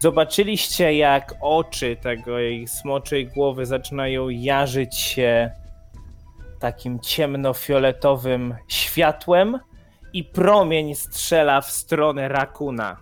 zobaczyliście, 0.00 0.94
jak 0.94 1.34
oczy 1.40 1.96
tego 2.02 2.38
jej 2.38 2.68
smoczej 2.68 3.26
głowy 3.26 3.66
zaczynają 3.66 4.28
jarzyć 4.28 4.96
się 4.96 5.50
takim 6.60 7.00
ciemnofioletowym 7.00 8.54
światłem, 8.68 9.58
i 10.12 10.24
promień 10.24 10.94
strzela 10.94 11.60
w 11.60 11.70
stronę 11.70 12.28
Rakuna. 12.28 12.96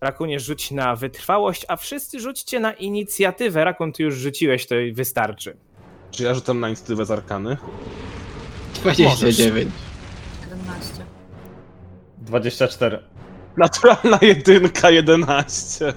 Rakunie 0.00 0.40
rzuć 0.40 0.70
na 0.70 0.96
wytrwałość, 0.96 1.64
a 1.68 1.76
wszyscy 1.76 2.20
rzućcie 2.20 2.60
na 2.60 2.72
inicjatywę. 2.72 3.64
Rakun, 3.64 3.92
ty 3.92 4.02
już 4.02 4.14
rzuciłeś, 4.14 4.66
to 4.66 4.74
i 4.74 4.92
wystarczy. 4.92 5.56
Czy 6.10 6.24
ja 6.24 6.34
rzucam 6.34 6.60
na 6.60 6.68
inicjatywę 6.68 7.04
z 7.04 7.10
arkany? 7.10 7.56
29. 8.74 9.72
17. 10.44 11.04
24. 12.18 13.17
Naturalna 13.58 14.18
jedynka, 14.22 14.90
11. 14.90 15.92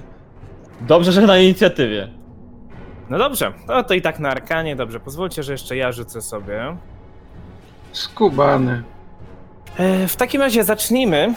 Dobrze, 0.82 1.12
że 1.12 1.22
na 1.22 1.38
inicjatywie. 1.38 2.07
No 3.09 3.18
dobrze, 3.18 3.53
no 3.68 3.84
to 3.84 3.93
i 3.93 4.01
tak 4.01 4.20
na 4.20 4.30
arkanie, 4.30 4.76
dobrze. 4.76 4.99
Pozwólcie, 4.99 5.43
że 5.43 5.51
jeszcze 5.51 5.76
ja 5.78 5.91
rzucę 5.91 6.22
sobie. 6.22 6.78
Skubany. 7.91 8.84
E, 9.78 10.07
W 10.07 10.16
takim 10.16 10.41
razie 10.41 10.64
zacznijmy 10.64 11.34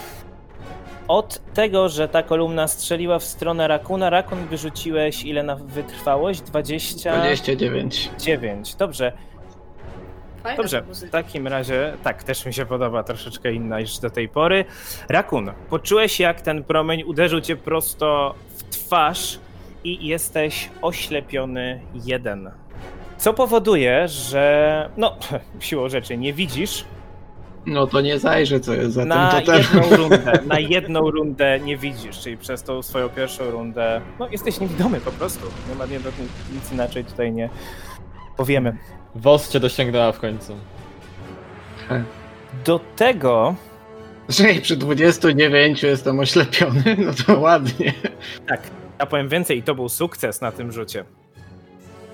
od 1.08 1.40
tego, 1.54 1.88
że 1.88 2.08
ta 2.08 2.22
kolumna 2.22 2.68
strzeliła 2.68 3.18
w 3.18 3.24
stronę 3.24 3.68
Rakuna. 3.68 4.10
Rakun 4.10 4.46
wyrzuciłeś 4.46 5.24
ile 5.24 5.42
na 5.42 5.56
wytrwałość? 5.56 6.40
29. 6.40 7.42
29. 7.44 8.74
Dobrze, 8.74 9.12
Fajna 10.44 10.56
Dobrze, 10.56 10.82
w 10.82 11.10
takim 11.10 11.46
razie, 11.46 11.92
tak, 12.02 12.22
też 12.22 12.46
mi 12.46 12.54
się 12.54 12.66
podoba, 12.66 13.02
troszeczkę 13.02 13.52
inna 13.52 13.80
niż 13.80 13.98
do 13.98 14.10
tej 14.10 14.28
pory. 14.28 14.64
Rakun, 15.08 15.52
poczułeś 15.70 16.20
jak 16.20 16.40
ten 16.40 16.64
promień 16.64 17.02
uderzył 17.02 17.40
cię 17.40 17.56
prosto 17.56 18.34
w 18.56 18.62
twarz 18.62 19.38
i 19.84 20.06
jesteś 20.06 20.70
oślepiony 20.82 21.80
jeden. 21.94 22.50
Co 23.18 23.34
powoduje, 23.34 24.08
że, 24.08 24.88
no, 24.96 25.16
siłą 25.60 25.88
rzeczy 25.88 26.16
nie 26.16 26.32
widzisz. 26.32 26.84
No 27.66 27.86
to 27.86 28.00
nie 28.00 28.18
zajrzę, 28.18 28.60
co 28.60 28.74
jest 28.74 28.92
za 28.94 29.04
Na 29.04 29.30
tym 29.30 29.40
totem. 29.40 29.62
jedną 29.62 29.96
rundę, 30.02 30.32
na 30.46 30.58
jedną 30.58 31.10
rundę 31.10 31.60
nie 31.60 31.76
widzisz, 31.76 32.20
czyli 32.20 32.36
przez 32.36 32.62
tą 32.62 32.82
swoją 32.82 33.08
pierwszą 33.08 33.50
rundę, 33.50 34.00
no, 34.18 34.28
jesteś 34.28 34.60
niewidomy 34.60 35.00
po 35.00 35.10
prostu. 35.10 35.46
Nie 35.68 35.74
ma 35.74 35.86
nie, 35.86 35.98
nic 36.54 36.72
inaczej 36.72 37.04
tutaj 37.04 37.32
nie 37.32 37.50
powiemy. 38.36 38.76
Wos 39.14 39.48
cię 39.50 39.60
dosięgnęła 39.60 40.12
w 40.12 40.20
końcu. 40.20 40.56
Do 42.64 42.80
tego 42.96 43.54
Że 44.28 44.44
przy 44.62 44.76
29 44.76 45.82
jestem 45.82 46.20
oślepiony, 46.20 46.96
no 47.06 47.12
to 47.26 47.40
ładnie. 47.40 47.92
Tak, 48.46 48.60
ja 48.98 49.06
powiem 49.06 49.28
więcej, 49.28 49.58
i 49.58 49.62
to 49.62 49.74
był 49.74 49.88
sukces 49.88 50.40
na 50.40 50.52
tym 50.52 50.72
rzucie. 50.72 51.04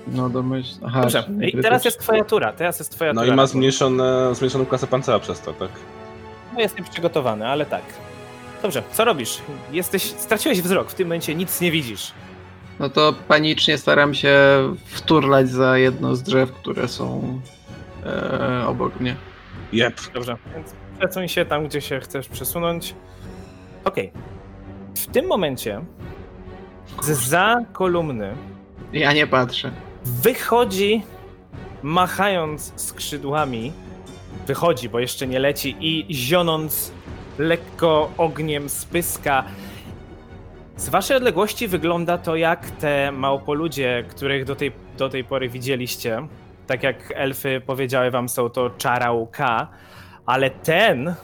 No 0.06 0.28
domyśl. 0.30 0.74
Aha, 0.86 1.00
Dobrze, 1.00 1.24
i 1.40 1.62
teraz 1.62 1.84
jest 1.84 2.00
twoja 2.00 2.24
tura, 2.24 2.52
teraz 2.52 2.78
jest 2.78 2.92
twoja 2.92 3.12
No 3.12 3.20
tura. 3.22 3.32
i 3.34 3.36
ma 3.36 3.46
zmniejszone, 3.46 4.34
zmniejszoną 4.34 4.66
klasę 4.66 4.86
pancerza 4.86 5.18
przez 5.18 5.40
to, 5.40 5.52
tak? 5.52 5.68
No 6.54 6.60
jestem 6.60 6.84
przygotowany, 6.84 7.48
ale 7.48 7.66
tak. 7.66 7.82
Dobrze, 8.62 8.82
co 8.92 9.04
robisz? 9.04 9.38
Jesteś, 9.72 10.02
straciłeś 10.02 10.62
wzrok, 10.62 10.90
w 10.90 10.94
tym 10.94 11.06
momencie 11.08 11.34
nic 11.34 11.60
nie 11.60 11.70
widzisz. 11.70 12.12
No 12.80 12.88
to 12.88 13.14
panicznie 13.28 13.78
staram 13.78 14.14
się 14.14 14.38
wturlać 14.84 15.48
za 15.50 15.78
jedno 15.78 16.16
z 16.16 16.22
drzew, 16.22 16.52
które 16.52 16.88
są 16.88 17.40
e, 18.06 18.64
obok 18.66 19.00
mnie. 19.00 19.16
Jep. 19.72 19.94
Dobrze, 20.14 20.36
więc 20.54 20.74
przesuń 20.98 21.28
się 21.28 21.44
tam, 21.44 21.66
gdzie 21.68 21.80
się 21.80 22.00
chcesz 22.00 22.28
przesunąć. 22.28 22.94
Okej. 23.84 24.12
W 24.96 25.06
tym 25.06 25.26
momencie 25.26 25.80
za 27.02 27.56
kolumny 27.72 28.34
Ja 28.92 29.12
nie 29.12 29.26
patrzę. 29.26 29.70
wychodzi, 30.04 31.02
machając 31.82 32.72
skrzydłami, 32.76 33.72
wychodzi, 34.46 34.88
bo 34.88 35.00
jeszcze 35.00 35.26
nie 35.26 35.38
leci, 35.38 35.76
i 35.80 36.14
zionąc 36.14 36.92
lekko 37.38 38.10
ogniem 38.18 38.68
z 38.68 38.84
pyska. 38.84 39.44
Z 40.80 40.88
waszej 40.88 41.16
odległości 41.16 41.68
wygląda 41.68 42.18
to 42.18 42.36
jak 42.36 42.70
te 42.70 43.12
małpoludzie, 43.12 44.04
których 44.08 44.44
do 44.44 44.56
tej, 44.56 44.72
do 44.98 45.08
tej 45.08 45.24
pory 45.24 45.48
widzieliście. 45.48 46.26
Tak 46.66 46.82
jak 46.82 47.12
elfy 47.16 47.62
powiedziały 47.66 48.10
wam, 48.10 48.28
są 48.28 48.50
to 48.50 48.70
czarauka, 48.70 49.68
ale 50.26 50.50
ten 50.50 51.14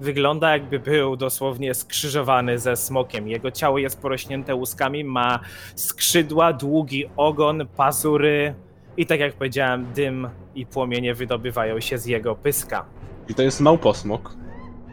wygląda 0.00 0.52
jakby 0.52 0.78
był 0.78 1.16
dosłownie 1.16 1.74
skrzyżowany 1.74 2.58
ze 2.58 2.76
smokiem. 2.76 3.28
Jego 3.28 3.50
ciało 3.50 3.78
jest 3.78 4.02
porośnięte 4.02 4.54
łuskami, 4.54 5.04
ma 5.04 5.40
skrzydła, 5.74 6.52
długi 6.52 7.04
ogon, 7.16 7.66
pazury 7.76 8.54
i 8.96 9.06
tak 9.06 9.20
jak 9.20 9.32
powiedziałem, 9.34 9.86
dym 9.94 10.28
i 10.54 10.66
płomienie 10.66 11.14
wydobywają 11.14 11.80
się 11.80 11.98
z 11.98 12.06
jego 12.06 12.34
pyska. 12.34 12.84
I 13.28 13.34
to 13.34 13.42
jest 13.42 13.60
małposmok. 13.60 14.34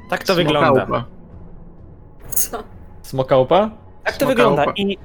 Tak 0.09 0.24
to 0.24 0.36
Smokałpa. 0.36 0.70
wygląda. 0.74 1.05
Co? 2.30 2.63
Smokałpa? 3.01 3.86
Tak 4.07 4.17
to 4.17 4.27
wygląda 4.27 4.65
i 4.75 4.97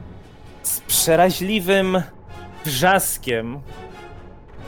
z 0.62 0.80
przeraźliwym 0.80 2.02
wrzaskiem, 2.64 3.60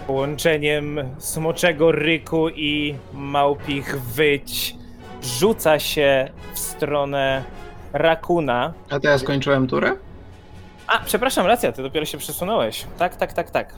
połączeniem 0.07 1.01
smoczego 1.19 1.93
ryku 1.93 2.49
i 2.49 2.95
małpich 3.13 4.03
wyć, 4.03 4.77
rzuca 5.23 5.79
się 5.79 6.29
w 6.55 6.59
stronę 6.59 7.43
Rakuna. 7.93 8.73
A 8.91 9.01
to 9.01 9.09
ja 9.09 9.19
skończyłem 9.19 9.67
turę? 9.67 9.97
A, 10.87 10.99
przepraszam, 10.99 11.47
racja, 11.47 11.73
ty 11.73 11.83
dopiero 11.83 12.07
się 12.07 12.19
przesunąłeś. 12.19 12.87
Tak, 12.99 13.17
tak, 13.17 13.33
tak, 13.33 13.51
tak. 13.51 13.75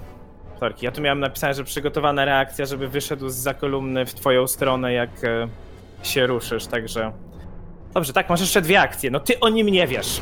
Sorki, 0.61 0.85
ja 0.85 0.93
tu 0.93 1.01
miałem 1.01 1.21
napisane, 1.21 1.55
że 1.55 1.65
przygotowana 1.65 2.25
reakcja, 2.25 2.67
żeby 2.67 2.89
wyszedł 2.89 3.29
z 3.29 3.59
kolumny 3.59 4.07
w 4.07 4.15
twoją 4.15 4.47
stronę, 4.47 4.93
jak 4.93 5.11
e, 5.25 5.49
się 6.03 6.27
ruszysz, 6.27 6.67
także... 6.67 7.13
Dobrze, 7.95 8.13
tak, 8.13 8.31
masz 8.31 8.41
jeszcze 8.41 8.63
dwie 8.63 8.81
akcje. 8.81 9.11
No 9.11 9.21
ty 9.21 9.41
o 9.41 9.49
nim 9.49 9.69
nie 9.69 9.87
wiesz. 9.87 10.21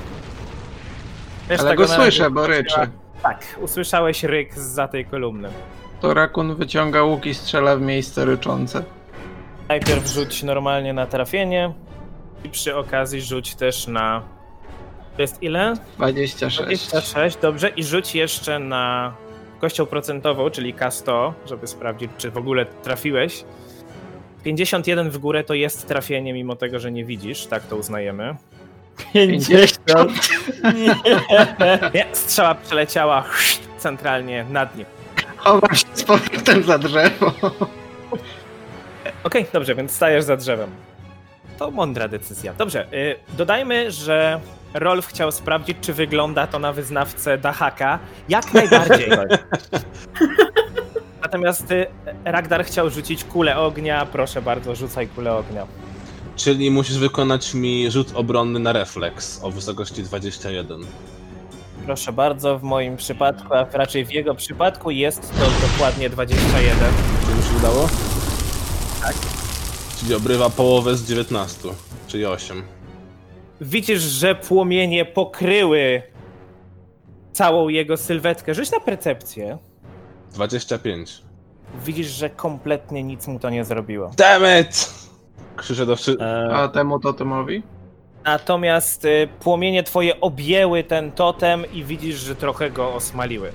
Ale 1.58 1.76
go 1.76 1.88
słyszę, 1.88 2.30
bo 2.30 2.46
ryczy. 2.46 2.80
Tak, 3.22 3.44
usłyszałeś 3.60 4.22
ryk 4.24 4.54
za 4.54 4.88
tej 4.88 5.04
kolumny. 5.04 5.48
To 6.00 6.14
rakun 6.14 6.54
wyciąga 6.54 7.02
łuk 7.02 7.26
i 7.26 7.34
strzela 7.34 7.76
w 7.76 7.80
miejsce 7.80 8.24
ryczące. 8.24 8.84
Najpierw 9.68 10.06
rzuć 10.06 10.42
normalnie 10.42 10.92
na 10.92 11.06
trafienie 11.06 11.72
i 12.44 12.48
przy 12.48 12.76
okazji 12.76 13.22
rzuć 13.22 13.54
też 13.54 13.86
na... 13.86 14.22
To 15.16 15.22
jest 15.22 15.42
ile? 15.42 15.74
26. 15.96 16.56
26, 16.56 17.36
dobrze. 17.36 17.68
I 17.68 17.84
rzuć 17.84 18.14
jeszcze 18.14 18.58
na 18.58 19.14
kością 19.60 19.86
procentową, 19.86 20.50
czyli 20.50 20.74
K100, 20.74 21.32
żeby 21.46 21.66
sprawdzić, 21.66 22.10
czy 22.18 22.30
w 22.30 22.36
ogóle 22.36 22.66
trafiłeś. 22.66 23.44
51 24.42 25.10
w 25.10 25.18
górę 25.18 25.44
to 25.44 25.54
jest 25.54 25.88
trafienie, 25.88 26.32
mimo 26.32 26.56
tego, 26.56 26.78
że 26.78 26.92
nie 26.92 27.04
widzisz, 27.04 27.46
tak 27.46 27.62
to 27.62 27.76
uznajemy. 27.76 28.36
50. 29.12 29.80
Nie, 31.94 32.06
strzała 32.12 32.54
przeleciała 32.54 33.24
centralnie 33.78 34.44
nad 34.50 34.76
nim. 34.76 34.86
Chowam 35.36 35.74
się 35.74 35.86
z 35.94 36.04
powrotem 36.04 36.62
za 36.62 36.78
drzewo. 36.78 37.32
Okej, 39.24 39.46
dobrze, 39.52 39.74
więc 39.74 39.92
stajesz 39.92 40.24
za 40.24 40.36
drzewem. 40.36 40.70
To 41.58 41.70
mądra 41.70 42.08
decyzja. 42.08 42.54
Dobrze, 42.54 42.86
y, 42.92 43.16
dodajmy, 43.36 43.90
że 43.90 44.40
Rolf 44.74 45.06
chciał 45.06 45.32
sprawdzić, 45.32 45.76
czy 45.80 45.92
wygląda 45.92 46.46
to 46.46 46.58
na 46.58 46.72
wyznawcę 46.72 47.38
Dahaka. 47.38 47.98
Jak 48.28 48.54
najbardziej. 48.54 49.10
Natomiast 51.22 51.70
y, 51.70 51.86
Ragdar 52.24 52.64
chciał 52.64 52.90
rzucić 52.90 53.24
kulę 53.24 53.56
ognia. 53.56 54.06
Proszę 54.06 54.42
bardzo, 54.42 54.74
rzucaj 54.74 55.08
kulę 55.08 55.34
ognia. 55.34 55.66
Czyli 56.36 56.70
musisz 56.70 56.98
wykonać 56.98 57.54
mi 57.54 57.90
rzut 57.90 58.12
obronny 58.14 58.58
na 58.58 58.72
refleks 58.72 59.40
o 59.42 59.50
wysokości 59.50 60.02
21. 60.02 60.80
Proszę 61.86 62.12
bardzo, 62.12 62.58
w 62.58 62.62
moim 62.62 62.96
przypadku, 62.96 63.54
a 63.54 63.66
raczej 63.72 64.04
w 64.06 64.10
jego 64.10 64.34
przypadku 64.34 64.90
jest 64.90 65.20
to 65.20 65.66
dokładnie 65.68 66.10
21. 66.10 66.78
Czy 67.26 67.34
mi 67.36 67.42
się 67.42 67.56
udało? 67.58 67.88
Tak. 69.02 69.14
Czyli 70.00 70.14
obrywa 70.14 70.50
połowę 70.50 70.96
z 70.96 71.08
19, 71.08 71.68
czyli 72.06 72.26
8. 72.26 72.62
Widzisz, 73.60 74.00
że 74.00 74.34
płomienie 74.34 75.04
pokryły 75.04 76.02
całą 77.32 77.68
jego 77.68 77.96
sylwetkę. 77.96 78.54
Rzuć 78.54 78.70
na 78.70 78.80
percepcję. 78.80 79.58
25. 80.32 81.22
Widzisz, 81.84 82.06
że 82.06 82.30
kompletnie 82.30 83.02
nic 83.02 83.26
mu 83.26 83.38
to 83.38 83.50
nie 83.50 83.64
zrobiło. 83.64 84.10
Damn 84.16 84.60
it! 84.60 85.03
Krzyczę 85.56 85.86
do 85.86 85.96
wszy... 85.96 86.16
E, 86.20 86.54
A 86.56 86.68
temu 86.68 87.00
totemowi? 87.00 87.62
natomiast 88.24 89.04
y, 89.04 89.28
płomienie 89.40 89.82
twoje 89.82 90.20
objęły 90.20 90.84
ten 90.84 91.12
totem 91.12 91.64
i 91.72 91.84
widzisz, 91.84 92.16
że 92.16 92.36
trochę 92.36 92.70
go 92.70 92.94
osmaliły. 92.94 93.52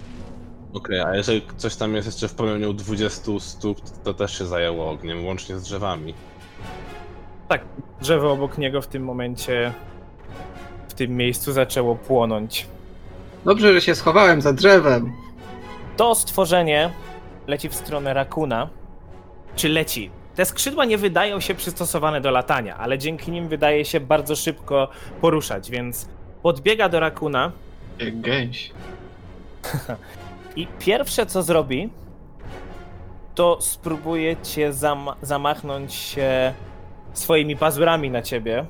Okej, 0.74 1.00
a 1.02 1.16
jeżeli 1.16 1.42
coś 1.58 1.76
tam 1.76 1.96
jest 1.96 2.08
jeszcze 2.08 2.28
w 2.28 2.34
promieniu 2.36 2.74
20 2.74 3.32
stóp, 3.40 3.78
to 4.04 4.14
też 4.14 4.38
się 4.38 4.46
zajęło 4.46 4.90
ogniem, 4.90 5.26
łącznie 5.26 5.58
z 5.60 5.64
drzewami. 5.64 6.14
Tak, 7.48 7.62
drzewo 8.02 8.32
obok 8.32 8.58
niego 8.58 8.82
w 8.82 8.88
tym 8.88 9.04
momencie, 9.04 9.74
w 10.90 10.94
tym 10.94 11.18
miejscu 11.18 11.52
zaczęło 11.52 11.96
płonąć. 11.96 12.68
Dobrze, 13.46 13.74
że 13.74 13.82
się 13.82 13.96
schowałem 13.96 14.42
za 14.42 14.54
drzewem. 14.54 15.14
To 15.98 16.16
stworzenie 16.16 16.90
leci 17.48 17.70
w 17.70 17.76
stronę 17.76 18.14
rakuna. 18.14 18.70
Czy 19.56 19.70
leci? 19.70 20.12
Te 20.40 20.46
skrzydła 20.46 20.86
nie 20.86 20.98
wydają 20.98 21.40
się 21.40 21.56
przystosowane 21.56 22.22
do 22.22 22.32
latania, 22.32 22.78
ale 22.78 22.98
dzięki 22.98 23.32
nim 23.32 23.48
wydaje 23.48 23.86
się 23.86 24.00
bardzo 24.00 24.36
szybko 24.36 24.88
poruszać, 25.22 25.70
więc 25.72 26.10
podbiega 26.44 26.90
do 26.90 27.00
rakuna 27.00 27.52
Jak 28.00 28.22
gęś. 28.22 28.72
i 30.56 30.68
pierwsze 30.80 31.26
co 31.26 31.44
zrobi, 31.44 31.90
to 33.36 33.58
spróbuje 33.62 34.38
cię 34.38 34.74
zam- 34.74 35.16
zamachnąć 35.22 36.16
swoimi 37.14 37.56
pazurami 37.56 38.10
na 38.10 38.22
ciebie. 38.22 38.66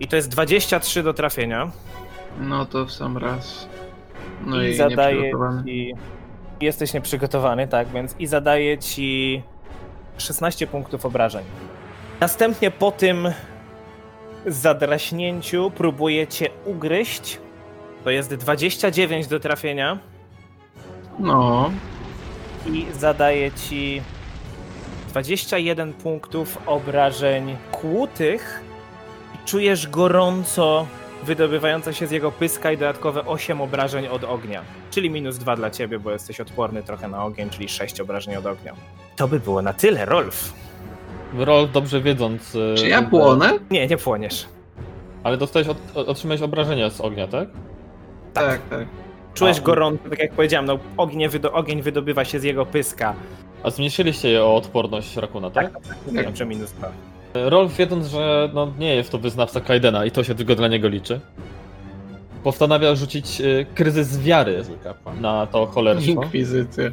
I 0.00 0.08
to 0.08 0.16
jest 0.16 0.28
23 0.28 1.02
do 1.02 1.14
trafienia. 1.14 1.70
No 2.40 2.66
to 2.66 2.86
w 2.86 2.92
sam 2.92 3.18
raz. 3.18 3.68
No 4.46 4.62
I 4.62 4.68
i, 4.70 4.74
zadaje 4.74 5.32
ci. 5.66 5.92
Jesteś 6.60 6.94
nieprzygotowany, 6.94 7.68
tak, 7.68 7.88
więc 7.88 8.14
i 8.18 8.26
zadaje 8.26 8.78
ci 8.78 9.42
16 10.22 10.66
punktów 10.66 11.06
obrażeń. 11.06 11.44
Następnie 12.20 12.70
po 12.70 12.90
tym 12.90 13.32
zadraśnięciu 14.46 15.70
próbuje 15.70 16.26
cię 16.26 16.48
ugryźć. 16.64 17.38
To 18.04 18.10
jest 18.10 18.34
29 18.34 19.26
do 19.26 19.40
trafienia 19.40 19.98
No, 21.18 21.70
i 22.66 22.86
zadaje 22.92 23.52
ci 23.52 24.02
21 25.08 25.92
punktów 25.92 26.58
obrażeń 26.66 27.56
kłutych. 27.72 28.62
I 29.34 29.48
czujesz 29.48 29.88
gorąco 29.88 30.86
wydobywające 31.22 31.94
się 31.94 32.06
z 32.06 32.10
jego 32.10 32.32
pyska 32.32 32.72
i 32.72 32.76
dodatkowe 32.78 33.26
8 33.26 33.60
obrażeń 33.60 34.06
od 34.06 34.24
ognia. 34.24 34.62
Czyli 34.90 35.10
minus 35.10 35.38
2 35.38 35.56
dla 35.56 35.70
ciebie, 35.70 35.98
bo 35.98 36.10
jesteś 36.10 36.40
odporny 36.40 36.82
trochę 36.82 37.08
na 37.08 37.24
ogień, 37.24 37.50
czyli 37.50 37.68
6 37.68 38.00
obrażeń 38.00 38.36
od 38.36 38.46
ognia. 38.46 38.74
To 39.16 39.28
by 39.28 39.40
było 39.40 39.62
na 39.62 39.72
tyle, 39.72 40.04
Rolf. 40.04 40.52
Rolf 41.38 41.72
dobrze 41.72 42.00
wiedząc. 42.00 42.56
e, 42.56 42.74
czy 42.74 42.88
ja 42.88 43.02
płonę? 43.02 43.52
Nie, 43.70 43.86
nie 43.86 43.96
płoniesz. 43.96 44.46
Ale 45.24 45.36
dostałeś, 45.36 45.68
otrzymałeś 45.94 46.42
obrażenia 46.42 46.90
z 46.90 47.00
ognia, 47.00 47.26
tak? 47.28 47.48
Tak, 48.34 48.60
tak. 48.70 48.86
Czujesz 49.34 49.58
A. 49.58 49.62
gorąco, 49.62 50.08
tak 50.10 50.18
jak 50.18 50.32
powiedziałem, 50.32 50.66
no 50.66 50.78
ogień, 50.96 51.28
wydo- 51.28 51.50
ogień 51.52 51.82
wydobywa 51.82 52.24
się 52.24 52.40
z 52.40 52.42
jego 52.44 52.66
pyska. 52.66 53.14
A 53.62 53.70
zmniejszyliście 53.70 54.28
je 54.28 54.44
o 54.44 54.56
odporność 54.56 55.16
Rakuna, 55.16 55.50
tak? 55.50 55.70
Mówiłem, 56.06 56.36
że 56.36 56.46
minus 56.46 56.72
2. 56.72 56.88
Rolf 57.34 57.76
wiedząc, 57.76 58.06
że 58.06 58.50
no, 58.54 58.72
nie 58.78 58.94
jest 58.94 59.10
to 59.12 59.18
wyznawca 59.18 59.60
Kaidena 59.60 60.04
i 60.04 60.10
to 60.10 60.24
się 60.24 60.34
tylko 60.34 60.54
dla 60.54 60.68
niego 60.68 60.88
liczy, 60.88 61.20
postanawia 62.44 62.94
rzucić 62.94 63.40
e, 63.40 63.44
kryzys 63.74 64.18
wiary 64.20 64.64
na 65.20 65.46
to 65.46 65.66
cholerstwo. 65.66 66.10
Inkwizycja. 66.12 66.84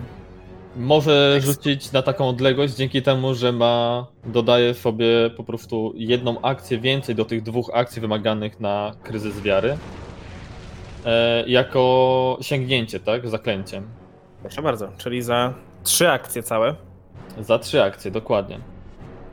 Może 0.80 1.41
rzucić 1.41 1.91
na 1.91 2.01
taką 2.01 2.30
odległość 2.30 2.73
dzięki 2.73 3.01
temu, 3.01 3.36
że 3.36 3.51
ma, 3.51 4.05
dodaje 4.25 4.73
sobie 4.73 5.30
po 5.38 5.43
prostu 5.43 5.93
jedną 5.95 6.41
akcję 6.41 6.80
więcej 6.80 7.15
do 7.15 7.25
tych 7.25 7.43
dwóch 7.43 7.71
akcji 7.73 8.01
wymaganych 8.01 8.59
na 8.59 8.91
kryzys 9.03 9.41
wiary. 9.41 9.77
E, 11.05 11.43
jako 11.47 12.38
sięgnięcie, 12.41 12.99
tak? 12.99 13.30
Zaklęciem. 13.30 13.88
Proszę 14.41 14.61
bardzo, 14.61 14.89
czyli 14.97 15.21
za 15.21 15.53
trzy 15.84 16.09
akcje 16.09 16.43
całe. 16.43 16.75
Za 17.39 17.59
trzy 17.59 17.84
akcje, 17.84 18.11
dokładnie. 18.11 18.59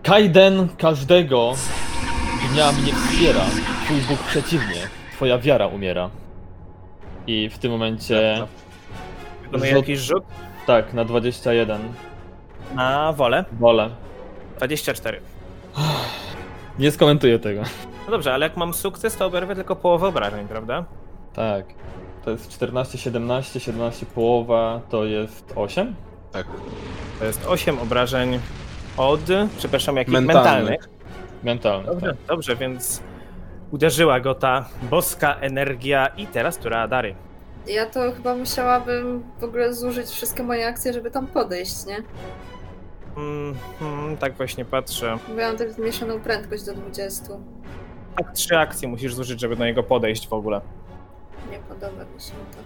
Kaiden 0.02 0.68
każdego 0.78 1.52
dnia 2.52 2.72
mnie 2.72 2.92
wspiera. 2.92 3.44
Twój 3.84 4.00
Bóg 4.08 4.18
przeciwnie. 4.18 4.88
Twoja 5.12 5.38
wiara 5.38 5.66
umiera. 5.66 6.10
I 7.26 7.48
w 7.48 7.58
tym 7.58 7.72
momencie. 7.72 8.46
Wykonuje 9.46 9.70
Rzut- 9.72 9.76
jakiś 9.76 9.98
rzut 9.98 10.24
Tak, 10.66 10.94
na 10.94 11.04
21. 11.04 11.80
na 12.74 13.12
wolę. 13.12 13.44
Wolę. 13.52 13.90
24. 14.56 15.20
Nie 16.78 16.90
skomentuję 16.90 17.38
tego. 17.38 17.62
No 18.04 18.10
dobrze, 18.10 18.34
ale 18.34 18.46
jak 18.46 18.56
mam 18.56 18.74
sukces, 18.74 19.16
to 19.16 19.26
oberwę 19.26 19.54
tylko 19.54 19.76
połowę 19.76 20.06
obrażeń, 20.08 20.48
prawda? 20.48 20.84
Tak. 21.34 21.64
To 22.24 22.30
jest 22.30 22.48
14, 22.50 22.98
17, 22.98 23.60
17 23.60 24.06
połowa 24.06 24.80
to 24.90 25.04
jest 25.04 25.52
8? 25.56 25.94
Tak. 26.32 26.46
To 27.18 27.24
jest 27.24 27.46
8 27.46 27.78
obrażeń 27.78 28.40
od, 28.96 29.20
przepraszam, 29.58 29.96
jakich 29.96 30.12
Mentalnych. 30.14 30.44
mentalnych. 30.44 30.88
Mentalny. 31.42 31.86
Dobrze, 31.86 32.06
Tak. 32.06 32.16
dobrze, 32.28 32.56
więc 32.56 33.02
uderzyła 33.70 34.20
go 34.20 34.34
ta 34.34 34.64
boska 34.82 35.34
energia 35.34 36.06
i 36.06 36.26
teraz 36.26 36.58
tura 36.58 36.88
Dary. 36.88 37.14
Ja 37.66 37.86
to 37.86 38.12
chyba 38.12 38.34
musiałabym 38.36 39.24
w 39.40 39.44
ogóle 39.44 39.74
zużyć 39.74 40.06
wszystkie 40.10 40.42
moje 40.42 40.68
akcje, 40.68 40.92
żeby 40.92 41.10
tam 41.10 41.26
podejść, 41.26 41.86
nie? 41.86 41.96
Mm, 43.16 43.54
mm, 43.80 44.16
tak 44.16 44.34
właśnie 44.36 44.64
patrzę. 44.64 45.18
Ja 45.36 45.48
mam 45.48 45.56
tak 45.56 45.72
zmniejszoną 45.72 46.20
prędkość 46.20 46.64
do 46.64 46.74
20. 46.74 47.24
Tak, 48.16 48.32
trzy 48.32 48.58
akcje 48.58 48.88
musisz 48.88 49.14
zużyć, 49.14 49.40
żeby 49.40 49.56
do 49.56 49.64
niego 49.64 49.82
podejść 49.82 50.28
w 50.28 50.32
ogóle. 50.32 50.60
Nie 51.50 51.58
podoba 51.58 52.04
mi 52.14 52.20
się 52.20 52.30
to. 52.30 52.58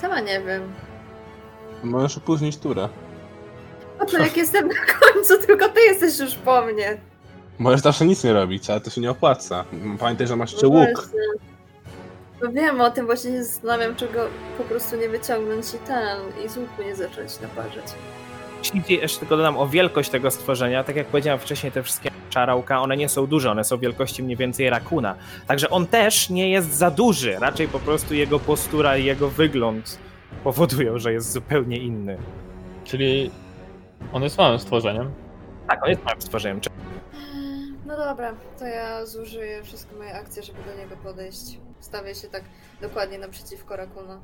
Sama 0.00 0.20
nie 0.20 0.40
wiem. 0.40 0.72
Możesz 1.82 2.16
opóźnić 2.18 2.56
turę. 2.56 2.88
A 3.98 4.04
to 4.04 4.18
jak 4.18 4.36
jestem 4.36 4.68
na 4.68 4.74
końcu, 5.00 5.38
tylko 5.46 5.68
ty 5.68 5.80
jesteś 5.80 6.18
już 6.18 6.34
po 6.34 6.62
mnie. 6.62 7.00
Możesz 7.58 7.80
zawsze 7.80 8.06
nic 8.06 8.24
nie 8.24 8.32
robić, 8.32 8.70
ale 8.70 8.80
to 8.80 8.90
się 8.90 9.00
nie 9.00 9.10
opłaca. 9.10 9.64
Pamiętaj, 10.00 10.26
że 10.26 10.36
masz 10.36 10.52
jeszcze 10.52 10.66
No 10.66 10.72
łuk. 10.72 10.88
właśnie. 10.94 11.20
No 12.42 12.52
wiem 12.52 12.80
o 12.80 12.90
tym, 12.90 13.06
właśnie 13.06 13.30
się 13.30 13.44
zastanawiam, 13.44 13.96
czego 13.96 14.26
po 14.58 14.64
prostu 14.64 14.96
nie 14.96 15.08
wyciągnąć 15.08 15.74
i 15.74 15.78
ten, 15.78 16.18
i 16.44 16.48
z 16.48 16.56
łuku 16.56 16.82
nie 16.82 16.96
zacząć 16.96 17.40
naparzać. 17.40 17.84
Jeśli 18.58 18.82
jeszcze 19.00 19.18
tylko 19.20 19.36
dodam 19.36 19.56
o 19.56 19.66
wielkość 19.66 20.10
tego 20.10 20.30
stworzenia, 20.30 20.84
tak 20.84 20.96
jak 20.96 21.06
powiedziałem 21.06 21.38
wcześniej, 21.40 21.72
te 21.72 21.82
wszystkie 21.82 22.10
czarałka, 22.30 22.80
one 22.80 22.96
nie 22.96 23.08
są 23.08 23.26
duże, 23.26 23.50
one 23.50 23.64
są 23.64 23.78
wielkości 23.78 24.22
mniej 24.22 24.36
więcej 24.36 24.70
rakuna. 24.70 25.14
Także 25.46 25.70
on 25.70 25.86
też 25.86 26.30
nie 26.30 26.50
jest 26.50 26.74
za 26.74 26.90
duży, 26.90 27.36
raczej 27.40 27.68
po 27.68 27.78
prostu 27.78 28.14
jego 28.14 28.38
postura 28.38 28.96
i 28.96 29.04
jego 29.04 29.28
wygląd 29.28 29.98
powodują, 30.44 30.98
że 30.98 31.12
jest 31.12 31.32
zupełnie 31.32 31.76
inny. 31.76 32.18
Czyli 32.84 33.30
on 34.12 34.22
jest 34.22 34.38
małym 34.38 34.58
stworzeniem. 34.58 35.10
Tak, 35.68 35.82
on 35.84 35.90
jest 35.90 36.04
małym 36.04 36.20
stworzeniem. 36.20 36.60
No 37.88 37.96
dobra, 37.96 38.34
to 38.58 38.66
ja 38.66 39.06
zużyję 39.06 39.62
wszystkie 39.62 39.96
moje 39.96 40.14
akcje, 40.14 40.42
żeby 40.42 40.58
do 40.62 40.82
niego 40.82 40.96
podejść. 40.96 41.58
Stawię 41.80 42.14
się 42.14 42.28
tak 42.28 42.42
dokładnie 42.80 43.18
naprzeciwko 43.18 43.76
Rakuna. 43.76 44.20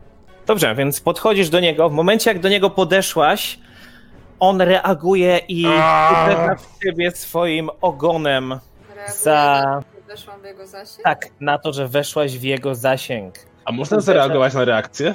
Dobrze, 0.46 0.74
więc 0.74 1.00
podchodzisz 1.00 1.48
do 1.48 1.60
niego. 1.60 1.88
W 1.88 1.92
momencie, 1.92 2.30
jak 2.30 2.40
do 2.40 2.48
niego 2.48 2.70
podeszłaś, 2.70 3.58
on 4.40 4.60
reaguje 4.60 5.38
i 5.48 5.66
uderza 5.66 6.54
w 6.54 6.78
ciebie 6.84 7.10
swoim 7.10 7.70
ogonem 7.80 8.58
za 9.16 9.62
na 9.64 9.82
weszłam 10.08 10.40
w 10.40 10.44
jego 10.44 10.66
zasięg? 10.66 11.04
Tak, 11.04 11.26
na 11.40 11.58
to, 11.58 11.72
że 11.72 11.88
weszłaś 11.88 12.38
w 12.38 12.42
jego 12.42 12.74
zasięg. 12.74 13.34
A 13.64 13.72
można 13.72 14.00
zareagować 14.00 14.54
na 14.54 14.64
reakcję? 14.64 15.14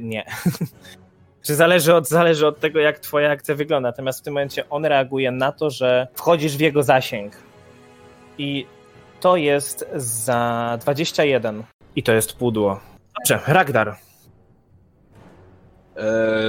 Nie. 0.00 0.24
Czy 1.44 1.54
zależy 1.54 1.94
od, 1.94 2.08
zależy 2.08 2.46
od 2.46 2.60
tego, 2.60 2.80
jak 2.80 2.98
twoja 2.98 3.30
akcja 3.30 3.54
wygląda. 3.54 3.88
Natomiast 3.88 4.20
w 4.20 4.22
tym 4.22 4.34
momencie 4.34 4.68
on 4.68 4.84
reaguje 4.84 5.30
na 5.30 5.52
to, 5.52 5.70
że 5.70 6.08
wchodzisz 6.14 6.56
w 6.56 6.60
jego 6.60 6.82
zasięg. 6.82 7.32
I 8.38 8.66
to 9.20 9.36
jest 9.36 9.86
za 9.94 10.78
21. 10.80 11.62
I 11.96 12.02
to 12.02 12.12
jest 12.12 12.32
pudło. 12.32 12.80
Dobrze, 13.20 13.52
Ragdar. 13.52 13.88
E, 13.88 13.96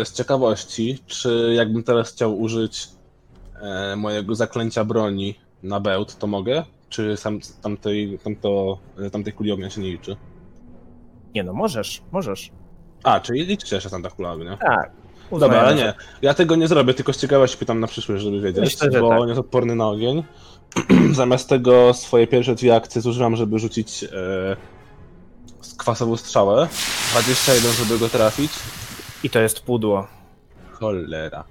z 0.05 0.13
ciekawości, 0.13 0.99
czy 1.05 1.53
jakbym 1.55 1.83
teraz 1.83 2.11
chciał 2.11 2.39
użyć 2.39 2.87
e, 3.61 3.95
mojego 3.95 4.35
zaklęcia 4.35 4.85
broni 4.85 5.35
na 5.63 5.79
bełt, 5.79 6.17
to 6.17 6.27
mogę? 6.27 6.63
Czy 6.89 7.17
sam, 7.17 7.39
tamtej, 7.61 8.19
tamto, 8.23 8.77
e, 8.99 9.09
tamtej 9.09 9.33
kuli 9.33 9.51
ognia 9.51 9.69
się 9.69 9.81
nie 9.81 9.91
liczy? 9.91 10.15
Nie 11.35 11.43
no, 11.43 11.53
możesz, 11.53 12.01
możesz. 12.11 12.51
A, 13.03 13.19
czyli 13.19 13.45
liczy 13.45 13.67
się 13.67 13.75
jeszcze 13.75 13.89
tamta 13.89 14.09
kula 14.09 14.31
ognia. 14.31 14.57
Tak. 14.57 14.91
Dobra, 15.31 15.61
ale 15.61 15.75
nie. 15.75 15.93
Ja 16.21 16.33
tego 16.33 16.55
nie 16.55 16.67
zrobię, 16.67 16.93
tylko 16.93 17.13
z 17.13 17.17
ciekawości 17.17 17.57
pytam 17.57 17.79
na 17.79 17.87
przyszłość, 17.87 18.23
żeby 18.23 18.41
wiedzieć, 18.41 18.63
Myślę, 18.63 18.91
że 18.91 19.01
bo 19.01 19.09
tak. 19.09 19.19
on 19.19 19.27
jest 19.27 19.39
odporny 19.39 19.75
na 19.75 19.87
ogień. 19.87 20.23
Zamiast 21.11 21.49
tego 21.49 21.93
swoje 21.93 22.27
pierwsze 22.27 22.55
dwie 22.55 22.75
akcje 22.75 23.01
zużywam, 23.01 23.35
żeby 23.35 23.59
rzucić 23.59 24.03
e, 24.03 24.07
kwasową 25.77 26.17
strzałę. 26.17 26.67
21, 27.11 27.71
żeby 27.71 27.99
go 27.99 28.09
trafić. 28.09 28.51
I 29.23 29.29
to 29.29 29.39
jest 29.39 29.59
pudło. 29.61 30.07
Cholera. 30.71 31.43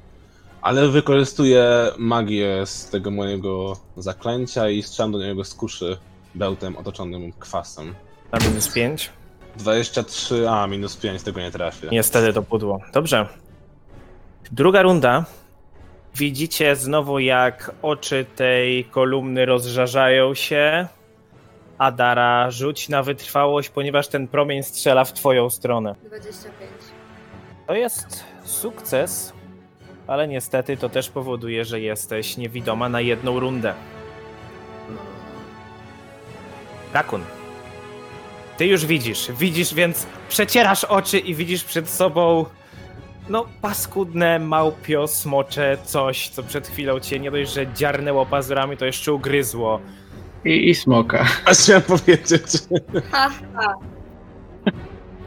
Ale 0.63 0.89
wykorzystuję 0.89 1.93
magię 1.99 2.67
z 2.67 2.91
tego 2.91 3.11
mojego 3.11 3.77
zaklęcia 3.97 4.69
i 4.69 4.83
strzelam 4.83 5.13
do 5.13 5.19
niego 5.19 5.45
z 5.45 5.55
kuszy 5.55 5.97
bełtem 6.35 6.77
otoczonym 6.77 7.33
kwasem. 7.33 7.95
Na 8.33 8.39
minus 8.49 8.69
5. 8.69 9.11
23, 9.57 10.49
a 10.49 10.67
minus 10.67 10.97
5, 10.97 11.23
tego 11.23 11.41
nie 11.41 11.51
trafię. 11.51 11.89
Niestety 11.93 12.33
to 12.33 12.43
pudło. 12.43 12.81
Dobrze. 12.93 13.27
Druga 14.53 14.83
runda. 14.83 15.25
Widzicie 16.15 16.77
znowu, 16.77 17.19
jak 17.19 17.71
oczy 17.83 18.27
tej 18.37 18.85
kolumny 18.85 19.47
rozżarzają 19.47 20.35
się. 20.35 20.87
Adara, 21.79 22.51
rzuć 22.51 22.89
na 22.89 23.03
wytrwałość, 23.03 23.69
ponieważ 23.69 24.09
ten 24.09 24.29
promień 24.29 24.63
strzela 24.63 25.05
w 25.05 25.13
twoją 25.13 25.51
stronę. 25.51 25.95
25. 26.05 26.71
To 27.67 27.75
jest 27.75 28.25
sukces, 28.45 29.33
ale 30.07 30.29
niestety 30.29 30.77
to 30.77 30.89
też 30.89 31.11
powoduje, 31.11 31.65
że 31.65 31.81
jesteś 31.81 32.37
niewidoma 32.37 32.89
na 32.89 33.01
jedną 33.01 33.41
rundę. 33.41 33.75
Rakun. 36.93 37.25
Ty 38.57 38.67
już 38.67 38.87
widzisz, 38.87 39.33
widzisz, 39.39 39.75
więc 39.75 40.07
przecierasz 40.29 40.85
oczy 40.85 41.19
i 41.19 41.35
widzisz 41.35 41.65
przed 41.65 41.89
sobą 41.91 42.45
no 43.29 43.47
paskudne, 43.61 44.39
małpio, 44.39 45.09
smocze, 45.09 45.79
coś, 45.85 46.29
co 46.29 46.43
przed 46.43 46.69
chwilą 46.69 47.01
cię 47.01 47.21
nie 47.21 47.31
dość, 47.31 47.53
że 47.53 47.73
dziarnęło 47.73 48.27
pazurami, 48.27 48.77
to 48.77 48.85
jeszcze 48.85 49.13
ugryzło. 49.13 49.81
I, 50.45 50.69
i 50.71 50.75
smoka. 50.75 51.27
A 51.45 51.51
chciałem 51.55 51.83
powiedzieć. 51.83 52.47
Ha, 53.11 53.31
ha. 53.55 53.75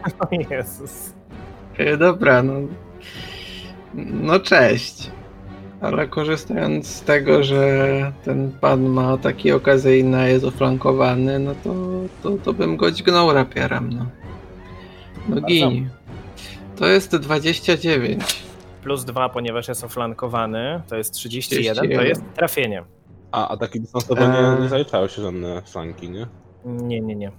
O 0.20 0.28
Jezus. 0.50 1.14
E, 1.78 1.98
Dobra, 1.98 2.44
no. 2.44 2.54
No 3.94 4.40
cześć. 4.40 5.12
Ale 5.82 6.08
korzystając 6.08 6.88
z 6.88 7.02
tego, 7.02 7.44
że 7.44 8.12
ten 8.24 8.52
pan 8.62 8.84
ma 8.90 9.14
ataki 9.14 9.52
okazyjne, 9.52 10.30
jest 10.30 10.46
oflankowany, 10.46 11.40
no 11.40 11.56
to, 11.64 11.74
to, 12.24 12.38
to 12.44 12.54
bym 12.54 12.78
go 12.78 12.92
dźgnął 12.92 13.34
rapierem, 13.34 13.90
no. 13.94 14.06
No 15.30 15.42
gin. 15.42 15.90
To 16.76 16.88
jest 16.88 17.16
29. 17.16 18.44
Plus 18.84 19.06
dwa, 19.06 19.30
ponieważ 19.30 19.68
jest 19.68 19.84
oflankowany, 19.84 20.82
to 20.90 20.96
jest 20.96 21.14
31, 21.14 21.76
to 21.76 21.82
31. 21.82 22.08
jest 22.08 22.22
trafienie. 22.36 22.84
A 23.32 23.50
ataki 23.50 23.82
dystansowe 23.82 24.28
nie, 24.28 24.38
Eee. 24.38 24.62
nie 24.62 24.70
zaliczają 24.70 25.08
się 25.08 25.22
żadne 25.22 25.62
flanki, 25.62 26.10
nie? 26.10 26.28
Nie, 26.66 27.02
nie, 27.02 27.16
nie. 27.16 27.32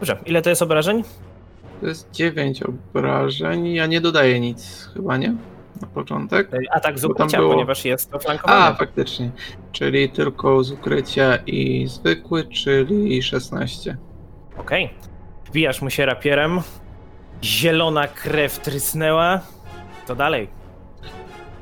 Dobrze, 0.00 0.16
ile 0.26 0.42
to 0.42 0.50
jest 0.50 0.62
obrażeń? 0.62 1.02
To 1.80 1.86
jest 1.86 2.10
9 2.12 2.62
obrażeń. 2.62 3.66
Ja 3.74 3.86
nie 3.86 4.00
dodaję 4.00 4.40
nic, 4.40 4.90
chyba 4.94 5.16
nie? 5.16 5.34
Na 5.80 5.86
początek. 5.86 6.50
Atak 6.70 6.98
z 6.98 7.04
ukrycia, 7.04 7.38
było- 7.38 7.52
ponieważ 7.52 7.84
jest 7.84 8.14
A, 8.14 8.16
oflankowany. 8.16 8.76
faktycznie. 8.76 9.30
Czyli 9.72 10.08
tylko 10.08 10.64
z 10.64 10.72
ukrycia 10.72 11.36
i 11.46 11.86
zwykły, 11.86 12.44
czyli 12.44 13.22
16. 13.22 13.96
Okej. 14.58 14.90
Wbijasz 15.46 15.82
mu 15.82 15.90
się 15.90 16.06
rapierem. 16.06 16.60
Zielona 17.42 18.08
krew 18.08 18.58
trysnęła. 18.58 19.40
To 20.06 20.14
dalej. 20.14 20.48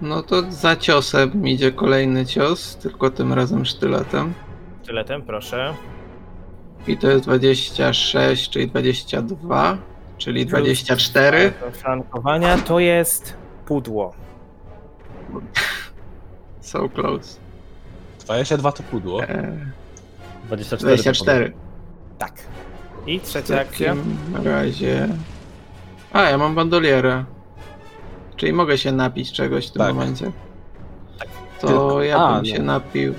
No 0.01 0.23
to 0.23 0.43
za 0.53 0.77
ciosem 0.77 1.47
idzie 1.49 1.73
kolejny 1.73 2.27
cios, 2.27 2.77
tylko 2.77 3.11
tym 3.11 3.33
razem 3.33 3.65
sztyletem. 3.65 4.35
Tyletem, 4.87 5.23
proszę. 5.23 5.75
I 6.87 6.97
to 6.97 7.11
jest 7.11 7.25
26, 7.25 8.51
czyli 8.51 8.69
22, 8.69 9.79
czyli 10.19 10.47
24. 10.47 11.53
Do 11.61 11.71
flankowania 11.71 12.59
to 12.59 12.79
jest 12.81 13.37
pudło. 13.67 14.15
So 16.61 16.89
close. 16.89 17.39
22 18.25 18.73
to 18.73 18.83
pudło. 18.83 19.23
Eee, 19.23 19.59
24. 20.47 20.95
24. 20.97 21.53
Tak. 22.19 22.33
I 23.07 23.19
W 23.21 23.23
trzecia 23.23 23.61
akcja. 23.61 23.95
takim 23.95 24.17
razie... 24.47 25.09
A, 26.13 26.23
ja 26.23 26.39
mam 26.39 26.55
bandolierę. 26.55 27.25
Czyli 28.37 28.53
mogę 28.53 28.79
się 28.79 28.93
napić 28.93 29.33
czegoś 29.33 29.69
w 29.69 29.73
tym 29.73 29.81
Tak. 29.83 29.95
momencie. 29.95 30.33
To 31.61 31.67
Tylko- 31.67 32.03
ja 32.03 32.17
a, 32.19 32.33
bym 32.35 32.51
no. 32.51 32.57
się 32.57 32.63
napił 32.63 33.15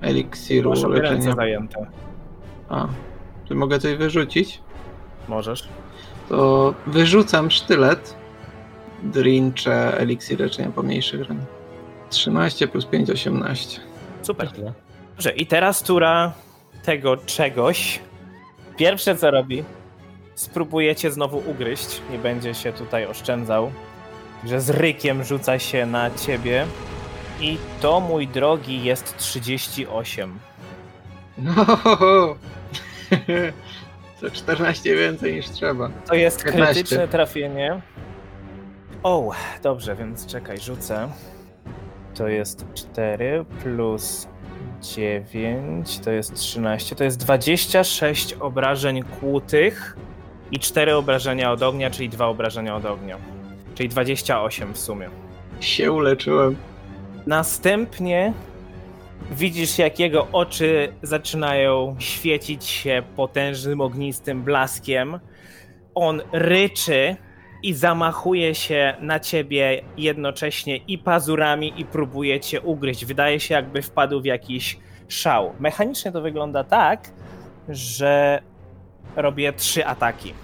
eliksiru 0.00 0.70
Masz 0.70 0.84
obie 0.84 1.00
ręce 1.00 1.14
leczenia. 1.16 1.34
zajęte. 1.36 1.86
A, 2.68 2.86
czy 3.48 3.54
mogę 3.54 3.78
coś 3.78 3.94
wyrzucić? 3.96 4.60
Możesz. 5.28 5.68
To 6.28 6.74
wyrzucam 6.86 7.50
sztylet. 7.50 8.14
Drincze 9.02 9.98
eliksir 9.98 10.40
leczenia 10.40 10.70
pomniejszych 10.70 11.28
ran. 11.28 11.44
13 12.10 12.68
plus 12.68 12.84
5, 12.86 13.10
18. 13.10 13.80
Super. 14.22 14.48
Dobrze, 15.14 15.30
i 15.30 15.46
teraz 15.46 15.82
tura 15.82 16.32
tego 16.84 17.16
czegoś. 17.16 18.00
Pierwsze 18.76 19.16
co 19.16 19.30
robi, 19.30 19.64
spróbujecie 20.34 21.10
znowu 21.10 21.42
ugryźć. 21.46 22.00
Nie 22.10 22.18
będzie 22.18 22.54
się 22.54 22.72
tutaj 22.72 23.06
oszczędzał. 23.06 23.70
Że 24.44 24.60
z 24.60 24.70
rykiem 24.70 25.24
rzuca 25.24 25.58
się 25.58 25.86
na 25.86 26.10
ciebie. 26.10 26.66
I 27.40 27.58
to, 27.80 28.00
mój 28.00 28.28
drogi, 28.28 28.84
jest 28.84 29.16
38. 29.16 30.38
No, 31.38 31.54
to 34.20 34.30
14 34.32 34.96
więcej 34.96 35.34
niż 35.34 35.50
trzeba. 35.50 35.90
To 36.06 36.14
jest 36.14 36.44
15. 36.44 36.74
krytyczne 36.74 37.08
trafienie. 37.08 37.80
O, 39.02 39.30
dobrze, 39.62 39.96
więc 39.96 40.26
czekaj, 40.26 40.58
rzucę. 40.58 41.08
To 42.14 42.28
jest 42.28 42.64
4 42.74 43.44
plus 43.62 44.28
9, 44.82 45.98
to 45.98 46.10
jest 46.10 46.34
13, 46.34 46.96
to 46.96 47.04
jest 47.04 47.18
26 47.18 48.32
obrażeń 48.32 49.02
kłutych 49.02 49.96
i 50.52 50.58
4 50.58 50.94
obrażenia 50.94 51.52
od 51.52 51.62
ognia, 51.62 51.90
czyli 51.90 52.08
2 52.08 52.26
obrażenia 52.26 52.76
od 52.76 52.84
ognia. 52.84 53.16
Czyli 53.74 53.88
28 53.88 54.74
w 54.74 54.78
sumie. 54.78 55.10
Się 55.60 55.92
uleczyłem. 55.92 56.56
Następnie 57.26 58.32
widzisz, 59.30 59.78
jak 59.78 59.98
jego 59.98 60.28
oczy 60.32 60.92
zaczynają 61.02 61.96
świecić 61.98 62.64
się 62.64 63.02
potężnym, 63.16 63.80
ognistym 63.80 64.42
blaskiem. 64.42 65.20
On 65.94 66.22
ryczy 66.32 67.16
i 67.62 67.74
zamachuje 67.74 68.54
się 68.54 68.94
na 69.00 69.20
ciebie 69.20 69.82
jednocześnie 69.96 70.76
i 70.76 70.98
pazurami, 70.98 71.72
i 71.80 71.84
próbuje 71.84 72.40
cię 72.40 72.60
ugryźć. 72.60 73.04
Wydaje 73.04 73.40
się, 73.40 73.54
jakby 73.54 73.82
wpadł 73.82 74.20
w 74.20 74.24
jakiś 74.24 74.78
szał. 75.08 75.52
Mechanicznie 75.60 76.12
to 76.12 76.20
wygląda 76.20 76.64
tak, 76.64 77.10
że 77.68 78.42
robię 79.16 79.52
trzy 79.52 79.86
ataki. 79.86 80.34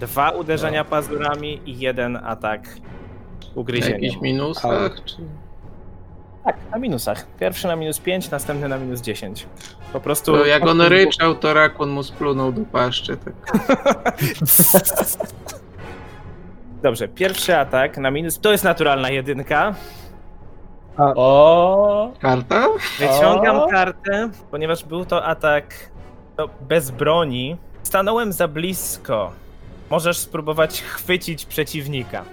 Dwa 0.00 0.30
uderzenia 0.30 0.84
pazurami 0.84 1.60
i 1.66 1.78
jeden 1.78 2.16
atak 2.16 2.68
W 3.54 3.58
ugryzieniem. 3.58 4.02
jakichś 4.02 4.22
minusach? 4.22 5.00
Czy... 5.04 5.16
Tak, 6.44 6.56
na 6.72 6.78
minusach. 6.78 7.26
Pierwszy 7.40 7.66
na 7.66 7.76
minus 7.76 7.98
5, 8.00 8.30
następny 8.30 8.68
na 8.68 8.78
minus 8.78 9.00
10. 9.00 9.46
Po 9.92 10.00
prostu. 10.00 10.32
To 10.32 10.46
jak 10.46 10.66
on 10.66 10.80
ryczał, 10.80 11.34
to 11.34 11.54
rakun 11.54 11.90
mu 11.90 12.02
splunął 12.02 12.52
do 12.52 12.60
paszczy. 12.64 13.16
Tak. 13.16 13.34
Dobrze, 16.82 17.08
pierwszy 17.08 17.56
atak 17.56 17.98
na 17.98 18.10
minus. 18.10 18.38
To 18.40 18.52
jest 18.52 18.64
naturalna 18.64 19.10
jedynka. 19.10 19.74
O, 20.98 22.12
Karta? 22.20 22.66
Wyciągam 22.98 23.56
O! 23.56 23.68
kartę, 23.68 24.30
ponieważ 24.50 24.84
był 24.84 25.04
to 25.04 25.24
atak 25.24 25.90
no, 26.38 26.48
bez 26.60 26.90
broni. 26.90 27.56
Stanąłem 27.82 28.32
za 28.32 28.48
blisko. 28.48 29.32
Możesz 29.90 30.18
spróbować 30.18 30.82
chwycić 30.82 31.44
przeciwnika. 31.44 32.24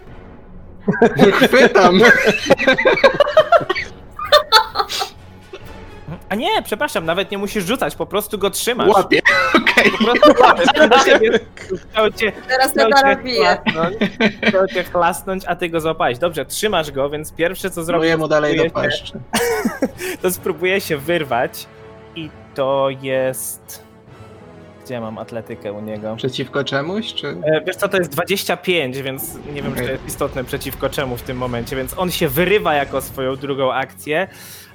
Chwytam! 1.41 2.00
A 6.34 6.36
nie, 6.36 6.62
przepraszam, 6.64 7.06
nawet 7.06 7.32
nie 7.32 7.38
musisz 7.38 7.66
rzucać, 7.66 7.96
po 7.96 8.06
prostu 8.06 8.38
go 8.38 8.50
trzymasz. 8.50 8.88
Łapię, 8.90 9.20
okej. 9.62 9.92
Po 9.92 9.98
prostu 10.04 10.42
łapiesz. 10.44 10.68
Chciał 11.92 12.12
cię, 12.12 12.32
Teraz 12.48 12.72
chciał 12.72 12.90
na 12.90 13.16
cię 13.16 13.22
bije. 13.24 13.58
chlasnąć, 13.64 13.98
chciał 14.48 14.68
cię 14.68 14.84
chlasnąć, 14.92 15.44
a 15.48 15.56
ty 15.56 15.70
go 15.70 15.82
złapałeś. 15.82 16.18
Dobrze, 16.18 16.46
trzymasz 16.46 16.92
go, 16.92 17.10
więc 17.10 17.32
pierwsze 17.34 17.70
co 17.70 17.84
zrobię, 17.84 18.00
Próbuję 18.00 18.18
mu 18.18 18.28
dalej 18.28 18.58
do 18.58 18.70
paszczy. 18.70 19.14
to 20.22 20.32
spróbuję 20.32 20.82
się 20.82 20.98
wyrwać 20.98 21.68
i 22.16 22.30
to 22.56 22.88
jest... 23.02 23.84
Gdzie 24.86 25.00
mam 25.00 25.18
atletykę 25.18 25.74
u 25.74 25.82
niego? 25.82 26.16
Przeciwko 26.16 26.64
czemuś, 26.64 27.14
czy... 27.14 27.28
E, 27.28 27.62
Wiesz 27.68 27.76
co, 27.76 27.90
to 27.90 27.98
jest 27.98 28.12
25, 28.12 28.98
więc 29.02 29.36
nie 29.54 29.62
wiem, 29.62 29.76
czy 29.76 29.84
to 29.86 29.92
jest 29.92 30.06
istotne 30.08 30.44
przeciwko 30.44 30.90
czemu 30.90 31.18
w 31.18 31.22
tym 31.22 31.38
momencie, 31.38 31.76
więc 31.76 31.98
on 31.98 32.12
się 32.12 32.28
wyrywa 32.28 32.74
jako 32.74 33.02
swoją 33.02 33.36
drugą 33.36 33.74
akcję. 33.74 34.28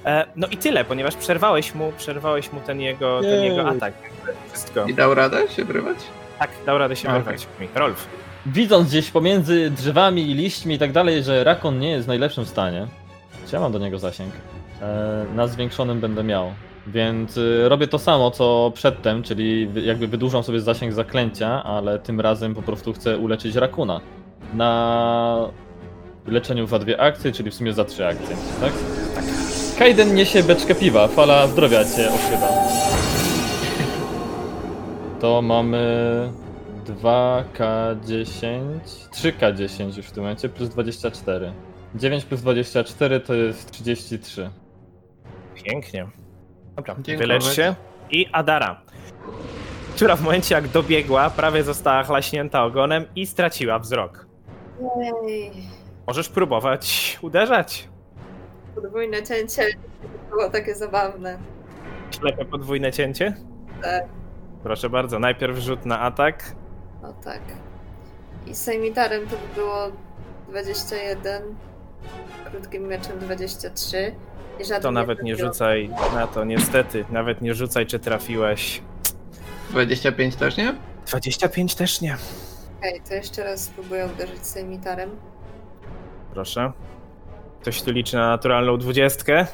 E, 0.05 0.25
No 0.35 0.47
i 0.47 0.57
tyle, 0.57 0.85
ponieważ 0.85 1.15
przerwałeś 1.15 1.75
mu, 1.75 1.91
przerwałeś 1.97 2.51
mu 2.53 2.59
ten 2.59 2.81
jego, 2.81 3.21
ten 3.21 3.43
jego 3.43 3.69
atak. 3.69 3.93
Wszystko. 4.51 4.85
I 4.85 4.93
dał 4.93 5.13
radę 5.13 5.47
się 5.47 5.65
wrywać? 5.65 5.97
Tak, 6.39 6.49
dał 6.65 6.77
radę 6.77 6.95
się 6.95 7.09
wyrwać. 7.11 7.47
Rolf. 7.75 8.07
widząc 8.45 8.89
gdzieś 8.89 9.11
pomiędzy 9.11 9.69
drzewami 9.71 10.31
i 10.31 10.33
liśćmi 10.33 10.75
i 10.75 10.79
tak 10.79 10.91
dalej, 10.91 11.23
że 11.23 11.43
Rakon 11.43 11.79
nie 11.79 11.91
jest 11.91 12.05
w 12.05 12.07
najlepszym 12.07 12.45
stanie, 12.45 12.87
czy 13.47 13.55
ja 13.55 13.59
mam 13.61 13.71
do 13.71 13.79
niego 13.79 13.99
zasięg? 13.99 14.33
E, 14.81 15.25
na 15.35 15.47
zwiększonym 15.47 15.99
będę 15.99 16.23
miał. 16.23 16.51
Więc 16.87 17.37
y, 17.37 17.69
robię 17.69 17.87
to 17.87 17.99
samo 17.99 18.31
co 18.31 18.71
przedtem, 18.75 19.23
czyli 19.23 19.69
jakby 19.85 20.07
wydłużam 20.07 20.43
sobie 20.43 20.61
zasięg 20.61 20.93
zaklęcia, 20.93 21.63
ale 21.63 21.99
tym 21.99 22.21
razem 22.21 22.55
po 22.55 22.61
prostu 22.61 22.93
chcę 22.93 23.17
uleczyć 23.17 23.55
Rakuna. 23.55 24.01
Na 24.53 25.49
leczeniu 26.27 26.67
za 26.67 26.79
dwie 26.79 27.01
akcje, 27.01 27.31
czyli 27.31 27.51
w 27.51 27.53
sumie 27.53 27.73
za 27.73 27.85
trzy 27.85 28.07
akcje, 28.07 28.35
tak? 28.61 28.71
Tak. 29.15 29.23
Kaiden 29.79 30.15
niesie 30.15 30.43
beczkę 30.43 30.75
piwa, 30.75 31.07
fala 31.07 31.47
zdrowia 31.47 31.85
cię 31.85 32.09
okrywa. 32.09 32.47
To 35.19 35.41
mamy 35.41 36.31
2K10, 36.85 38.61
3K10 39.11 39.97
już 39.97 40.05
w 40.05 40.11
tym 40.11 40.23
momencie, 40.23 40.49
plus 40.49 40.69
24. 40.69 41.53
9 41.95 42.25
plus 42.25 42.41
24 42.41 43.19
to 43.19 43.33
jest 43.33 43.71
33. 43.71 44.49
Pięknie. 45.63 46.07
Dobra, 46.75 46.95
Dziękuję. 46.95 47.17
wylecz 47.17 47.55
się. 47.55 47.75
I 48.11 48.25
Adara, 48.31 48.81
która 49.95 50.15
w 50.15 50.21
momencie 50.21 50.55
jak 50.55 50.67
dobiegła, 50.67 51.29
prawie 51.29 51.63
została 51.63 52.03
chlaśnięta 52.03 52.63
ogonem 52.63 53.05
i 53.15 53.25
straciła 53.25 53.79
wzrok. 53.79 54.25
Ej, 55.27 55.51
Możesz 56.07 56.29
próbować 56.29 57.17
uderzać. 57.21 57.87
Podwójne 58.81 59.23
cięcie 59.23 59.65
było 60.29 60.49
takie 60.49 60.75
zabawne. 60.75 61.37
Ślepe 62.19 62.45
podwójne 62.45 62.91
cięcie? 62.91 63.35
Tak. 63.83 64.03
Proszę 64.63 64.89
bardzo, 64.89 65.19
najpierw 65.19 65.57
rzut 65.57 65.85
na 65.85 65.99
atak. 65.99 66.55
O 67.03 67.13
tak. 67.23 67.41
I 68.47 68.55
sejmitarem 68.55 69.21
to 69.27 69.35
by 69.35 69.55
było 69.55 69.91
21, 70.49 71.41
krótkim 72.51 72.87
mieczem 72.87 73.19
23. 73.19 74.15
I 74.59 74.81
To 74.81 74.91
nawet 74.91 75.23
nie 75.23 75.31
trafił. 75.35 75.47
rzucaj 75.53 75.89
na 76.13 76.27
to, 76.27 76.45
niestety. 76.45 77.05
Nawet 77.09 77.41
nie 77.41 77.53
rzucaj, 77.53 77.85
czy 77.85 77.99
trafiłeś. 77.99 78.81
25 79.69 80.35
też 80.35 80.57
nie? 80.57 80.75
25 81.07 81.75
też 81.75 82.01
nie. 82.01 82.17
Okej, 82.79 83.01
to 83.07 83.13
jeszcze 83.13 83.43
raz 83.43 83.61
spróbuję 83.63 84.05
uderzyć 84.15 84.45
sejmitarem. 84.47 85.09
Proszę. 86.33 86.71
Ktoś 87.61 87.81
tu 87.81 87.91
liczy 87.91 88.15
na 88.17 88.29
naturalną 88.29 88.77
dwudziestkę? 88.77 89.47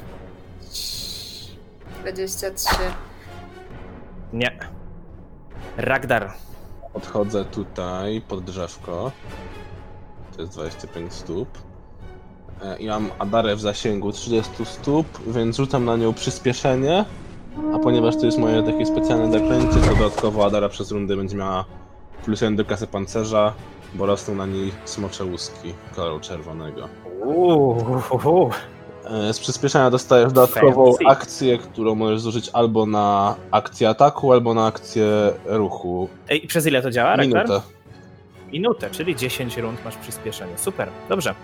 23. 2.02 2.76
Nie. 4.34 4.60
Ragdar. 5.78 6.34
Odchodzę 6.94 7.46
tutaj 7.46 8.22
pod 8.28 8.44
drzewko. 8.44 9.12
To 10.36 10.42
jest 10.42 10.54
25 10.54 11.14
stóp. 11.14 11.50
E, 12.64 12.78
I 12.78 12.88
mam 12.88 13.10
Adarę 13.20 13.56
w 13.56 13.62
zasięgu 13.62 14.12
30 14.12 14.66
stóp, 14.66 15.08
więc 15.28 15.58
rzucam 15.58 15.86
na 15.86 15.98
nią 15.98 16.14
przyspieszenie. 16.14 17.06
A 17.76 17.80
ponieważ 17.80 18.16
to 18.18 18.26
jest 18.26 18.38
moje 18.38 18.64
takie 18.64 18.86
specjalne 18.86 19.32
zaklęcie, 19.32 19.80
to 19.80 19.96
dodatkowo 19.96 20.46
Adara 20.46 20.70
przez 20.70 20.92
rundę 20.92 21.16
będzie 21.16 21.38
miała 21.38 21.66
plus 22.26 22.42
1 22.42 22.56
do 22.56 22.66
kasy 22.66 22.88
pancerza, 22.88 23.54
bo 23.94 24.06
rosną 24.06 24.36
na 24.36 24.46
niej 24.46 24.72
smocze 24.86 25.26
łuski 25.26 25.74
koloru 25.96 26.20
czerwonego. 26.20 26.90
Uuu. 27.26 28.50
E, 29.30 29.34
Z 29.34 29.40
przyspieszenia 29.40 29.90
dostajesz 29.90 30.34
dodatkową 30.34 30.86
Fancy. 30.86 31.06
akcję, 31.08 31.58
którą 31.58 31.96
możesz 31.96 32.22
zużyć 32.22 32.50
albo 32.54 32.86
na 32.86 33.36
akcję 33.52 33.90
ataku, 33.90 34.34
albo 34.34 34.54
na 34.54 34.66
akcję 34.66 35.06
ruchu. 35.46 36.10
Ej, 36.30 36.46
i 36.46 36.48
przez 36.48 36.68
ile 36.68 36.82
to 36.82 36.92
działa? 36.92 37.18
Minutę. 37.18 37.62
Minutę, 38.52 38.90
czyli 38.92 39.16
10 39.16 39.58
rund 39.58 39.86
masz 39.86 39.96
przyspieszenie. 39.98 40.58
Super, 40.58 40.90
dobrze. 41.10 41.36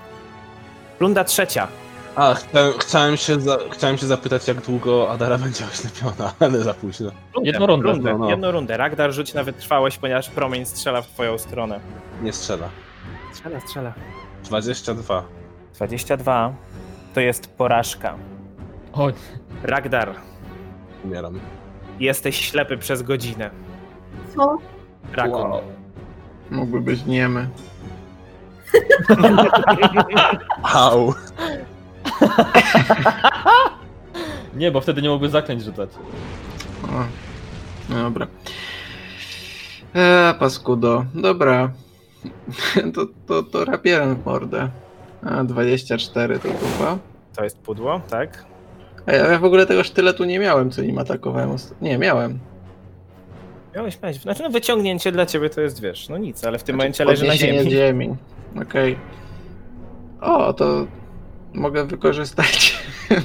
Runda 0.99 1.23
trzecia. 1.23 1.67
A, 2.15 2.33
chciałem, 2.33 2.73
chciałem, 2.79 3.17
się 3.17 3.39
za, 3.41 3.57
chciałem 3.71 3.97
się 3.97 4.05
zapytać, 4.05 4.47
jak 4.47 4.61
długo 4.61 5.11
Adara 5.11 5.37
będzie 5.37 5.65
oślepiona, 5.65 6.33
ale 6.39 6.59
za 6.59 6.73
późno. 6.73 7.11
Rundę, 7.35 7.49
Jedną 7.51 7.65
rundę, 7.67 7.87
rundę 7.91 8.11
no, 8.11 8.17
no. 8.17 8.29
Jedną 8.29 8.51
rundę. 8.51 8.77
Ragdar 8.77 9.11
rzuć 9.13 9.33
na 9.33 9.43
wytrwałość, 9.43 9.97
ponieważ 9.97 10.29
promień 10.29 10.65
strzela 10.65 11.01
w 11.01 11.07
twoją 11.07 11.37
stronę. 11.37 11.79
Nie 12.23 12.33
strzela. 12.33 12.69
Strzela, 13.33 13.59
strzela. 13.59 13.93
22. 14.43 15.23
22 15.75 16.53
to 17.13 17.19
jest 17.19 17.57
porażka. 17.57 18.15
Oj, 18.93 19.13
Ragdar, 19.63 20.13
Umieram. 21.03 21.39
jesteś 21.99 22.35
ślepy 22.49 22.77
przez 22.77 23.01
godzinę. 23.01 23.49
Co? 24.35 24.57
Rakon. 25.13 25.51
Wow. 25.51 25.61
Mógłby 26.51 26.81
być 26.81 27.05
niemy. 27.05 27.49
Au. 30.73 31.13
nie, 34.55 34.71
bo 34.71 34.81
wtedy 34.81 35.01
nie 35.01 35.09
mógłby 35.09 35.29
zaklęć 35.29 35.63
rzucać. 35.63 35.89
O, 36.83 36.87
no 37.89 37.95
dobra. 38.03 38.27
Eee, 39.95 40.33
paskudo. 40.39 41.05
Dobra. 41.13 41.71
To, 42.95 43.01
to, 43.27 43.43
to 43.43 43.65
rapierem 43.65 44.15
w 44.15 44.25
mordę. 44.25 44.69
A, 45.25 45.43
24 45.43 46.39
to 46.39 46.47
chyba. 46.49 46.97
To 47.35 47.43
jest 47.43 47.59
pudło, 47.59 48.01
tak? 48.09 48.45
A 49.05 49.11
ja, 49.11 49.39
w 49.39 49.45
ogóle 49.45 49.65
tego 49.65 49.83
sztyletu 49.83 50.23
nie 50.23 50.39
miałem, 50.39 50.71
co 50.71 50.81
nim 50.81 50.97
atakowałem. 50.97 51.55
Nie, 51.81 51.97
miałem. 51.97 52.39
Miałeś 53.75 54.01
mieć. 54.01 54.21
Znaczy, 54.21 54.43
no 54.43 54.49
wyciągnięcie 54.49 55.11
dla 55.11 55.25
ciebie 55.25 55.49
to 55.49 55.61
jest, 55.61 55.81
wiesz, 55.81 56.09
no 56.09 56.17
nic, 56.17 56.45
ale 56.45 56.57
w 56.59 56.63
tym 56.63 56.75
Znaczy, 56.75 56.77
momencie 56.77 57.05
leży 57.05 57.27
na 57.27 57.35
ziemi. 57.35 57.71
ziemi. 57.71 58.15
Okej. 58.61 58.97
O, 60.21 60.53
to 60.53 60.87
mogę 61.53 61.85
wykorzystać 61.85 62.79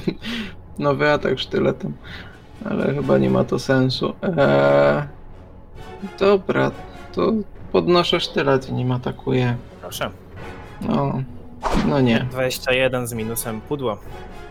nowy 0.79 1.11
atak 1.11 1.39
sztyletem. 1.39 1.93
Ale 2.69 2.93
chyba 2.93 3.17
nie 3.17 3.29
ma 3.29 3.43
to 3.43 3.59
sensu. 3.59 4.13
Eee, 4.23 5.03
dobra, 6.19 6.71
to 7.13 7.33
podnoszę 7.71 8.19
sztylet 8.19 8.69
i 8.69 8.73
nim 8.73 8.91
atakuję. 8.91 9.55
Proszę. 9.81 10.09
No, 10.81 11.23
no 11.87 12.01
nie. 12.01 12.19
21 12.19 13.07
z 13.07 13.13
minusem 13.13 13.61
pudło. 13.61 13.97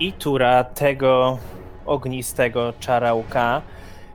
I 0.01 0.13
tura 0.13 0.65
tego 0.65 1.39
ognistego 1.87 2.73
czarałka. 2.81 3.63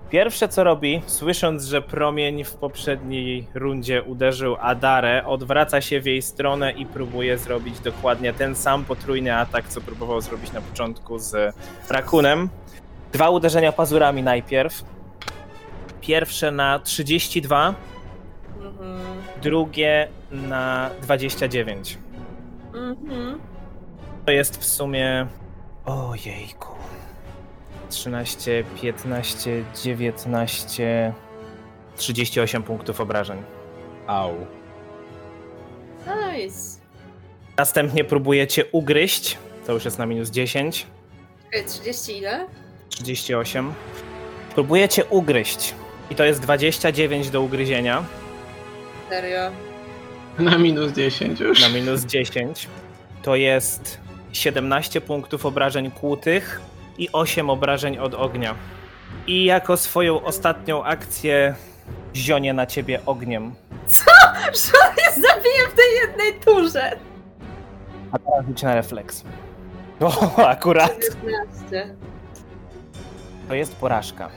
Pierwsze 0.09 0.47
co 0.47 0.63
robi, 0.63 1.01
słysząc, 1.05 1.65
że 1.65 1.81
promień 1.81 2.43
w 2.43 2.53
poprzedniej 2.53 3.47
rundzie 3.53 4.03
uderzył 4.03 4.55
Adarę, 4.59 5.25
odwraca 5.25 5.81
się 5.81 6.01
w 6.01 6.05
jej 6.05 6.21
stronę 6.21 6.71
i 6.71 6.85
próbuje 6.85 7.37
zrobić 7.37 7.79
dokładnie 7.79 8.33
ten 8.33 8.55
sam 8.55 8.85
potrójny 8.85 9.35
atak, 9.37 9.67
co 9.67 9.81
próbował 9.81 10.21
zrobić 10.21 10.51
na 10.51 10.61
początku 10.61 11.19
z 11.19 11.55
Rakunem. 11.89 12.49
Dwa 13.13 13.29
uderzenia 13.29 13.71
pazurami 13.71 14.23
najpierw. 14.23 14.83
Pierwsze 16.01 16.51
na 16.51 16.79
32, 16.79 17.73
Mhm. 18.61 18.99
drugie 19.41 20.07
na 20.31 20.89
29. 21.01 21.97
Mhm. 22.73 23.39
To 24.25 24.31
jest 24.31 24.57
w 24.57 24.65
sumie. 24.65 25.27
Ojejku. 25.85 26.75
13, 27.89 28.63
15, 28.81 29.63
19, 29.83 31.13
38 31.95 32.63
punktów 32.63 33.01
obrażeń. 33.01 33.43
Au. 34.07 34.31
Nice. 36.07 36.81
Następnie 37.57 38.03
próbujecie 38.03 38.65
ugryźć. 38.71 39.37
To 39.65 39.73
już 39.73 39.85
jest 39.85 39.97
na 39.99 40.05
minus 40.05 40.29
10. 40.29 40.87
Czekaj, 41.43 41.65
30 41.65 42.17
ile? 42.17 42.47
38. 42.89 43.73
Próbujecie 44.53 45.05
ugryźć. 45.05 45.75
I 46.09 46.15
to 46.15 46.23
jest 46.23 46.39
29 46.41 47.29
do 47.29 47.41
ugryzienia 47.41 48.03
Serio. 49.09 49.51
Na 50.39 50.57
minus 50.57 50.91
10 50.91 51.39
już. 51.39 51.61
na 51.61 51.69
minus 51.69 52.05
10. 52.05 52.67
To 53.23 53.35
jest 53.35 53.99
17 54.33 55.01
punktów 55.01 55.45
obrażeń 55.45 55.91
kłutych 55.91 56.61
i 56.97 57.09
8 57.13 57.49
obrażeń 57.49 57.97
od 57.97 58.13
ognia. 58.13 58.55
I 59.27 59.45
jako 59.45 59.77
swoją 59.77 60.23
ostatnią 60.23 60.83
akcję 60.83 61.55
zionie 62.15 62.53
na 62.53 62.65
ciebie 62.65 62.99
ogniem. 63.05 63.55
Że 64.53 64.89
on 64.89 64.95
je 64.97 65.21
zabije 65.21 65.67
w 65.71 65.73
tej 65.73 65.95
jednej 66.01 66.33
turze! 66.33 66.91
A 68.11 68.19
teraz 68.19 68.45
rzuć 68.45 68.63
na 68.63 68.75
refleks. 68.75 69.23
O, 69.99 70.47
akurat. 70.47 70.99
19. 71.23 71.95
To 73.47 73.53
jest 73.55 73.75
porażka. 73.75 74.29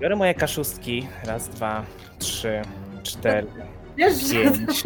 Biorę 0.00 0.16
moje 0.16 0.34
kaszustki. 0.34 1.06
Raz, 1.24 1.48
dwa, 1.48 1.84
trzy, 2.18 2.62
cztery, 3.02 3.46
Wiesz, 3.96 4.14
że... 4.20 4.34
pięć, 4.34 4.82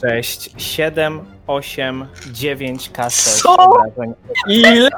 sześć, 0.00 0.50
siedem, 0.56 1.20
osiem, 1.46 2.06
dziewięć 2.32 2.90
K6 2.90 3.42
Co? 3.42 3.56
obrażeń. 3.56 4.14
Ile? 4.48 4.88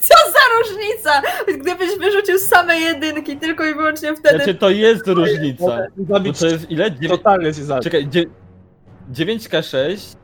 Co 0.00 0.14
za 0.32 0.40
różnica! 0.58 1.22
Gdybyś 1.60 1.98
wyrzucił 1.98 2.38
same 2.38 2.76
jedynki, 2.78 3.36
tylko 3.36 3.64
i 3.64 3.74
wyłącznie 3.74 4.16
wtedy... 4.16 4.36
Znaczy 4.36 4.54
to 4.54 4.70
jest 4.70 5.06
różnica. 5.06 5.78
Bo 5.96 6.20
to 6.20 6.46
jest 6.46 6.70
ile? 6.70 6.92
Dziewię... 6.92 7.08
Totalnie 7.08 7.54
cię 7.54 7.64
zabił. 7.64 7.82
Czekaj, 7.82 8.08
dzie... 8.08 8.24
9K6. 9.12 10.16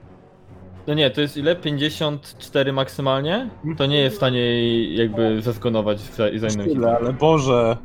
No 0.87 0.95
nie, 0.95 1.11
to 1.11 1.20
jest 1.20 1.37
ile? 1.37 1.57
54 1.57 2.72
maksymalnie? 2.72 3.51
To 3.78 3.87
nie 3.87 4.01
jest 4.01 4.16
w 4.16 4.18
stanie 4.18 4.39
jej 4.41 4.97
jakby 4.97 5.43
zezgonować 5.43 6.01
za- 6.01 6.28
i 6.28 6.39
zajmować 6.39 6.66
się. 6.66 6.74
Tyle, 6.74 6.97
ale 7.01 7.12
Boże. 7.12 7.76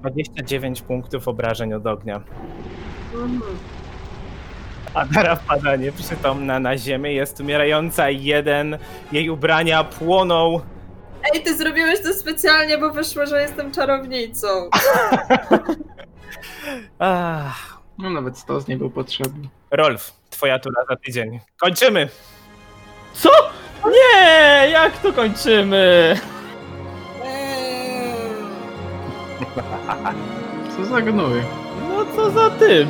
29 0.00 0.82
punktów 0.82 1.28
obrażeń 1.28 1.72
od 1.74 1.86
ognia. 1.86 2.20
Mhm. 3.14 3.40
Adara 4.94 5.36
wpada 5.36 5.76
nieprzytomna 5.76 6.60
na 6.60 6.78
ziemię, 6.78 7.12
jest 7.12 7.40
umierająca 7.40 8.10
jeden, 8.10 8.78
jej 9.12 9.30
ubrania 9.30 9.84
płoną. 9.84 10.60
Ej, 11.34 11.42
ty 11.42 11.56
zrobiłeś 11.56 12.02
to 12.02 12.12
specjalnie, 12.14 12.78
bo 12.78 12.90
wyszło, 12.90 13.26
że 13.26 13.42
jestem 13.42 13.72
czarownicą. 13.72 14.48
Ach, 16.98 17.78
No 17.98 18.10
nawet 18.10 18.38
stos 18.38 18.68
nie 18.68 18.76
był 18.76 18.90
potrzebny. 18.90 19.48
Rolf, 19.70 20.12
twoja 20.30 20.58
tura 20.58 20.84
za 20.88 20.96
tydzień. 20.96 21.40
Kończymy! 21.56 22.08
Co? 23.14 23.30
Nie! 23.90 24.68
Jak 24.70 24.98
to 24.98 25.12
kończymy? 25.12 26.16
Eee. 27.24 28.16
Co 30.76 30.84
za 30.84 31.00
gnój. 31.00 31.42
No 31.88 32.04
co 32.16 32.30
za 32.30 32.50
ty? 32.50 32.86